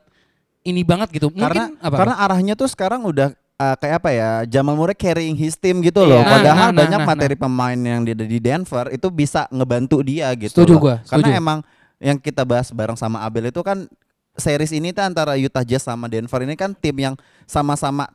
ini 0.61 0.83
banget 0.83 1.11
gitu. 1.11 1.27
Mungkin 1.27 1.43
karena 1.43 1.63
apa? 1.79 1.95
karena 1.95 2.15
arahnya 2.19 2.53
tuh 2.55 2.67
sekarang 2.67 3.03
udah 3.03 3.31
uh, 3.55 3.75
kayak 3.75 3.95
apa 3.99 4.09
ya 4.11 4.29
Jamal 4.47 4.75
Murray 4.75 4.95
carrying 4.95 5.35
his 5.35 5.55
team 5.55 5.79
gitu 5.79 6.03
Iya. 6.03 6.07
loh 6.07 6.21
Nah, 6.23 6.31
padahal 6.31 6.67
nah, 6.67 6.71
nah, 6.71 6.79
banyak 6.87 6.99
nah, 7.03 7.07
materi 7.07 7.35
pemain 7.35 7.79
yang 7.79 8.01
di, 8.03 8.11
di 8.15 8.39
Denver 8.39 8.87
itu 8.89 9.07
bisa 9.07 9.43
ngebantu 9.51 9.99
dia 9.99 10.31
gitu 10.35 10.63
Setuju 10.63 10.75
gua, 10.79 10.95
karena 11.03 11.27
setuju. 11.27 11.39
emang 11.39 11.59
yang 11.99 12.15
kita 12.15 12.43
bahas 12.43 12.71
bareng 12.71 12.95
sama 12.95 13.23
Abel 13.23 13.47
itu 13.47 13.59
kan 13.59 13.87
series 14.33 14.71
ini 14.71 14.89
tuh 14.89 15.03
antara 15.03 15.35
Utah 15.35 15.61
Jazz 15.61 15.83
sama 15.83 16.07
Denver 16.07 16.39
ini 16.41 16.55
kan 16.55 16.71
tim 16.71 16.95
yang 16.95 17.15
sama-sama 17.43 18.07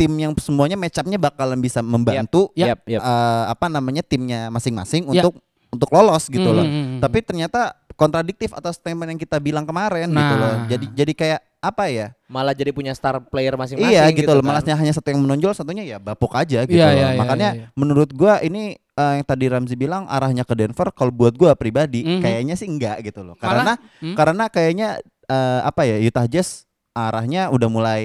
tim 0.00 0.12
yang 0.16 0.32
semuanya 0.34 0.74
match 0.74 0.96
up-nya 0.96 1.20
bakalan 1.20 1.60
bisa 1.60 1.84
membantu 1.84 2.48
Yap. 2.54 2.80
Yap, 2.80 2.80
yap. 2.88 3.00
uh, 3.00 3.44
apa 3.48 3.68
namanya 3.68 4.00
timnya 4.00 4.48
masing-masing 4.48 5.04
Ya. 5.06 5.20
untuk 5.20 5.36
untuk 5.68 5.86
lolos 5.90 6.24
gitu 6.26 6.40
Hmm, 6.42 6.56
loh 6.56 6.64
hmm, 6.64 6.84
hmm, 6.88 6.98
tapi 6.98 7.18
ternyata 7.20 7.60
kontradiktif 7.94 8.50
atas 8.50 8.74
statement 8.74 9.06
yang 9.06 9.20
kita 9.20 9.36
bilang 9.36 9.62
kemarin 9.62 10.08
gitu 10.08 10.34
loh 10.34 10.54
Nah. 10.56 10.66
jadi 10.66 10.86
jadi 10.96 11.12
kayak 11.12 11.40
apa 11.60 11.84
ya 11.86 12.06
Malah 12.26 12.56
jadi 12.56 12.72
punya 12.72 12.90
star 12.90 13.20
player 13.20 13.52
masing-masing 13.52 13.92
Iya 13.92 14.08
gitu, 14.10 14.32
loh, 14.32 14.40
kan. 14.40 14.48
malasnya 14.48 14.72
hanya 14.72 14.90
satu 14.90 15.12
yang 15.12 15.20
menonjol, 15.20 15.52
satunya 15.52 15.84
ya 15.84 15.98
bapuk 15.98 16.32
aja 16.32 16.64
gitu 16.64 16.72
Iya, 16.72 16.86
loh. 16.86 16.94
iya, 16.94 17.06
iya, 17.06 17.18
Makanya 17.18 17.48
iya, 17.52 17.60
iya. 17.60 17.66
menurut 17.76 18.08
gua 18.10 18.40
ini 18.40 18.74
eh, 18.74 19.12
yang 19.12 19.26
tadi 19.26 19.44
Ramzi 19.44 19.74
bilang 19.74 20.06
arahnya 20.06 20.42
ke 20.42 20.54
Denver, 20.54 20.88
kalau 20.90 21.10
buat 21.10 21.34
gua 21.34 21.52
pribadi 21.52 22.00
Mhm. 22.00 22.18
kayaknya 22.18 22.54
sih 22.54 22.64
enggak 22.64 23.04
gitu 23.04 23.20
loh. 23.20 23.34
Malah- 23.34 23.44
Karena 23.44 23.72
Hmm? 24.00 24.14
karena 24.16 24.44
kayaknya 24.46 24.88
eh, 25.26 25.60
apa 25.60 25.82
ya 25.84 26.00
Utah 26.00 26.24
Jazz 26.24 26.64
arahnya 26.90 27.46
udah 27.48 27.68
mulai 27.68 28.00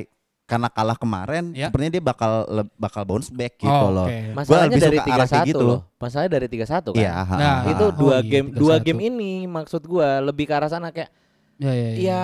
karena 0.46 0.70
kalah 0.70 0.94
kemarin, 0.94 1.52
Ya. 1.52 1.68
sepertinya 1.68 1.92
dia 1.98 2.04
bakal 2.04 2.32
bakal 2.78 3.02
bounce 3.02 3.34
back 3.34 3.58
gitu 3.58 3.74
Oh, 3.82 3.90
loh. 3.90 4.06
Masalahnya 4.32 4.70
lebih 4.70 4.84
dari 4.86 4.98
suka 4.98 5.04
arah 5.04 5.18
kayak 5.18 5.30
3-1 5.42 5.50
gitu. 5.50 5.66
loh. 5.66 5.80
Masalahnya 5.98 6.32
dari 6.32 6.48
3-1 6.48 6.90
kan. 6.94 7.02
Iya, 7.02 7.12
ha, 7.18 7.36
Nah, 7.36 7.56
ha, 7.58 7.70
itu 7.74 7.86
dua 7.92 8.16
Oh, 8.16 8.22
iya, 8.22 8.30
game 8.30 8.48
dua 8.54 8.76
3-1. 8.78 8.86
game 8.86 9.00
ini 9.04 9.32
maksud 9.44 9.82
gua 9.84 10.08
lebih 10.22 10.46
ke 10.46 10.54
arah 10.54 10.70
sana 10.70 10.90
kayak 10.90 11.10
Ya, 11.56 11.72
ya, 11.72 11.88
ya. 11.88 11.96
ya 11.98 12.22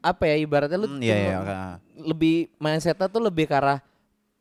apa 0.00 0.24
ya 0.24 0.36
ibaratnya 0.38 0.74
lu 0.74 0.88
Hmm, 0.88 0.98
iya, 0.98 1.14
iya, 1.14 1.36
ha. 1.38 1.60
lebih 1.94 2.48
mindsetnya 2.56 3.06
tuh 3.06 3.20
lebih 3.20 3.44
ke 3.44 3.52
arah 3.52 3.78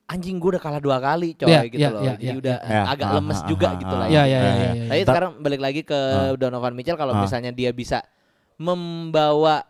anjing 0.06 0.40
gua 0.40 0.56
udah 0.56 0.64
kalah 0.64 0.80
dua 0.80 0.98
kali 0.98 1.36
coy 1.36 1.46
Iya, 1.46 1.62
gitu 1.68 1.78
iya, 1.78 1.90
loh 1.92 2.02
iya, 2.02 2.14
jadi 2.16 2.26
iya, 2.26 2.42
udah 2.42 2.58
iya. 2.64 2.82
agak 2.88 3.06
Ah, 3.06 3.14
lemes 3.14 3.38
ah, 3.38 3.46
juga 3.46 3.68
ah, 3.68 3.74
gitu 3.76 3.92
ah, 3.92 4.00
lah 4.00 4.08
Iya, 4.08 4.16
ya. 4.16 4.24
iya, 4.26 4.40
iya, 4.40 4.50
iya, 4.50 4.72
iya. 4.74 4.84
Tapi 4.88 5.02
Ta- 5.04 5.12
sekarang 5.12 5.32
balik 5.38 5.62
lagi 5.62 5.82
ke. 5.84 6.00
Donovan 6.40 6.74
Mitchell 6.74 6.98
kalau 6.98 7.14
misalnya 7.22 7.52
dia 7.52 7.70
bisa 7.70 8.02
membawa 8.58 9.69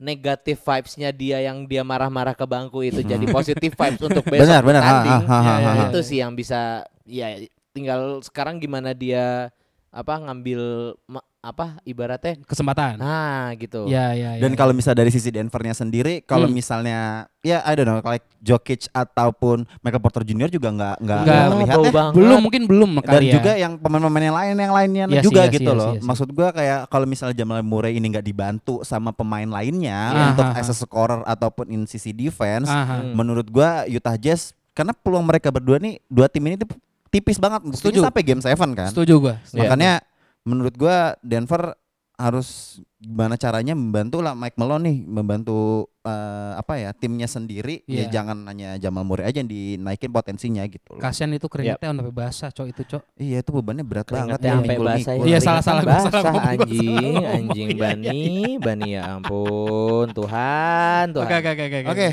negatif 0.00 0.56
vibes-nya 0.64 1.12
dia 1.12 1.44
yang 1.44 1.68
dia 1.68 1.84
marah-marah 1.84 2.32
ke 2.32 2.48
bangku 2.48 2.80
itu 2.80 3.04
jadi 3.04 3.20
positif 3.28 3.76
vibes 3.76 4.00
untuk 4.00 4.24
besok 4.32 4.48
Benar, 4.48 4.62
benar. 4.64 4.82
Ha, 4.82 4.92
ha, 4.96 5.16
ha, 5.20 5.38
ha, 5.38 5.54
iya, 5.60 5.70
ha. 5.76 5.82
itu 5.92 6.00
sih 6.00 6.18
yang 6.24 6.32
bisa 6.32 6.88
ya 7.04 7.36
tinggal 7.76 8.24
sekarang 8.24 8.56
gimana 8.56 8.96
dia 8.96 9.52
apa 9.92 10.16
ngambil 10.16 10.94
apa 11.40 11.80
ibaratnya 11.82 12.36
kesempatan. 12.44 13.00
nah 13.00 13.48
gitu 13.56 13.88
Ya, 13.88 14.12
ya, 14.12 14.36
ya. 14.36 14.40
Dan 14.40 14.52
kalau 14.52 14.76
misalnya 14.76 15.00
dari 15.00 15.08
sisi 15.08 15.32
Denvernya 15.32 15.72
sendiri, 15.72 16.20
kalau 16.20 16.44
Hmm. 16.44 16.52
misalnya 16.52 16.98
ya 17.40 17.64
I 17.64 17.72
don't 17.72 17.84
know, 17.84 17.96
like 17.98 18.20
Jokic 18.38 18.92
ataupun 18.92 19.64
Michael 19.80 19.98
Porter 19.98 20.20
Jr 20.20 20.48
juga 20.48 20.68
nggak 20.68 20.96
nggak 21.00 21.20
Nggak, 21.22 21.40
terlihat 21.48 21.76
ya. 21.78 21.90
banget. 21.90 22.12
belum 22.14 22.38
mungkin 22.38 22.62
belum 22.64 22.90
dan 23.00 23.22
ya. 23.22 23.32
juga 23.32 23.52
yang 23.54 23.72
pemain-pemain 23.74 24.20
yang 24.22 24.36
lain 24.36 24.54
yang 24.54 24.74
lainnya 24.74 25.04
sih, 25.08 25.24
juga 25.24 25.42
sih, 25.42 25.52
gitu 25.56 25.70
iya 25.70 25.80
loh. 25.80 25.90
sih, 25.90 25.96
sih. 25.96 26.06
Maksud 26.06 26.28
gua 26.30 26.48
kayak 26.50 26.78
kalau 26.86 27.06
misalnya 27.08 27.32
Jamal 27.34 27.60
Murray 27.62 27.96
ini 27.96 28.06
nggak 28.06 28.26
dibantu 28.26 28.74
sama 28.82 29.08
pemain 29.08 29.48
lainnya 29.48 30.00
Iya. 30.12 30.24
untuk 30.30 30.44
Ah, 30.46 30.60
as 30.60 30.68
a 30.68 30.76
scorer 30.76 31.24
ataupun 31.24 31.68
in 31.68 31.82
sisi 31.84 32.12
defense, 32.12 32.68
Aha. 32.68 33.00
Hmm. 33.00 33.16
menurut 33.16 33.48
gua 33.48 33.88
Utah 33.88 34.14
Jazz 34.14 34.52
karena 34.70 34.92
peluang 34.92 35.24
mereka 35.24 35.48
berdua 35.48 35.76
nih 35.76 36.04
dua 36.04 36.28
tim 36.28 36.44
ini 36.44 36.54
tuh 36.54 36.68
tipis 37.08 37.40
banget 37.40 37.64
Setuju. 37.74 38.04
Sampai 38.04 38.22
game 38.22 38.38
7 38.38 38.54
kan. 38.70 38.92
Setuju 38.92 39.14
gua. 39.18 39.34
Makanya 39.50 40.04
menurut 40.42 40.74
gua 40.74 41.14
Denver 41.20 41.76
harus 42.14 42.76
gimana 42.96 43.32
caranya 43.34 43.72
membantu 43.72 44.20
lah 44.20 44.36
Mike 44.36 44.52
Malone 44.54 44.84
nih 44.84 44.96
membantu 45.02 45.88
eh, 46.00 46.52
apa 46.52 46.76
ya 46.76 46.92
timnya 46.92 47.24
sendiri 47.24 47.80
ya 47.86 48.04
Iya. 48.04 48.12
jangan 48.12 48.44
hanya 48.44 48.76
Jamal 48.76 49.08
Murray 49.08 49.24
aja 49.24 49.40
yang 49.40 49.48
dinaikin 49.48 50.12
potensinya 50.12 50.60
gitu 50.64 50.84
loh. 50.92 51.00
Kasian 51.00 51.32
itu 51.32 51.48
keringetnya 51.48 51.96
sampai 51.96 52.12
basah, 52.12 52.52
cok 52.52 52.66
itu, 52.68 52.82
cok. 52.86 53.02
Iya 53.16 53.40
itu 53.40 53.50
bebannya 53.50 53.80
berat 53.82 54.04
banget 54.04 54.36
Keringetnya 54.36 54.44
ya, 54.44 54.52
sampai 54.52 54.68
mikul-mikul. 54.68 55.00
basah 55.00 55.14
Iya, 55.24 55.38
salah, 55.40 55.62
salah, 55.64 55.80
gua 55.80 55.88
salah 55.88 56.04
basah 56.04 56.20
salah 56.20 56.42
anjing 56.44 56.92
ngomong. 56.92 57.24
anjing 57.40 57.66
Iya, 57.66 57.72
iya, 57.72 57.80
Bani 57.80 58.20
Bani 58.60 58.88
ya 58.90 59.02
ampun 59.10 60.06
Tuhan 60.12 61.04
Tuhan 61.10 61.24
Oke, 61.24 61.34
oke, 61.40 61.50
oke, 61.50 61.64
oke. 61.64 61.88
Oke. 61.88 62.08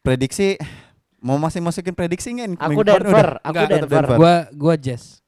Prediksi 0.00 0.48
mau 1.20 1.36
masih 1.36 1.60
masukin 1.60 1.92
prediksi 1.92 2.32
nggak? 2.32 2.56
aku 2.56 2.70
Minggu 2.72 2.82
Denver 2.82 3.28
udah. 3.36 3.44
aku 3.44 3.62
Denver 3.68 4.00
Denver. 4.00 4.16
Gua 4.16 4.34
gua 4.50 4.74
Jazz. 4.74 5.19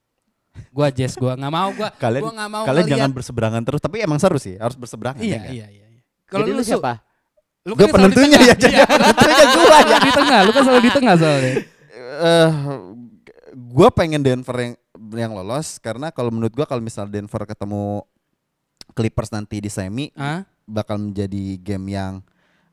Gua 0.69 0.89
Jazz, 0.89 1.15
gua 1.15 1.33
nggak 1.33 1.49
mau 1.51 1.69
gua. 1.73 1.89
Kalian 1.93 2.23
gua 2.23 2.33
nggak 2.33 2.51
mau 2.51 2.65
kalian 2.65 2.81
ngeliat- 2.83 2.93
jangan 2.99 3.11
berseberangan 3.13 3.63
terus 3.63 3.81
tapi 3.81 3.97
emang 4.01 4.17
seru 4.17 4.37
sih 4.37 4.57
harus 4.57 4.75
berseberangan 4.75 5.21
Iya, 5.21 5.31
ya 5.31 5.39
kan? 5.39 5.53
iya, 5.53 5.67
iya. 5.69 5.87
iya. 5.89 6.01
Kalau 6.25 6.45
jadi 6.45 6.53
lu 6.53 6.59
lu 6.59 6.65
siapa 6.65 6.93
Lu 7.63 7.73
kan 7.73 7.89
penentunya 7.89 8.39
ya, 8.43 8.55
jadi 8.55 8.75
Iya. 8.75 8.87
penentunya 8.91 9.47
gua 9.49 9.79
ya. 9.81 9.97
Di 9.99 10.11
tengah, 10.13 10.39
lu 10.43 10.51
kan 10.51 10.63
selalu 10.63 10.83
di 10.83 10.93
tengah 10.93 11.15
soalnya. 11.15 11.55
eh 12.15 12.51
gue 13.53 13.89
pengen 13.91 14.21
Denver 14.21 14.57
yang 14.59 14.75
yang 15.13 15.33
lolos 15.33 15.77
karena 15.77 16.09
kalau 16.09 16.29
menurut 16.29 16.51
gua 16.51 16.65
kalau 16.65 16.81
misal 16.81 17.05
Denver 17.05 17.43
ketemu 17.45 18.03
Clippers 18.91 19.31
nanti 19.31 19.57
di 19.59 19.69
semi 19.69 20.09
Hah? 20.13 20.45
bakal 20.65 21.01
menjadi 21.01 21.43
game 21.59 21.87
yang 21.91 22.13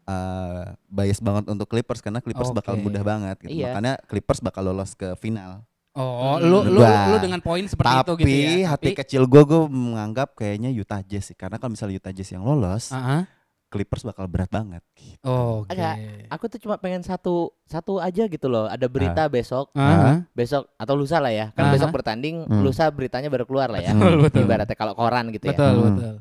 eh 0.03 0.63
bias 0.87 1.19
banget 1.19 1.45
untuk 1.47 1.67
Clippers 1.67 1.99
karena 1.99 2.17
Clippers 2.17 2.49
bakal 2.49 2.73
Oke. 2.73 2.81
mudah 2.81 3.03
banget 3.03 3.37
gitu. 3.39 3.55
Iya. 3.55 3.71
Makanya 3.71 3.93
Clippers 4.03 4.39
bakal 4.39 4.65
lolos 4.65 4.91
ke 4.93 5.13
final. 5.15 5.61
Oh, 5.91 6.37
Hmm. 6.37 6.45
lu 6.45 6.59
lu 6.69 6.79
lu 6.79 7.15
dengan 7.17 7.39
poin 7.39 7.65
seperti 7.65 7.89
Tapi 7.89 8.05
itu 8.05 8.13
gitu 8.19 8.29
ya. 8.29 8.69
hati 8.69 8.89
kecil 8.93 9.25
gue 9.25 9.41
gue 9.41 9.61
menganggap 9.65 10.33
kayaknya 10.33 10.69
Utah 10.69 11.01
Jazz 11.01 11.25
sih 11.25 11.35
karena 11.35 11.57
kalau 11.57 11.73
misalnya 11.73 11.97
Utah 11.97 12.11
Jazz 12.11 12.29
yang 12.29 12.41
lolos, 12.41 12.89
Heeh. 12.89 13.25
Clippers 13.67 14.01
bakal 14.01 14.25
berat 14.25 14.49
banget. 14.49 14.81
Oh, 15.21 15.61
Oke. 15.61 15.69
Agak. 15.71 15.95
aku 16.27 16.45
tuh 16.47 16.59
cuma 16.59 16.75
pengen 16.75 17.01
satu 17.01 17.53
satu 17.63 17.97
aja 17.97 18.25
gitu 18.25 18.45
loh 18.45 18.65
ada 18.65 18.85
berita 18.85 19.25
besok 19.27 19.69
Heeh. 19.71 20.25
besok 20.31 20.73
atau 20.73 20.93
lusa 20.93 21.17
lah 21.17 21.29
ya 21.29 21.49
kan 21.51 21.67
Aha. 21.67 21.73
besok 21.73 21.89
bertanding 21.91 22.45
Hmm. 22.45 22.61
lusa 22.61 22.85
beritanya 22.87 23.27
baru 23.27 23.45
keluar 23.45 23.67
lah 23.67 23.77
ya 23.79 23.93
Betul, 23.93 24.13
betul. 24.23 24.41
ibaratnya 24.43 24.73
kalau 24.73 24.93
koran 24.93 25.29
gitu 25.29 25.45
ya 25.45 25.53
Betul, 25.53 25.69
Hmm. 25.71 25.85
betul. 25.87 26.13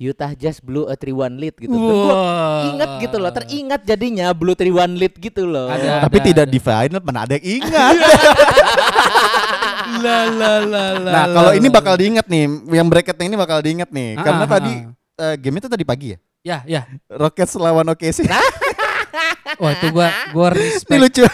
Utah 0.00 0.32
Jazz 0.34 0.58
blew 0.58 0.88
a 0.90 0.98
3-1 0.98 1.38
lead 1.38 1.54
gitu 1.62 1.76
Wah. 1.76 2.74
ingat 2.74 2.90
gitu 3.06 3.16
loh 3.22 3.30
teringat 3.30 3.86
jadinya 3.86 4.34
blue 4.34 4.56
3-1 4.56 4.98
lead 4.98 5.14
gitu 5.14 5.46
loh 5.46 5.70
Ada- 5.70 6.08
Tapi 6.08 6.18
ada- 6.18 6.26
tidak 6.26 6.44
ada. 6.48 6.52
di 6.52 6.58
final 6.58 7.00
mana 7.04 7.18
ada 7.22 7.34
yang 7.38 7.46
ingat. 7.62 7.94
La 10.02 10.26
la 10.26 10.52
la 10.64 10.84
la. 10.98 11.10
nah, 11.12 11.24
la, 11.28 11.34
kalau 11.36 11.52
ini 11.52 11.68
bakal 11.68 11.94
diingat 12.00 12.26
nih, 12.26 12.44
yang 12.72 12.88
bracketnya 12.88 13.26
ini 13.28 13.36
bakal 13.36 13.58
diingat 13.60 13.92
nih. 13.92 14.16
Ah, 14.16 14.24
karena 14.24 14.44
ah, 14.44 14.50
tadi 14.50 14.74
ah. 14.88 15.22
eh, 15.28 15.34
game 15.36 15.56
itu 15.60 15.68
tadi 15.68 15.84
pagi 15.84 16.06
ya. 16.16 16.18
Ya, 16.42 16.58
ya. 16.66 16.82
Rockets 17.06 17.54
lawan 17.54 17.86
OKC. 17.92 18.26
Wah, 19.60 19.70
itu 19.76 19.86
gua 19.94 20.08
gua 20.32 20.48
ini 20.56 20.74
respect. 20.74 21.28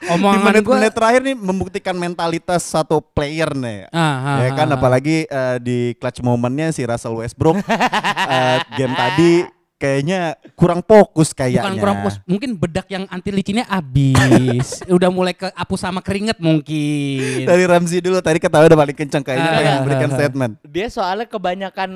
Di 0.00 0.12
Omongan 0.12 0.38
gua. 0.38 0.46
menit-menit 0.52 0.92
terakhir 0.92 1.20
nih 1.24 1.36
membuktikan 1.36 1.96
mentalitas 1.96 2.62
satu 2.64 3.00
player 3.00 3.50
nih. 3.56 3.88
Ah, 3.90 4.00
ah, 4.00 4.36
ya 4.44 4.50
kan 4.52 4.68
ah, 4.68 4.74
ah. 4.74 4.78
apalagi 4.78 5.26
eh, 5.26 5.56
di 5.62 5.78
clutch 5.96 6.20
momennya 6.20 6.70
si 6.70 6.84
Russell 6.84 7.16
Westbrook 7.18 7.60
eh, 8.34 8.58
game 8.76 8.94
tadi 8.94 9.32
kayaknya 9.76 10.40
kurang 10.56 10.80
fokus 10.80 11.36
kayaknya. 11.36 11.68
Bukan 11.68 11.76
kurang 11.80 11.96
pos, 12.00 12.16
mungkin 12.24 12.56
bedak 12.56 12.88
yang 12.88 13.04
anti 13.12 13.28
licinnya 13.28 13.68
habis. 13.68 14.80
udah 14.96 15.12
mulai 15.12 15.36
ke 15.36 15.52
hapus 15.52 15.80
sama 15.80 16.00
keringet 16.00 16.40
mungkin. 16.40 17.44
Dari 17.44 17.64
Ramzi 17.68 18.00
dulu 18.00 18.18
tadi 18.24 18.40
ketawa 18.40 18.66
udah 18.66 18.78
paling 18.78 18.96
kenceng 18.96 19.24
kayaknya 19.24 19.50
Ah, 19.52 19.56
pengen 19.56 19.72
ah, 19.72 19.78
memberikan 19.84 20.08
ah, 20.08 20.12
ah. 20.12 20.18
statement. 20.18 20.52
dia 20.64 20.86
soalnya 20.88 21.26
kebanyakan 21.28 21.90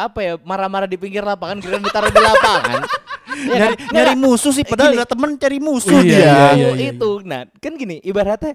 apa 0.00 0.18
ya 0.20 0.32
marah-marah 0.38 0.86
di 0.86 0.94
pinggir 0.94 1.20
lapangan 1.20 1.58
kira 1.58 1.76
ditaruh 1.76 2.08
di 2.08 2.20
lapangan 2.20 2.80
Ya 3.28 3.44
nyari, 3.50 3.60
kan? 3.60 3.72
nyari 3.92 4.12
Nggak, 4.12 4.22
musuh 4.24 4.52
sih 4.52 4.62
padahal 4.62 4.90
gini. 4.90 4.98
ada 4.98 5.06
temen 5.06 5.30
cari 5.36 5.58
musuh 5.58 5.98
Iya, 5.98 6.02
dia. 6.02 6.16
iya, 6.16 6.46
iya, 6.54 6.68
iya. 6.72 6.88
itu 6.92 7.10
nah 7.22 7.42
kan 7.54 7.72
gini 7.74 8.00
ibaratnya 8.00 8.54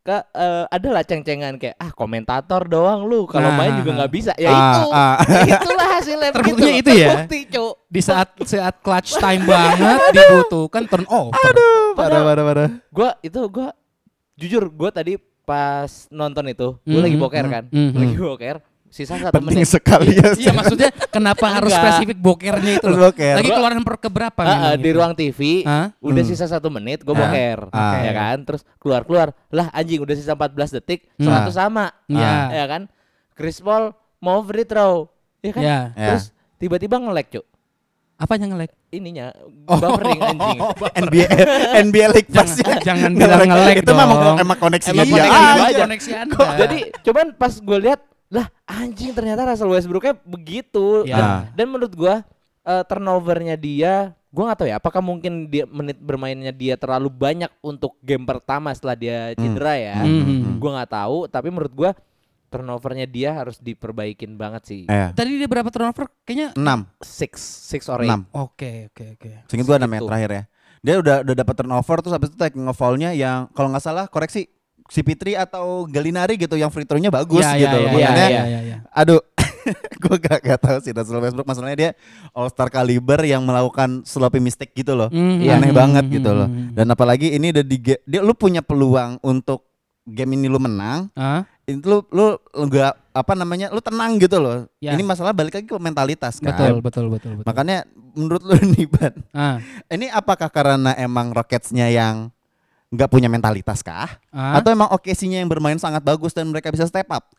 ke 0.00 0.16
eh, 0.32 0.64
adalah 0.66 1.02
ceng-cengan 1.02 1.54
kayak 1.54 1.76
ah 1.76 1.92
komentator 1.92 2.64
doang 2.64 3.04
lu 3.04 3.28
kalau 3.28 3.46
Nah, 3.46 3.54
main 3.54 3.76
juga 3.76 3.90
ah, 3.90 3.96
nggak 3.98 4.12
bisa 4.12 4.32
ya 4.34 4.48
Ah, 4.48 4.56
itu 4.56 4.82
ah. 4.88 5.14
itulah 5.52 5.86
hasilnya 5.90 6.30
Terbuktinya 6.34 6.72
gitu. 6.72 6.80
itu 6.80 6.90
ya? 6.96 7.08
Terbukti. 7.12 7.38
Di 7.86 8.00
saat 8.00 8.28
saat 8.42 8.74
clutch 8.78 9.12
time 9.14 9.44
banget 9.44 9.98
dibutuhkan 10.10 10.82
turn 10.86 11.04
over. 11.04 11.36
Aduh, 11.36 11.92
parah 11.92 12.22
parah 12.24 12.44
parah. 12.46 12.68
gua 12.88 13.10
itu 13.20 13.40
gua 13.46 13.76
jujur 14.34 14.70
gua 14.70 14.88
tadi 14.88 15.20
pas 15.42 16.08
nonton 16.08 16.48
itu 16.48 16.68
gua 16.80 16.96
Mhm, 16.96 17.04
lagi 17.04 17.16
boker 17.18 17.44
kan 17.46 17.64
mhm. 17.68 17.92
lagi 17.92 18.16
boker 18.16 18.56
sisa 18.90 19.14
satu 19.16 19.30
Penting 19.32 19.62
menit. 19.62 19.70
sekali 19.70 20.12
ya. 20.12 20.34
Iya 20.34 20.50
maksudnya 20.50 20.90
kenapa 21.08 21.46
harus 21.54 21.70
spesifik 21.70 22.18
bokernya 22.18 22.72
itu 22.76 22.86
loh? 22.86 23.08
Boker. 23.08 23.34
Lagi 23.38 23.48
keluaran 23.48 23.80
per 23.80 23.96
keberapa 23.96 24.40
ah, 24.40 24.46
memang 24.50 24.70
di 24.74 24.82
itu? 24.82 24.90
ruang 24.92 25.12
TV 25.14 25.40
Hah? 25.62 25.94
udah 25.96 26.10
Hmm. 26.18 26.28
sisa 26.28 26.44
satu 26.44 26.68
menit 26.68 27.00
gue 27.00 27.10
Ah. 27.10 27.20
boker 27.20 27.58
Ah. 27.70 28.02
ya 28.02 28.12
kan 28.12 28.36
terus 28.42 28.62
keluar 28.76 29.02
keluar 29.02 29.30
lah 29.48 29.70
anjing 29.70 29.98
udah 29.98 30.12
sisa 30.12 30.34
14 30.34 30.50
detik 30.72 31.06
Hmm. 31.14 31.30
satu 31.30 31.50
sama 31.50 31.94
Iya. 32.04 32.34
ya 32.52 32.64
kan 32.66 32.82
Chris 33.32 33.58
Paul 33.58 33.94
mau 34.18 34.42
free 34.42 34.64
throw 34.64 35.06
ya 35.38 35.50
kan 35.50 35.62
Ya. 35.62 35.78
Ya. 35.94 36.06
terus 36.10 36.24
tiba-tiba 36.56 36.98
nge-lag 36.98 37.24
cuk 37.26 37.46
Apanya 38.16 38.46
nge-lag? 38.48 38.68
ininya 38.90 39.30
Oh. 39.64 39.78
buffering 39.78 40.18
anjing 40.20 40.58
NBA 41.00 41.28
NBA 41.80 42.06
League 42.10 42.28
Pass 42.28 42.52
Jangan, 42.52 42.68
ya. 42.68 42.76
jangan 42.90 43.10
bilang 43.14 43.40
nge-lag 43.46 43.76
Itu 43.78 43.92
memang 43.94 44.18
emang 44.36 44.58
koneksinya 44.58 44.98
Emang 44.98 45.08
dia 45.08 45.24
koneksi 45.24 45.62
aja. 45.62 45.80
koneksi 45.80 46.10
Anda. 46.18 46.36
Jadi 46.58 46.78
cuman 47.00 47.26
pas 47.32 47.54
gue 47.54 47.78
lihat 47.80 48.00
lah 48.30 48.46
anjing 48.64 49.10
ternyata 49.10 49.42
Russell 49.44 49.68
Westbrooknya 49.68 50.14
begitu 50.22 51.02
Ya. 51.02 51.16
dan, 51.16 51.28
dan 51.52 51.66
menurut 51.68 51.90
gue 51.90 52.14
eh, 52.62 52.82
turnovernya 52.84 53.54
dia 53.54 53.94
gue 54.26 54.40
nggak 54.40 54.56
tahu 54.56 54.68
ya 54.68 54.76
apakah 54.76 55.02
mungkin 55.02 55.46
dia 55.46 55.66
menit 55.66 55.98
bermainnya 55.98 56.50
dia 56.50 56.74
terlalu 56.74 57.10
banyak 57.10 57.50
untuk 57.60 57.98
game 57.98 58.22
pertama 58.22 58.70
setelah 58.70 58.94
dia 58.94 59.18
cedera 59.34 59.74
ya 59.74 59.96
Hmm. 60.00 60.56
gue 60.56 60.70
nggak 60.70 60.92
tahu 60.92 61.26
tapi 61.26 61.50
menurut 61.50 61.74
gue 61.74 61.90
turnovernya 62.46 63.06
dia 63.06 63.30
harus 63.32 63.58
diperbaikin 63.58 64.34
banget 64.34 64.62
sih 64.64 64.82
Eh, 64.84 65.10
Tadi 65.10 65.34
dia 65.34 65.46
berapa 65.46 65.66
turnover? 65.66 66.10
Kayaknya 66.20 66.54
6, 66.54 66.86
six 67.00 67.32
six 67.42 67.86
or 67.86 67.98
eight 68.00 68.10
6. 68.12 68.26
Oke, 68.32 68.86
oke, 68.88 69.04
oke. 69.14 69.30
Seingat 69.46 69.66
gua 69.66 69.76
6 69.76 69.82
ya 69.82 69.86
Segitu. 69.88 70.06
terakhir 70.06 70.30
ya. 70.30 70.42
Dia 70.80 70.94
udah 70.96 71.16
udah 71.20 71.34
dapat 71.36 71.54
turnover 71.56 71.96
terus 72.00 72.10
habis 72.12 72.28
itu 72.28 72.36
taking 72.36 72.64
of 72.64 72.74
foul-nya 72.74 73.10
yang 73.12 73.46
kalau 73.50 73.68
nggak 73.68 73.80
salah 73.80 74.06
koreksi 74.06 74.46
si 74.90 75.00
Pitri 75.00 75.32
atau 75.32 75.86
Galinari 75.86 76.34
gitu 76.34 76.54
yang 76.54 76.68
free 76.68 76.82
throw-nya 76.82 77.08
bagus 77.08 77.40
Ya, 77.40 77.54
gitu. 77.56 77.78
ya, 77.78 77.86
ya, 77.86 77.92
Makanya 77.94 78.26
ya, 78.28 78.42
ya, 78.44 78.60
ya. 78.60 78.76
aduh 78.90 79.22
gue 80.02 80.16
gak, 80.18 80.40
gak 80.40 80.60
tahu 80.60 80.78
sih 80.80 80.90
Russell 80.90 81.20
Westbrook 81.20 81.46
masalahnya 81.46 81.78
dia 81.78 81.90
all 82.32 82.48
star 82.48 82.68
caliber 82.68 83.20
yang 83.22 83.40
melakukan 83.40 84.02
sloppy 84.02 84.40
mistake 84.40 84.72
gitu 84.72 84.96
loh. 84.96 85.06
Mhm, 85.08 85.46
Aneh 85.46 85.70
mhm, 85.70 85.76
banget 85.76 86.04
mhm, 86.08 86.12
gitu 86.16 86.30
loh. 86.32 86.48
mhm. 86.48 86.74
Dan 86.74 86.86
apalagi 86.88 87.30
ini 87.30 87.52
udah 87.52 87.62
di 87.62 87.76
dia 87.78 88.20
lu 88.20 88.32
punya 88.32 88.60
peluang 88.60 89.20
untuk 89.20 89.68
game 90.02 90.32
ini 90.34 90.48
lu 90.48 90.56
menang, 90.56 91.12
Ah, 91.12 91.44
itu 91.62 91.84
lu 91.84 92.02
lu 92.10 92.34
enggak 92.56 92.96
apa 93.12 93.32
namanya? 93.36 93.68
lu 93.68 93.78
tenang 93.78 94.16
gitu 94.16 94.40
loh. 94.40 94.64
Ya. 94.80 94.96
Ini 94.96 95.04
masalah 95.04 95.30
balik 95.30 95.54
lagi 95.54 95.68
ke 95.68 95.76
mentalitas 95.76 96.40
kan. 96.40 96.50
betul, 96.50 96.80
betul, 96.80 97.04
betul, 97.12 97.32
betul. 97.36 97.46
Makanya 97.46 97.84
menurut 98.16 98.42
lu 98.42 98.56
nih 98.74 98.88
Ban, 98.88 99.14
Ah, 99.30 99.56
ini 99.86 100.08
apakah 100.08 100.48
karena 100.48 100.96
emang 100.96 101.30
Rockets-nya 101.30 101.92
yang 101.92 102.32
nggak 102.90 103.10
punya 103.10 103.30
mentalitas 103.30 103.80
kah? 103.80 104.18
ah. 104.30 104.58
Atau 104.58 104.74
emang 104.74 104.90
OKC-nya 104.90 105.38
yang 105.38 105.50
bermain 105.50 105.78
sangat 105.78 106.02
bagus 106.02 106.34
dan 106.34 106.50
mereka 106.50 106.70
bisa 106.70 106.86
step 106.86 107.06
up? 107.08 107.30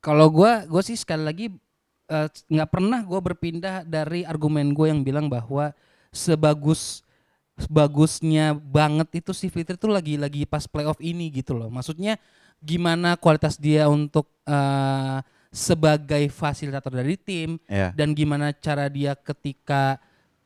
Kalau 0.00 0.30
gua, 0.30 0.64
gua 0.64 0.80
sih 0.80 0.96
sekali 0.96 1.22
lagi 1.26 1.46
eh, 2.08 2.28
nggak 2.48 2.70
pernah 2.70 3.02
gua 3.02 3.20
berpindah 3.20 3.82
dari 3.84 4.22
argumen 4.24 4.72
gue 4.72 4.86
yang 4.88 5.02
bilang 5.02 5.26
bahwa 5.28 5.74
sebagus 6.10 7.02
bagusnya 7.68 8.56
banget 8.56 9.20
itu 9.20 9.36
si 9.36 9.52
Fitri 9.52 9.76
tuh 9.76 9.92
lagi 9.92 10.16
lagi 10.16 10.48
pas 10.48 10.64
playoff 10.64 10.96
ini 11.04 11.28
gitu 11.28 11.52
loh. 11.52 11.68
Maksudnya 11.68 12.16
gimana 12.62 13.20
kualitas 13.20 13.60
dia 13.60 13.90
untuk 13.90 14.30
eh, 14.48 15.18
sebagai 15.50 16.30
fasilitator 16.30 16.94
dari 16.94 17.18
tim 17.18 17.58
Ya. 17.66 17.90
dan 17.90 18.14
gimana 18.14 18.54
cara 18.54 18.86
dia 18.86 19.18
ketika 19.18 19.98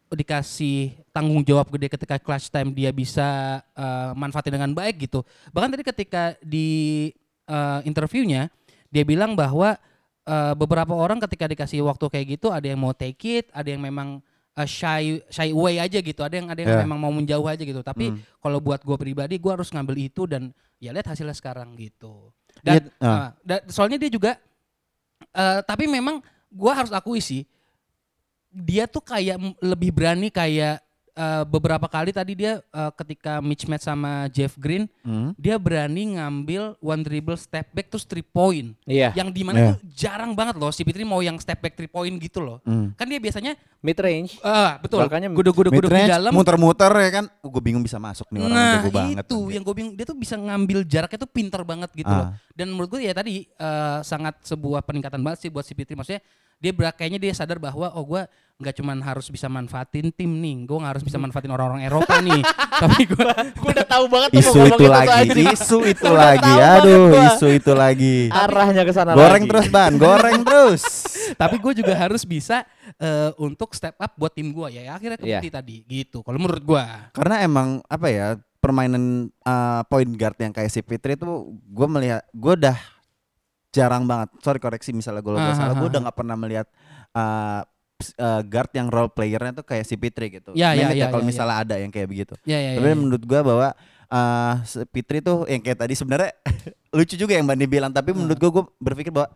dikasih 0.08 0.96
tanggung 1.14 1.46
jawab 1.46 1.70
gede 1.70 1.86
ketika 1.88 2.18
clutch 2.18 2.50
time 2.50 2.74
dia 2.74 2.90
bisa 2.90 3.24
eh, 3.72 4.10
manfaatin 4.12 4.50
dengan 4.50 4.74
baik 4.74 5.06
gitu. 5.06 5.22
Bahkan 5.54 5.70
tadi 5.70 5.84
ketika 5.86 6.22
di 6.42 6.68
eh, 7.46 7.80
interviewnya 7.86 8.50
dia 8.90 9.06
bilang 9.06 9.38
bahwa 9.38 9.78
eh, 10.26 10.54
beberapa 10.58 10.90
orang 10.92 11.22
ketika 11.22 11.46
dikasih 11.46 11.86
waktu 11.86 12.04
kayak 12.10 12.26
gitu 12.34 12.50
ada 12.50 12.66
yang 12.66 12.82
mau 12.82 12.90
take 12.90 13.22
it, 13.40 13.46
ada 13.54 13.70
yang 13.70 13.78
memang 13.78 14.18
eh, 14.58 14.66
shy 14.66 15.22
shy 15.30 15.54
away 15.54 15.78
aja 15.78 16.02
gitu, 16.02 16.20
ada 16.20 16.34
yang 16.34 16.50
ada 16.50 16.58
yang 16.58 16.74
Ya. 16.74 16.82
memang 16.82 16.98
mau 16.98 17.14
menjauh 17.14 17.46
aja 17.46 17.62
gitu. 17.62 17.78
Tapi 17.80 18.10
Hmm. 18.10 18.18
kalau 18.42 18.58
buat 18.58 18.82
gue 18.82 18.96
pribadi 18.98 19.38
gue 19.38 19.50
harus 19.54 19.70
ngambil 19.70 19.96
itu 20.02 20.26
dan 20.26 20.50
ya 20.82 20.90
lihat 20.90 21.06
hasilnya 21.06 21.32
sekarang 21.32 21.78
gitu. 21.78 22.34
Iya, 22.60 22.82
Dan 22.82 22.82
ah. 22.98 23.06
uh, 23.06 23.28
da- 23.40 23.64
soalnya 23.70 23.96
dia 23.96 24.10
juga 24.10 24.34
eh, 25.30 25.60
tapi 25.62 25.86
memang 25.86 26.18
gua 26.50 26.70
harus 26.74 26.94
akui 26.94 27.18
sih 27.18 27.42
dia 28.48 28.86
tuh 28.86 29.02
kayak 29.02 29.34
lebih 29.58 29.90
berani 29.90 30.30
kayak 30.30 30.83
eh, 31.14 31.42
beberapa 31.44 31.86
kali 31.86 32.10
tadi 32.10 32.34
dia 32.34 32.58
eh, 32.60 32.90
ketika 32.94 33.38
match 33.38 33.64
match 33.64 33.84
sama 33.84 34.26
Jeff 34.28 34.54
Green 34.54 34.86
Hmm. 35.00 35.30
dia 35.34 35.54
berani 35.56 36.16
ngambil 36.16 36.74
one 36.78 37.02
dribble 37.02 37.36
step 37.36 37.68
back 37.70 37.86
terus 37.86 38.02
three 38.02 38.24
point 38.24 38.72
iya 38.82 39.12
yang 39.12 39.28
di 39.28 39.40
mana 39.40 39.56
Iya. 39.56 39.66
tuh 39.70 39.76
jarang 39.90 40.32
banget 40.32 40.56
loh 40.56 40.68
si 40.68 40.80
Fitri 40.80 41.04
mau 41.04 41.20
yang 41.20 41.36
step 41.36 41.58
back 41.58 41.72
three 41.72 41.86
point 41.86 42.10
gitu 42.16 42.40
loh 42.40 42.58
Hmm. 42.62 42.90
kan 42.92 43.04
dia 43.04 43.16
biasanya 43.16 43.54
mid 43.78 43.94
range 43.96 44.40
ah 44.40 44.76
betul 44.76 45.00
Makanya 45.00 45.28
gudeg-gudeg 45.28 45.70
di 45.70 45.78
Mid-range, 45.78 46.08
dalam 46.10 46.32
muter-muter 46.32 46.88
ya 46.90 47.10
kan. 47.12 47.24
gue 47.28 47.62
bingung 47.62 47.84
bisa 47.84 47.96
masuk 47.96 48.26
nih 48.30 48.40
orang 48.40 48.50
nah 48.50 48.72
jago 48.74 48.90
banget. 48.90 49.22
itu 49.22 49.38
yang 49.50 49.62
gue 49.62 49.74
bingung 49.74 49.94
dia 49.94 50.04
tuh 50.04 50.16
bisa 50.16 50.34
ngambil 50.34 50.78
jaraknya 50.82 51.18
tuh 51.20 51.30
pinter 51.30 51.60
banget 51.62 51.90
gitu 51.92 52.08
Ah. 52.08 52.16
loh 52.16 52.28
dan 52.52 52.66
menurut 52.68 52.88
gue 52.90 53.00
ya 53.02 53.12
tadi 53.12 53.44
eh, 53.44 53.98
sangat 54.00 54.40
sebuah 54.42 54.80
peningkatan 54.80 55.20
banget 55.20 55.44
sih 55.44 55.50
buat 55.52 55.62
si 55.62 55.72
Fitri 55.72 55.94
maksudnya 55.94 56.24
dia 56.56 56.72
kayaknya 56.90 57.20
dia 57.20 57.32
sadar 57.36 57.60
bahwa 57.60 57.92
oh 57.92 58.04
gue 58.04 58.24
nggak 58.54 58.74
cuman 58.74 59.02
harus 59.02 59.28
bisa 59.28 59.50
manfaatin 59.50 60.08
tim 60.08 60.30
nih 60.32 60.64
gue 60.64 60.78
nggak 60.78 60.94
harus 61.04 61.12
bisa 61.12 61.20
manfaatin 61.20 61.52
orang-orang 61.52 61.84
Eropa 61.84 62.16
nih 62.24 62.40
tapi 62.82 63.04
gue 63.04 63.28
gue 63.52 63.70
udah 63.76 63.84
tahu 63.86 64.04
banget 64.08 64.28
tuh 64.32 64.40
Isu 64.40 64.60
itu 64.64 64.84
lagi, 64.88 65.08
anjing. 65.12 65.46
isu 65.52 65.78
itu 65.84 66.08
lagi. 66.08 66.52
Aduh, 66.56 67.12
gua. 67.12 67.24
isu 67.28 67.46
itu 67.52 67.72
lagi. 67.76 68.16
arahnya 68.32 68.82
ke 68.82 68.92
sana 68.96 69.12
Goreng 69.12 69.44
lagi. 69.44 69.50
terus 69.52 69.66
ban, 69.68 69.92
goreng 69.94 70.40
terus. 70.40 70.82
tapi 71.40 71.60
gue 71.60 71.72
juga 71.76 71.92
harus 71.92 72.24
bisa 72.24 72.64
eh, 72.96 73.30
untuk 73.36 73.76
step 73.76 73.92
up 74.00 74.16
buat 74.16 74.32
tim 74.32 74.48
gue 74.48 74.66
ya, 74.72 74.88
ya 74.88 74.92
akhirnya 74.96 75.18
Iya. 75.20 75.38
kebukti 75.38 75.50
tadi 75.52 75.76
gitu 75.84 76.24
kalau 76.24 76.40
menurut 76.40 76.64
gue 76.64 76.84
Karena 77.12 77.36
emang 77.44 77.84
apa 77.84 78.06
ya 78.08 78.26
permainan 78.58 79.28
uh, 79.44 79.84
point 79.84 80.08
guard 80.16 80.40
yang 80.40 80.56
kayak 80.56 80.72
si 80.72 80.80
Fitri 80.80 81.20
itu 81.20 81.28
gue 81.52 81.86
melihat 81.86 82.24
gue 82.32 82.52
udah 82.56 82.76
jarang 83.70 84.08
banget. 84.08 84.32
Sorry 84.40 84.56
koreksi 84.56 84.96
misalnya 84.96 85.20
gue 85.20 85.34
Ah, 85.34 85.52
salah, 85.52 85.74
ah, 85.74 85.78
gue 85.78 85.84
ah. 85.84 85.90
udah 85.92 86.00
nggak 86.08 86.16
pernah 86.16 86.36
melihat 86.38 86.66
uh, 87.12 87.60
uh, 88.14 88.42
guard 88.42 88.70
yang 88.72 88.88
role 88.88 89.08
playernya 89.08 89.52
tuh 89.54 89.64
kayak 89.64 89.84
si 89.84 89.94
Fitri 89.94 90.28
gitu. 90.30 90.52
Ya, 90.52 90.72
ya, 90.72 90.90
Limit 90.90 90.96
ya, 90.98 91.06
kalau 91.08 91.20
ya, 91.20 91.24
ya. 91.24 91.30
misalnya 91.30 91.56
ada 91.58 91.74
yang 91.78 91.88
kayak 91.88 92.08
begitu. 92.08 92.34
ya 92.44 92.58
ya, 92.58 92.70
Tapi 92.76 92.84
ya, 92.84 92.92
ya. 92.92 92.98
menurut 92.98 93.22
gue 93.22 93.40
bahwa 93.40 93.68
uh, 94.06 94.54
si 94.62 94.84
Fitri 94.90 95.18
tuh 95.18 95.46
yang 95.46 95.60
kayak 95.60 95.78
tadi 95.80 95.94
sebenarnya 95.94 96.30
lucu 96.96 97.14
juga 97.14 97.32
yang 97.32 97.46
Bandi 97.46 97.64
bilang. 97.64 97.90
Tapi 97.90 98.10
menurut 98.10 98.36
gue 98.36 98.50
gue 98.50 98.64
berpikir 98.78 99.08
bahwa 99.08 99.32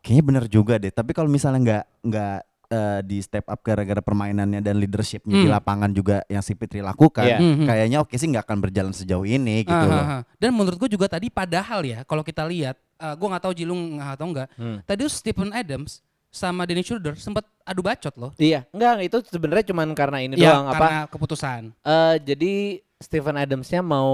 kayaknya 0.00 0.24
bener 0.24 0.44
juga 0.46 0.74
deh. 0.76 0.88
Tapi 0.88 1.10
kalau 1.12 1.28
misalnya 1.28 1.60
nggak 1.60 1.84
nggak 2.06 2.36
uh, 2.70 3.00
di 3.02 3.18
step 3.20 3.44
up 3.46 3.60
gara-gara 3.60 4.00
permainannya 4.00 4.60
dan 4.60 4.78
leadershipnya 4.78 5.34
di 5.36 5.46
Hmm. 5.46 5.54
lapangan 5.54 5.90
juga 5.90 6.22
yang 6.26 6.40
si 6.40 6.54
Fitri 6.54 6.80
lakukan, 6.80 7.26
Iya. 7.26 7.38
Mhm. 7.38 7.66
kayaknya 7.66 7.98
oke 8.00 8.14
sih 8.14 8.26
nggak 8.26 8.44
akan 8.46 8.58
berjalan 8.60 8.94
sejauh 8.94 9.26
ini 9.26 9.66
gitu 9.66 9.74
Ah, 9.74 9.84
loh. 9.84 9.96
ah, 9.96 10.12
ah. 10.18 10.22
Dan 10.38 10.54
menurut 10.54 10.78
gue 10.78 10.90
juga 10.90 11.06
tadi 11.06 11.28
padahal 11.28 11.82
ya 11.82 11.98
kalau 12.04 12.22
kita 12.22 12.46
lihat, 12.46 12.78
uh, 12.96 13.12
gue 13.12 13.26
nggak 13.26 13.42
tahu 13.42 13.52
Jilung 13.52 13.98
nggak 13.98 14.16
tahu 14.16 14.28
nggak. 14.32 14.48
Hmm. 14.56 14.78
Tadi 14.86 15.02
Stephen 15.06 15.50
Adams 15.50 16.00
sama 16.30 16.62
Dennis 16.62 16.86
Schroeder 16.86 17.14
sempat 17.14 17.42
adu 17.60 17.82
bacot 17.82 18.14
loh. 18.14 18.30
iya 18.36 18.62
enggak 18.70 19.02
itu 19.02 19.18
sebenarnya 19.28 19.66
cuman 19.66 19.88
karena 19.92 20.18
ini 20.20 20.34
Ya, 20.34 20.54
doang 20.54 20.66
apa 20.68 20.78
karena 20.78 21.00
keputusan. 21.06 21.62
Eh 21.76 22.14
jadi 22.24 22.54
Stephen 22.96 23.34
Adamsnya 23.34 23.80
mau 23.80 24.10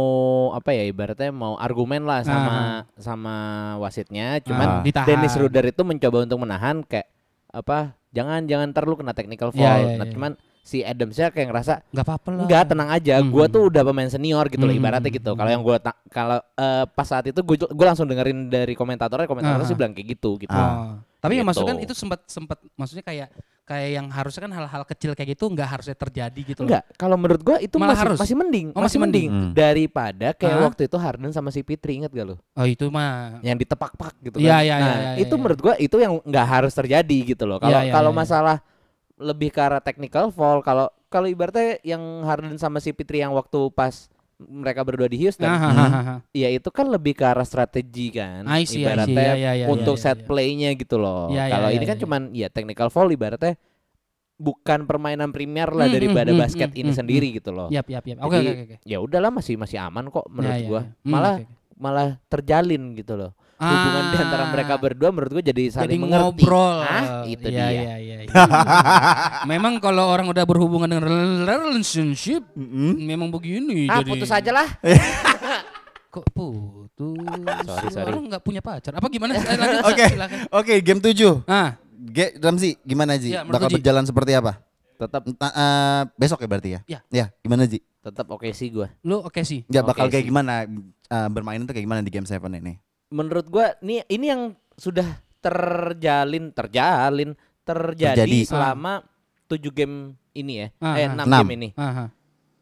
apa 0.50 0.70
ya 0.70 0.84
ibaratnya 0.84 1.28
mau 1.28 1.54
argumen 1.56 2.02
lah 2.02 2.22
sama 2.22 2.54
sama 2.96 3.36
wasitnya 3.76 4.40
cuman 4.40 4.68
Ah. 4.70 4.82
Ditahan. 4.82 5.06
Dennis 5.06 5.34
Ruder 5.34 5.64
itu 5.64 5.82
mencoba 5.82 6.22
untuk 6.22 6.38
menahan 6.38 6.80
kayak 6.82 7.10
apa 7.48 7.92
jangan 8.10 8.44
jangan 8.44 8.70
ntar 8.70 8.84
lu 8.84 8.94
kena 8.94 9.12
technical 9.12 9.50
foul 9.50 9.60
Ya, 9.60 9.76
ya, 9.76 9.96
nah 9.96 10.04
ya. 10.04 10.12
cuman 10.12 10.32
si 10.66 10.82
Adamsnya 10.82 11.30
kayak 11.30 11.46
ngerasa 11.46 11.78
nggak 11.86 12.02
apa-apa 12.02 12.28
lah. 12.28 12.42
enggak 12.42 12.62
tenang 12.66 12.90
aja 12.90 13.14
Hmm. 13.16 13.30
gua 13.30 13.46
tuh 13.46 13.70
udah 13.70 13.82
pemain 13.84 14.10
senior 14.10 14.50
gitu 14.50 14.60
loh 14.60 14.74
Hmm, 14.74 14.82
ibaratnya 14.82 15.08
gitu 15.08 15.30
kalau 15.32 15.46
yang 15.48 15.62
ta- 15.78 16.00
kalau 16.10 16.38
eh, 16.42 16.84
pas 16.90 17.06
saat 17.06 17.22
itu 17.24 17.38
gua 17.38 17.54
gua 17.70 17.86
langsung 17.86 18.04
dengerin 18.04 18.50
dari 18.50 18.74
komentatornya 18.74 19.24
komentatornya 19.24 19.62
Ah. 19.62 19.70
sih 19.70 19.78
bilang 19.78 19.94
kayak 19.94 20.08
gitu 20.12 20.34
gitu 20.36 20.50
Oh. 20.50 20.98
Tapi 21.16 21.32
yang 21.32 21.42
Gitu. 21.42 21.50
maksudnya 21.54 21.72
kan 21.72 21.80
itu 21.80 21.94
sempat 21.96 22.20
sempat 22.26 22.58
maksudnya 22.74 23.02
kayak 23.02 23.28
kayak 23.64 23.88
yang 23.92 24.06
harusnya 24.08 24.42
kan 24.42 24.52
hal-hal 24.52 24.82
kecil 24.84 25.10
kayak 25.12 25.34
gitu 25.34 25.46
nggak 25.48 25.66
harusnya 25.68 25.96
terjadi 25.96 26.38
gitu 26.44 26.62
loh. 26.62 26.70
Enggak, 26.70 26.82
kalau 26.94 27.16
menurut 27.16 27.42
gua 27.42 27.58
itu 27.58 27.74
Malah 27.76 27.88
masih 27.88 28.02
harus. 28.04 28.18
masih 28.20 28.36
mending, 28.36 28.66
Oh, 28.70 28.78
masih 28.80 28.98
mending. 29.00 29.28
Hmm. 29.28 29.50
daripada 29.50 30.28
kayak 30.32 30.54
Hah? 30.54 30.64
waktu 30.64 30.82
itu 30.84 30.96
Harden 30.96 31.30
sama 31.30 31.50
si 31.50 31.62
Pitri 31.62 31.98
inget 31.98 32.10
gak 32.10 32.26
lo? 32.26 32.36
Oh 32.52 32.62
itu 32.64 32.86
mah. 32.88 33.42
Yang 33.42 33.66
ditepak-pak 33.66 34.12
gitu 34.20 34.36
Iya, 34.38 34.50
kan. 34.52 34.62
iya, 34.62 34.74
nah, 34.76 34.86
iya, 34.86 34.94
iya, 34.94 35.10
itu 35.18 35.30
iya. 35.30 35.40
menurut 35.40 35.58
gua 35.60 35.74
itu 35.76 35.96
yang 35.96 36.14
nggak 36.20 36.46
harus 36.48 36.72
terjadi 36.72 37.18
gitu 37.26 37.42
loh. 37.44 37.58
Kalau 37.58 37.74
Iya, 37.74 37.82
iya, 37.82 37.92
kalau 37.92 38.10
iya, 38.10 38.14
iya. 38.14 38.22
masalah 38.22 38.56
lebih 39.16 39.48
ke 39.52 39.60
arah 39.60 39.80
technical 39.80 40.28
foul, 40.28 40.60
kalau 40.60 40.88
kalau 41.08 41.24
ibaratnya 41.26 41.80
yang 41.80 42.02
Harden 42.26 42.60
sama 42.60 42.78
si 42.82 42.92
Pitri 42.92 43.24
yang 43.24 43.32
waktu 43.32 43.72
pas 43.72 44.12
mereka 44.36 44.84
berdua 44.84 45.08
di 45.08 45.16
Houston, 45.24 45.48
Ah, 45.48 45.56
ah, 45.56 45.72
ah, 45.72 46.18
ya 46.36 46.52
itu 46.52 46.68
kan 46.68 46.84
lebih 46.92 47.16
ke 47.16 47.24
arah 47.24 47.44
strategi 47.48 48.12
kan. 48.12 48.44
I 48.44 48.68
see, 48.68 48.84
I 48.84 49.00
see. 49.00 49.16
ibaratnya 49.16 49.32
Ya, 49.32 49.36
ya, 49.36 49.52
ya, 49.56 49.66
untuk 49.72 49.96
ya, 49.96 50.00
ya, 50.00 50.04
set 50.04 50.18
ya. 50.20 50.26
play-nya 50.28 50.70
gitu 50.76 50.96
loh. 51.00 51.32
Ya, 51.32 51.48
ya, 51.48 51.56
kalau 51.56 51.68
ya, 51.72 51.76
ini 51.80 51.84
kan 51.88 51.96
ya. 51.96 52.02
cuman 52.04 52.22
ya 52.36 52.48
technical 52.52 52.88
foul 52.92 53.08
ibaratnya 53.08 53.56
bukan 54.36 54.84
permainan 54.84 55.32
primer 55.32 55.72
lah 55.72 55.88
Hmm, 55.88 55.96
daripada 55.96 56.28
hmm, 56.28 56.36
hmm, 56.36 56.42
basket 56.44 56.70
hmm, 56.76 56.80
ini 56.84 56.90
hmm, 56.92 56.98
sendiri 57.00 57.28
gitu 57.40 57.50
loh. 57.56 57.72
Yap, 57.72 57.88
yap, 57.88 58.04
yap. 58.04 58.18
Oke, 58.20 58.36
Jadi, 58.36 58.48
oke, 58.52 58.62
oke. 58.68 58.76
Ya 58.84 58.98
udahlah 59.00 59.32
masih 59.32 59.56
masih 59.56 59.80
aman 59.80 60.12
kok 60.12 60.28
menurut 60.28 60.52
Ya, 60.52 60.60
ya, 60.60 60.68
gua. 60.68 60.80
Hmm, 61.00 61.12
Malah 61.16 61.34
oke, 61.40 61.44
oke. 61.48 61.54
malah 61.80 62.08
terjalin 62.28 62.82
gitu 62.92 63.14
loh. 63.16 63.32
Hubungan 63.56 64.04
di 64.08 64.16
antara 64.18 64.44
Ah. 64.44 64.50
mereka 64.50 64.74
berdua 64.76 65.08
menurut 65.08 65.32
gue 65.32 65.44
jadi 65.46 65.62
saling 65.70 65.88
Jadi 65.88 65.96
mengerti. 65.98 66.22
ngobrol. 66.22 66.76
Ah, 66.80 67.24
itu 67.24 67.46
Iya, 67.46 67.66
dia. 67.66 67.68
iya, 67.72 67.94
iya, 67.96 68.16
iya. 68.22 68.32
memang 69.50 69.78
kalau 69.78 70.06
orang 70.06 70.28
udah 70.28 70.44
berhubungan 70.44 70.86
dengan 70.86 71.04
relationship, 71.42 72.44
memang 72.98 73.28
begini. 73.28 73.88
Ah, 73.88 74.00
jadi. 74.00 74.10
putus 74.12 74.28
aja 74.28 74.50
lah. 74.52 74.68
Kok 76.12 76.26
putus? 76.32 77.64
Sorry, 77.64 77.88
sorry. 77.90 78.08
Orang 78.08 78.24
nggak 78.26 78.40
punya 78.40 78.60
pacar. 78.60 78.92
Apa 78.92 79.08
gimana? 79.08 79.36
Oke. 79.90 80.04
Oke, 80.48 80.74
game 80.80 81.00
7. 81.00 81.44
Ah, 81.44 81.76
Ge 81.96 82.36
Ramzi, 82.36 82.76
gimana 82.80 83.16
Ji? 83.16 83.32
Ya, 83.32 83.42
Bakal 83.42 83.68
Ji. 83.68 83.80
berjalan 83.80 84.04
seperti 84.04 84.32
apa? 84.32 84.60
Tetap 84.96 85.28
eh, 85.28 86.02
besok 86.14 86.40
ya 86.40 86.48
berarti 86.48 86.68
ya? 86.72 86.80
Ya. 86.86 87.00
Ya, 87.10 87.26
gimana 87.40 87.64
Ji? 87.64 87.80
tetap 88.00 88.30
oke 88.30 88.46
sih 88.54 88.70
gue. 88.70 88.86
lu 89.02 89.18
oke 89.18 89.42
sih. 89.42 89.66
Ya 89.66 89.82
bakal 89.82 90.06
kayak 90.06 90.22
sih. 90.22 90.30
gimana 90.30 90.62
eh, 91.04 91.28
bermain 91.28 91.58
itu 91.58 91.66
kayak 91.66 91.82
gimana 91.82 92.00
di 92.00 92.08
game 92.08 92.22
7 92.22 92.38
ini? 92.54 92.78
Menurut 93.08 93.46
gue 93.46 93.66
nih 93.80 94.02
ini 94.08 94.26
yang 94.26 94.42
sudah 94.74 95.06
terjalin 95.40 96.50
terjalin 96.50 97.30
terjadi, 97.62 98.22
Terjadi. 98.22 98.38
selama 98.46 99.02
tujuh 99.46 99.70
game 99.70 100.14
ini 100.34 100.66
ya. 100.66 100.68
Ah, 100.78 100.94
eh 100.98 101.06
ah. 101.06 101.14
enam 101.14 101.26
game 101.42 101.52
ini. 101.54 101.68
Aha. 101.74 102.10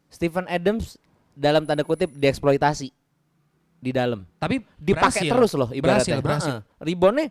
Stephen 0.09 0.45
Adams 0.47 0.97
dalam 1.33 1.65
tanda 1.65 1.83
kutip 1.83 2.13
dieksploitasi 2.13 2.89
di 3.77 3.91
dalam. 3.91 4.23
Tapi 4.37 4.61
berhasil. 4.61 4.81
Dipakai 4.81 5.21
terus 5.27 5.51
loh 5.53 5.69
ibaratnya. 5.73 6.21
Berhasil. 6.21 6.55
Reboundnya 6.79 7.29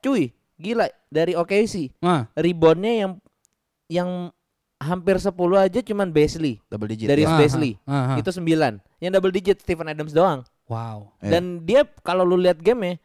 cuy 0.00 0.30
gila 0.56 0.86
dari 1.10 1.34
OKC. 1.34 1.98
Ah, 2.00 2.30
Reboundnya 2.34 2.92
yang 3.06 3.10
yang 3.86 4.10
hampir 4.82 5.14
10 5.14 5.30
aja 5.54 5.78
cuman 5.78 6.10
Beasley 6.10 6.58
Double 6.66 6.90
digit 6.90 7.06
dari 7.06 7.22
ya? 7.22 7.30
ah, 7.30 7.38
Beasley. 7.38 7.78
ah, 7.86 8.14
ah. 8.14 8.16
Itu 8.18 8.34
9. 8.34 8.42
Yang 8.98 9.12
double 9.14 9.30
digit 9.30 9.56
Stephen 9.62 9.86
Adams 9.86 10.10
doang. 10.10 10.42
Wow. 10.72 10.98
Iya. 11.20 11.30
Dan 11.36 11.44
dia 11.62 11.80
kalau 12.00 12.24
lu 12.24 12.40
lihat 12.40 12.56
game 12.58 12.96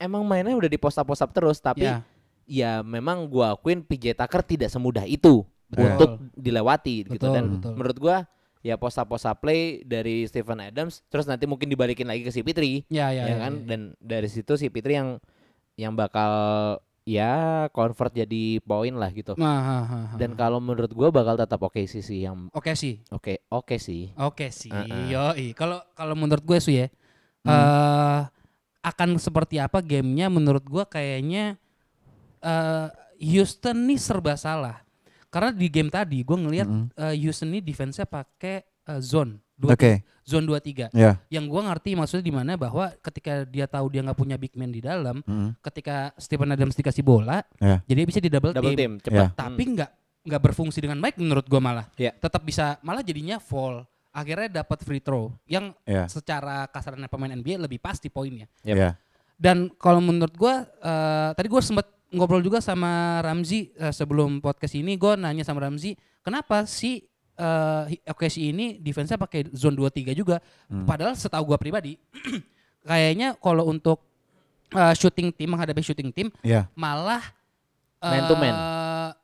emang 0.00 0.24
mainnya 0.24 0.56
udah 0.56 0.70
di 0.72 0.80
post 0.80 0.96
up 0.96 1.04
post 1.04 1.20
up 1.20 1.30
terus 1.36 1.60
tapi 1.60 1.84
Ya, 1.84 2.00
ya 2.48 2.72
memang 2.80 3.28
gua 3.28 3.52
akuin 3.52 3.84
PJ 3.84 4.16
Tucker 4.16 4.40
tidak 4.40 4.72
semudah 4.72 5.04
itu 5.04 5.44
Betul. 5.68 5.84
untuk 5.92 6.10
dilewati 6.34 7.04
gitu 7.06 7.28
Betul, 7.28 7.34
dan 7.36 7.44
betul. 7.60 7.72
menurut 7.76 7.98
gua 8.00 8.16
ya 8.60 8.76
up 8.76 9.08
play 9.40 9.80
dari 9.84 10.24
Stephen 10.28 10.60
Adams 10.60 11.00
terus 11.12 11.24
nanti 11.28 11.44
mungkin 11.48 11.68
dibalikin 11.68 12.04
lagi 12.08 12.24
ke 12.24 12.32
si 12.32 12.40
Pitri 12.44 12.84
ya, 12.92 13.08
ya, 13.08 13.24
ya, 13.24 13.32
ya, 13.32 13.36
kan 13.40 13.52
ya. 13.56 13.64
dan 13.68 13.80
dari 14.00 14.28
situ 14.28 14.56
si 14.56 14.68
Pitri 14.68 14.96
yang 15.00 15.16
yang 15.80 15.96
bakal 15.96 16.32
ya 17.08 17.66
convert 17.72 18.12
jadi 18.12 18.60
poin 18.60 18.92
lah 18.92 19.08
gitu 19.16 19.32
Ah, 19.40 19.48
ah, 19.48 19.60
ah, 19.64 19.84
ah. 20.12 20.16
dan 20.20 20.36
kalau 20.36 20.60
menurut 20.60 20.92
gua 20.92 21.08
bakal 21.08 21.40
tetap 21.40 21.56
oke 21.64 21.80
sih 21.88 22.04
sih 22.04 22.28
yang 22.28 22.52
oke 22.52 22.72
sih. 22.76 23.00
oke 23.08 23.40
oke 23.48 23.76
sih 23.80 24.12
Oke 24.20 24.52
sih. 24.52 24.68
Uh-uh. 24.68 25.08
Yoi. 25.08 25.56
Kalau 25.56 25.80
kalau 25.96 26.12
menurut 26.12 26.44
gue 26.44 26.58
sih 26.60 26.84
ya 26.84 26.86
Hmm. 27.40 27.50
eh 27.50 28.20
akan 28.80 29.16
seperti 29.16 29.56
apa 29.56 29.80
gamenya 29.80 30.28
menurut 30.28 30.64
gue 30.64 30.84
kayaknya 30.84 31.56
eh 32.40 32.86
Houston 33.20 33.84
nih 33.84 34.00
serba 34.00 34.32
salah. 34.34 34.80
Karena 35.30 35.52
di 35.52 35.68
game 35.68 35.88
tadi 35.88 36.24
gue 36.24 36.34
ngelihat 36.34 36.66
Mm-mm. 36.66 36.88
eh, 36.96 37.14
Houston 37.20 37.52
nih 37.52 37.62
defense-nya 37.62 38.04
pakai 38.04 38.64
eh, 38.64 39.00
zone 39.00 39.38
Hmm. 39.60 39.76
Oke. 39.76 40.00
2 40.24 40.24
zone 40.24 40.46
23. 40.48 40.88
Ya. 40.96 41.20
Yang 41.28 41.44
gue 41.52 41.60
ngerti 41.60 41.90
maksudnya 41.92 42.24
di 42.24 42.32
mana 42.32 42.56
bahwa 42.56 42.88
ketika 42.96 43.44
dia 43.44 43.68
tahu 43.68 43.92
dia 43.92 44.00
nggak 44.00 44.16
punya 44.16 44.40
big 44.40 44.56
man 44.56 44.72
di 44.72 44.80
dalam, 44.80 45.20
Mm. 45.20 45.52
ketika 45.60 46.16
Stephen 46.16 46.48
Adams 46.48 46.72
dikasih 46.72 47.04
bola, 47.04 47.44
Ya. 47.60 47.84
jadi 47.84 48.08
bisa 48.08 48.24
di 48.24 48.32
double, 48.32 48.56
double 48.56 48.72
team. 48.72 48.96
team 48.96 49.04
cepat 49.04 49.36
Tapi 49.36 49.62
nggak 49.76 49.90
nggak 50.24 50.40
berfungsi 50.40 50.80
dengan 50.80 50.96
baik 50.96 51.20
menurut 51.20 51.44
gue 51.44 51.60
malah. 51.60 51.92
Iya. 52.00 52.16
Tetap 52.16 52.40
bisa 52.40 52.80
malah 52.80 53.04
jadinya 53.04 53.36
fall. 53.36 53.84
Akhirnya 54.10 54.62
dapat 54.62 54.82
free 54.82 54.98
throw 54.98 55.30
yang 55.46 55.70
Ya. 55.86 56.10
secara 56.10 56.66
kasarnya 56.66 57.06
pemain 57.06 57.30
NBA 57.30 57.62
lebih 57.62 57.78
pasti 57.78 58.10
poinnya. 58.10 58.50
Yep. 58.62 58.76
Ya. 58.76 58.90
Dan 59.38 59.70
kalau 59.74 60.02
menurut 60.02 60.34
gua 60.34 60.66
eh, 60.66 61.30
tadi 61.32 61.46
gua 61.46 61.62
sempat 61.62 61.86
ngobrol 62.10 62.42
juga 62.42 62.58
sama 62.58 63.22
Ramzi 63.22 63.70
eh, 63.72 63.94
sebelum 63.94 64.42
podcast 64.42 64.74
ini 64.74 64.98
gue 64.98 65.14
nanya 65.14 65.46
sama 65.46 65.62
Ramzi 65.62 65.94
kenapa 66.20 66.66
sih 66.66 67.06
eh 67.38 67.82
OKC 68.04 68.50
ini 68.50 68.76
defense-nya 68.76 69.16
pakai 69.16 69.46
zone 69.54 69.78
23 69.78 70.10
juga 70.12 70.42
Hmm. 70.66 70.84
padahal 70.84 71.14
setahu 71.14 71.54
gua 71.54 71.56
pribadi 71.56 71.94
kayaknya 72.84 73.38
kalau 73.38 73.64
untuk 73.64 74.02
eh, 74.70 74.92
shooting 74.92 75.30
team 75.30 75.54
menghadapi 75.54 75.80
shooting 75.80 76.10
team 76.10 76.28
Ya. 76.42 76.66
malah 76.74 77.22
Man 78.00 78.24
to 78.26 78.34
man. 78.34 78.56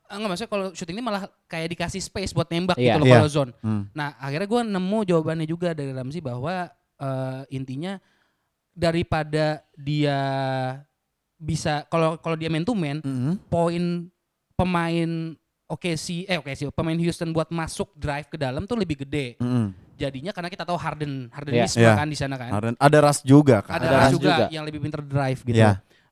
Eh, 0.07 0.15
enggak 0.15 0.29
maksudnya 0.29 0.49
kalau 0.49 0.65
shooting 0.71 0.95
ini 0.95 1.03
malah 1.03 1.23
kayak 1.45 1.67
dikasih 1.69 1.99
space 1.99 2.31
buat 2.31 2.47
nembak 2.47 2.75
Iya. 2.75 2.95
gitu 2.95 2.99
loh 2.99 3.07
Iya. 3.07 3.15
kalau 3.17 3.29
zone. 3.29 3.51
Hmm. 3.59 3.83
Nah 3.91 4.15
akhirnya 4.17 4.47
gue 4.47 4.61
nemu 4.65 4.99
jawabannya 5.05 5.45
juga 5.45 5.69
dari 5.71 5.91
Ramzi 5.91 6.19
bahwa 6.19 6.67
eh, 6.97 7.41
intinya 7.51 7.99
daripada 8.71 9.61
dia 9.73 10.17
bisa 11.35 11.85
kalau 11.87 12.17
kalau 12.17 12.33
dia 12.33 12.49
man 12.49 12.61
to 12.61 12.73
man 12.73 12.97
Mm. 12.99 13.37
poin 13.47 14.09
pemain 14.53 15.11
OKC 15.67 16.25
eh 16.25 16.37
OKC 16.37 16.71
pemain 16.71 16.95
Houston 16.95 17.29
buat 17.29 17.51
masuk 17.51 17.93
drive 17.93 18.25
ke 18.25 18.37
dalam 18.37 18.63
tuh 18.63 18.73
lebih 18.73 19.03
gede. 19.03 19.37
Mm. 19.37 19.69
Jadinya 19.93 20.31
karena 20.31 20.47
kita 20.47 20.63
tahu 20.63 20.77
Harden 20.77 21.29
Harden. 21.29 21.53
Wisma 21.57 21.77
Iya. 21.77 21.93
kan 21.93 22.07
di 22.07 22.17
sana 22.17 22.35
kan. 22.37 22.49
Ada, 22.53 22.67
ada 22.73 22.97
ras 23.01 23.19
juga 23.21 23.61
kan. 23.61 23.77
Ada, 23.77 23.85
Ada 23.85 23.97
Ras 23.99 24.11
juga, 24.11 24.29
juga. 24.31 24.45
yang 24.49 24.63
lebih 24.63 24.79
pinter 24.79 25.01
drive 25.01 25.41
gitu. 25.43 25.57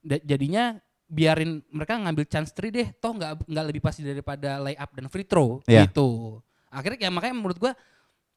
Da- 0.05 0.23
jadinya 0.23 0.77
biarin 1.06 1.62
mereka 1.70 1.95
ngambil 1.95 2.26
chance 2.26 2.49
three 2.49 2.70
deh, 2.70 2.89
toh 2.97 3.14
nggak 3.14 3.45
nggak 3.45 3.66
lebih 3.66 3.82
pasti 3.82 4.01
daripada 4.01 4.58
layup 4.60 4.89
dan 4.91 5.06
free 5.06 5.24
throw 5.24 5.62
Iya. 5.66 5.86
gitu. 5.86 6.41
Akhirnya 6.68 7.08
ya 7.08 7.12
makanya 7.14 7.36
menurut 7.36 7.58
gua 7.58 7.74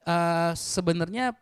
eh 0.04 0.52
sebenarnya 0.52 1.32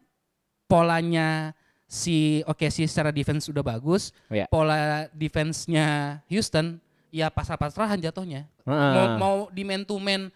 polanya 0.66 1.54
si 1.86 2.42
OKC 2.42 2.86
secara 2.86 3.14
defense 3.14 3.46
udah 3.46 3.62
bagus, 3.62 4.10
Iya. 4.26 4.50
pola 4.50 5.06
defense-nya 5.14 6.18
Houston 6.26 6.82
ya 7.14 7.30
pasrah-pasrahan 7.30 8.02
jatuhnya. 8.02 8.50
Mau, 8.66 8.74
Heeh. 8.74 9.16
mau 9.16 9.36
di 9.48 9.62
man 9.62 9.86
to 9.86 9.94
man 9.96 10.26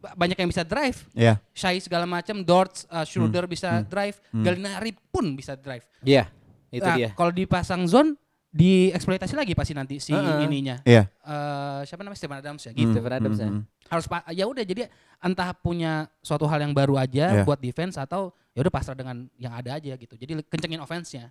ba- 0.00 0.16
banyak 0.16 0.36
yang 0.36 0.48
bisa 0.48 0.64
drive, 0.64 1.04
Ya. 1.12 1.36
Shai 1.52 1.76
segala 1.78 2.08
macam, 2.08 2.40
Dortz, 2.40 2.88
uh, 2.88 3.04
Schroeder 3.04 3.44
bisa 3.44 3.68
Hmm. 3.80 3.84
drive, 3.84 4.16
Hmm. 4.32 4.40
Gallinari 4.40 4.96
pun 5.12 5.36
bisa 5.36 5.52
drive. 5.52 5.84
Iya, 6.00 6.32
itu 6.70 6.80
nah, 6.84 6.96
dia. 6.96 7.08
kalau 7.12 7.28
dipasang 7.30 7.84
zone 7.84 8.16
dieksploitasi 8.56 9.34
lagi 9.36 9.52
pasti 9.52 9.76
nanti 9.76 10.00
si 10.00 10.16
Heeh. 10.16 10.48
ininya. 10.48 10.80
Iya. 10.82 11.04
Eh, 11.06 11.80
siapa 11.84 12.00
namanya 12.00 12.16
Stephen 12.16 12.38
Adams 12.40 12.62
ya 12.64 12.72
gitu. 12.72 12.88
Hmm, 12.88 12.94
Stephen 12.96 13.12
Adams 13.12 13.38
ya. 13.38 13.48
hmm, 13.52 13.62
Harus 13.86 14.04
ya 14.32 14.44
udah 14.48 14.64
jadi 14.64 14.82
entah 15.20 15.52
punya 15.52 16.08
suatu 16.18 16.48
hal 16.48 16.64
yang 16.64 16.72
baru 16.72 16.96
aja 16.96 17.24
Iya. 17.30 17.44
buat 17.44 17.60
defense 17.60 18.00
atau 18.00 18.32
ya 18.56 18.64
udah 18.64 18.72
pasrah 18.72 18.96
dengan 18.96 19.28
yang 19.36 19.52
ada 19.52 19.76
aja 19.76 19.92
gitu. 19.94 20.16
Jadi 20.16 20.40
kencengin 20.48 20.80
offense-nya. 20.80 21.30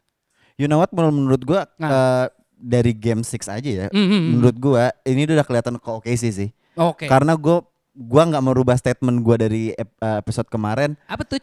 You 0.55 0.69
know 0.69 0.79
what 0.79 0.93
menurut, 0.93 1.11
menurut 1.17 1.41
gua 1.43 1.61
Nah. 1.75 1.89
eh, 1.89 2.25
dari 2.55 2.95
game 2.95 3.25
6 3.25 3.49
aja 3.51 3.69
ya. 3.83 3.87
Hmm, 3.91 4.07
hmm. 4.07 4.23
Menurut 4.37 4.55
gua 4.55 4.93
ini 5.03 5.25
udah 5.25 5.43
kelihatan 5.43 5.75
ke 5.81 5.89
OKC 5.89 6.23
sih. 6.31 6.49
Oke. 6.77 7.09
Karena 7.09 7.33
gua 7.35 7.65
gua 7.91 8.23
nggak 8.23 8.43
merubah 8.43 8.77
statement 8.77 9.19
gua 9.19 9.35
dari 9.35 9.73
eh, 9.73 10.17
episode 10.21 10.47
kemarin. 10.47 10.93
Apa 11.09 11.25
tuh? 11.25 11.41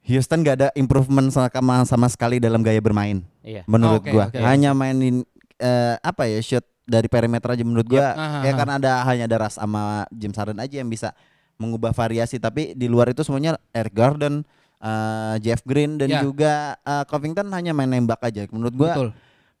Houston 0.00 0.40
gak 0.40 0.56
ada 0.56 0.68
improvement 0.74 1.28
sama 1.28 1.52
sama 1.84 2.08
sekali 2.08 2.40
dalam 2.40 2.64
gaya 2.64 2.80
bermain. 2.80 3.20
Iya. 3.40 3.62
Menurut 3.64 4.04
Oke, 4.04 4.12
gua 4.12 4.28
oke. 4.28 4.38
hanya 4.38 4.70
mainin 4.72 5.24
eh, 5.56 5.96
apa 6.00 6.28
ya 6.28 6.40
shoot 6.40 6.64
dari 6.84 7.06
perimeter 7.06 7.46
aja 7.54 7.62
menurut 7.62 7.86
gua 7.86 8.12
Aha, 8.12 8.38
ya 8.44 8.52
karena 8.58 8.74
ada 8.76 8.92
hanya 9.06 9.24
ada 9.30 9.36
Ras 9.46 9.54
sama 9.56 10.04
James 10.10 10.34
Harden 10.34 10.58
aja 10.58 10.74
yang 10.80 10.90
bisa 10.90 11.14
mengubah 11.56 11.92
variasi 11.92 12.40
tapi 12.40 12.72
di 12.72 12.88
luar 12.88 13.12
itu 13.12 13.20
semuanya 13.20 13.60
Eric 13.70 13.92
Garden, 13.92 14.42
eh, 14.80 15.34
Jeff 15.40 15.60
Green 15.62 16.00
dan 16.00 16.08
Ya. 16.08 16.20
juga 16.20 16.76
eh, 16.80 17.04
Covington 17.08 17.48
hanya 17.52 17.72
main 17.72 17.88
nembak 17.88 18.20
aja. 18.20 18.44
Menurut 18.50 18.74
gua 18.74 18.92
Betul. 18.96 19.10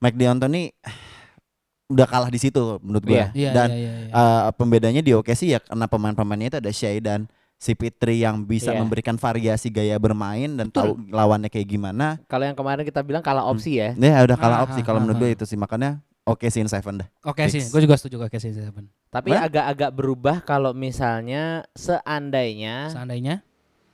Mike 0.00 0.16
D'Antoni 0.16 0.72
udah 1.92 2.06
kalah 2.06 2.30
di 2.30 2.38
situ 2.38 2.78
menurut 2.82 3.04
gua. 3.04 3.16
Iya. 3.16 3.26
Iya, 3.34 3.50
dan 3.52 3.68
iya, 3.74 3.78
iya, 3.78 3.92
iya. 4.10 4.46
eh, 4.48 4.50
pembedanya 4.56 5.02
di 5.04 5.12
OKC 5.12 5.40
ya 5.50 5.58
karena 5.60 5.86
pemain-pemainnya 5.86 6.48
itu 6.52 6.58
ada 6.60 6.70
Shea 6.72 6.96
dan 7.00 7.28
si 7.60 7.76
Pitri 7.76 8.24
yang 8.24 8.40
bisa 8.40 8.72
Iya. 8.72 8.80
memberikan 8.80 9.20
variasi 9.20 9.68
gaya 9.68 10.00
bermain 10.00 10.48
dan 10.56 10.72
tahu 10.72 10.96
lawannya 11.12 11.52
kayak 11.52 11.68
gimana. 11.68 12.16
Kalau 12.24 12.48
yang 12.48 12.56
kemarin 12.56 12.88
kita 12.88 13.04
bilang 13.04 13.20
kalah 13.20 13.44
opsi 13.44 13.76
ya. 13.76 13.92
Ya 14.00 14.24
udah 14.24 14.40
kalah 14.40 14.58
Ah, 14.60 14.66
opsi 14.66 14.80
ah, 14.80 14.84
kalau 14.88 14.96
ah, 14.96 15.02
menurut 15.04 15.20
gue 15.20 15.28
ah. 15.28 15.36
itu 15.36 15.44
sih 15.44 15.60
makanya 15.60 16.00
oke 16.24 16.48
sih 16.48 16.64
in 16.64 16.72
seven 16.72 17.04
dah. 17.04 17.08
Oke 17.20 17.44
fix. 17.44 17.52
sih, 17.52 17.62
gue 17.68 17.80
juga 17.84 18.00
setuju 18.00 18.24
oke 18.24 18.32
sih 18.40 18.56
Seven. 18.56 18.88
Tapi 19.12 19.36
agak-agak 19.36 19.92
berubah 19.92 20.40
kalau 20.40 20.72
misalnya 20.72 21.68
seandainya 21.76 22.88
Seandainya 22.96 23.44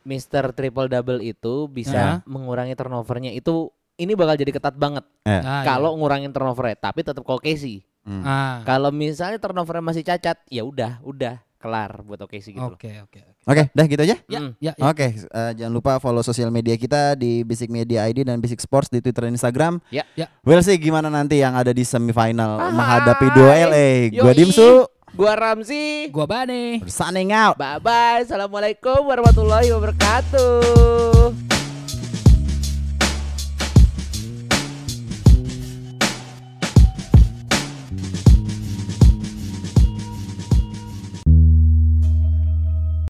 Mr. 0.07 0.55
Triple 0.55 0.87
Double 0.87 1.19
itu 1.27 1.67
Ya. 1.67 1.71
bisa 1.75 2.01
mengurangi 2.23 2.79
turnovernya 2.79 3.35
itu 3.35 3.75
ini 3.99 4.15
bakal 4.15 4.39
jadi 4.39 4.55
ketat 4.55 4.79
banget 4.79 5.03
ah, 5.27 5.67
kalau 5.67 5.99
ngurangin 5.99 6.31
turnovernya 6.31 6.79
tapi 6.79 7.03
tetap 7.03 7.27
ke 7.27 7.33
OKC. 7.35 7.83
Hmm. 8.07 8.23
iya. 8.23 8.31
ah. 8.31 8.57
Kalau 8.63 8.95
misalnya 8.95 9.43
turnovernya 9.43 9.83
masih 9.83 10.07
cacat, 10.07 10.39
ya 10.47 10.63
udah, 10.63 11.03
udah 11.03 11.43
kelar 11.57 12.01
buat 12.01 12.21
OKC 12.21 12.53
gitu 12.53 12.63
loh. 12.63 12.73
Oke, 12.73 12.93
oke, 13.01 13.21
oke. 13.23 13.43
Oke, 13.45 13.63
dah 13.71 13.85
gitu 13.85 14.03
aja. 14.03 14.17
Ya, 14.27 14.39
Mm. 14.39 14.51
ya, 14.59 14.73
ya. 14.73 14.85
Oke, 14.87 15.07
eh, 15.13 15.51
jangan 15.55 15.73
lupa 15.73 15.93
follow 15.97 16.21
sosial 16.21 16.49
media 16.49 16.75
kita 16.75 17.15
di 17.15 17.43
Basic 17.43 17.67
Media 17.67 18.05
ID 18.05 18.23
dan 18.23 18.37
Basic 18.37 18.59
Sports 18.59 18.87
di 18.87 18.99
Twitter 18.99 19.25
dan 19.25 19.33
Instagram. 19.33 19.81
Ya. 19.89 20.05
Ya. 20.15 20.29
We'll 20.43 20.61
see 20.61 20.77
gimana 20.77 21.07
nanti 21.07 21.39
yang 21.39 21.53
ada 21.53 21.71
di 21.71 21.83
semifinal 21.83 22.59
Hai. 22.59 22.71
menghadapi 22.71 23.27
dua 23.33 23.53
LA. 23.67 23.89
Gua. 24.13 24.31
Dimsu, 24.31 24.85
Gua 25.13 25.33
Ramzi. 25.33 26.13
Gua 26.13 26.29
Bane. 26.29 26.85
signing 26.85 27.33
out. 27.33 27.57
Bye 27.57 27.81
bye. 27.81 28.21
Assalamualaikum 28.21 29.01
warahmatullahi 29.03 29.73
wabarakatuh. 29.73 31.56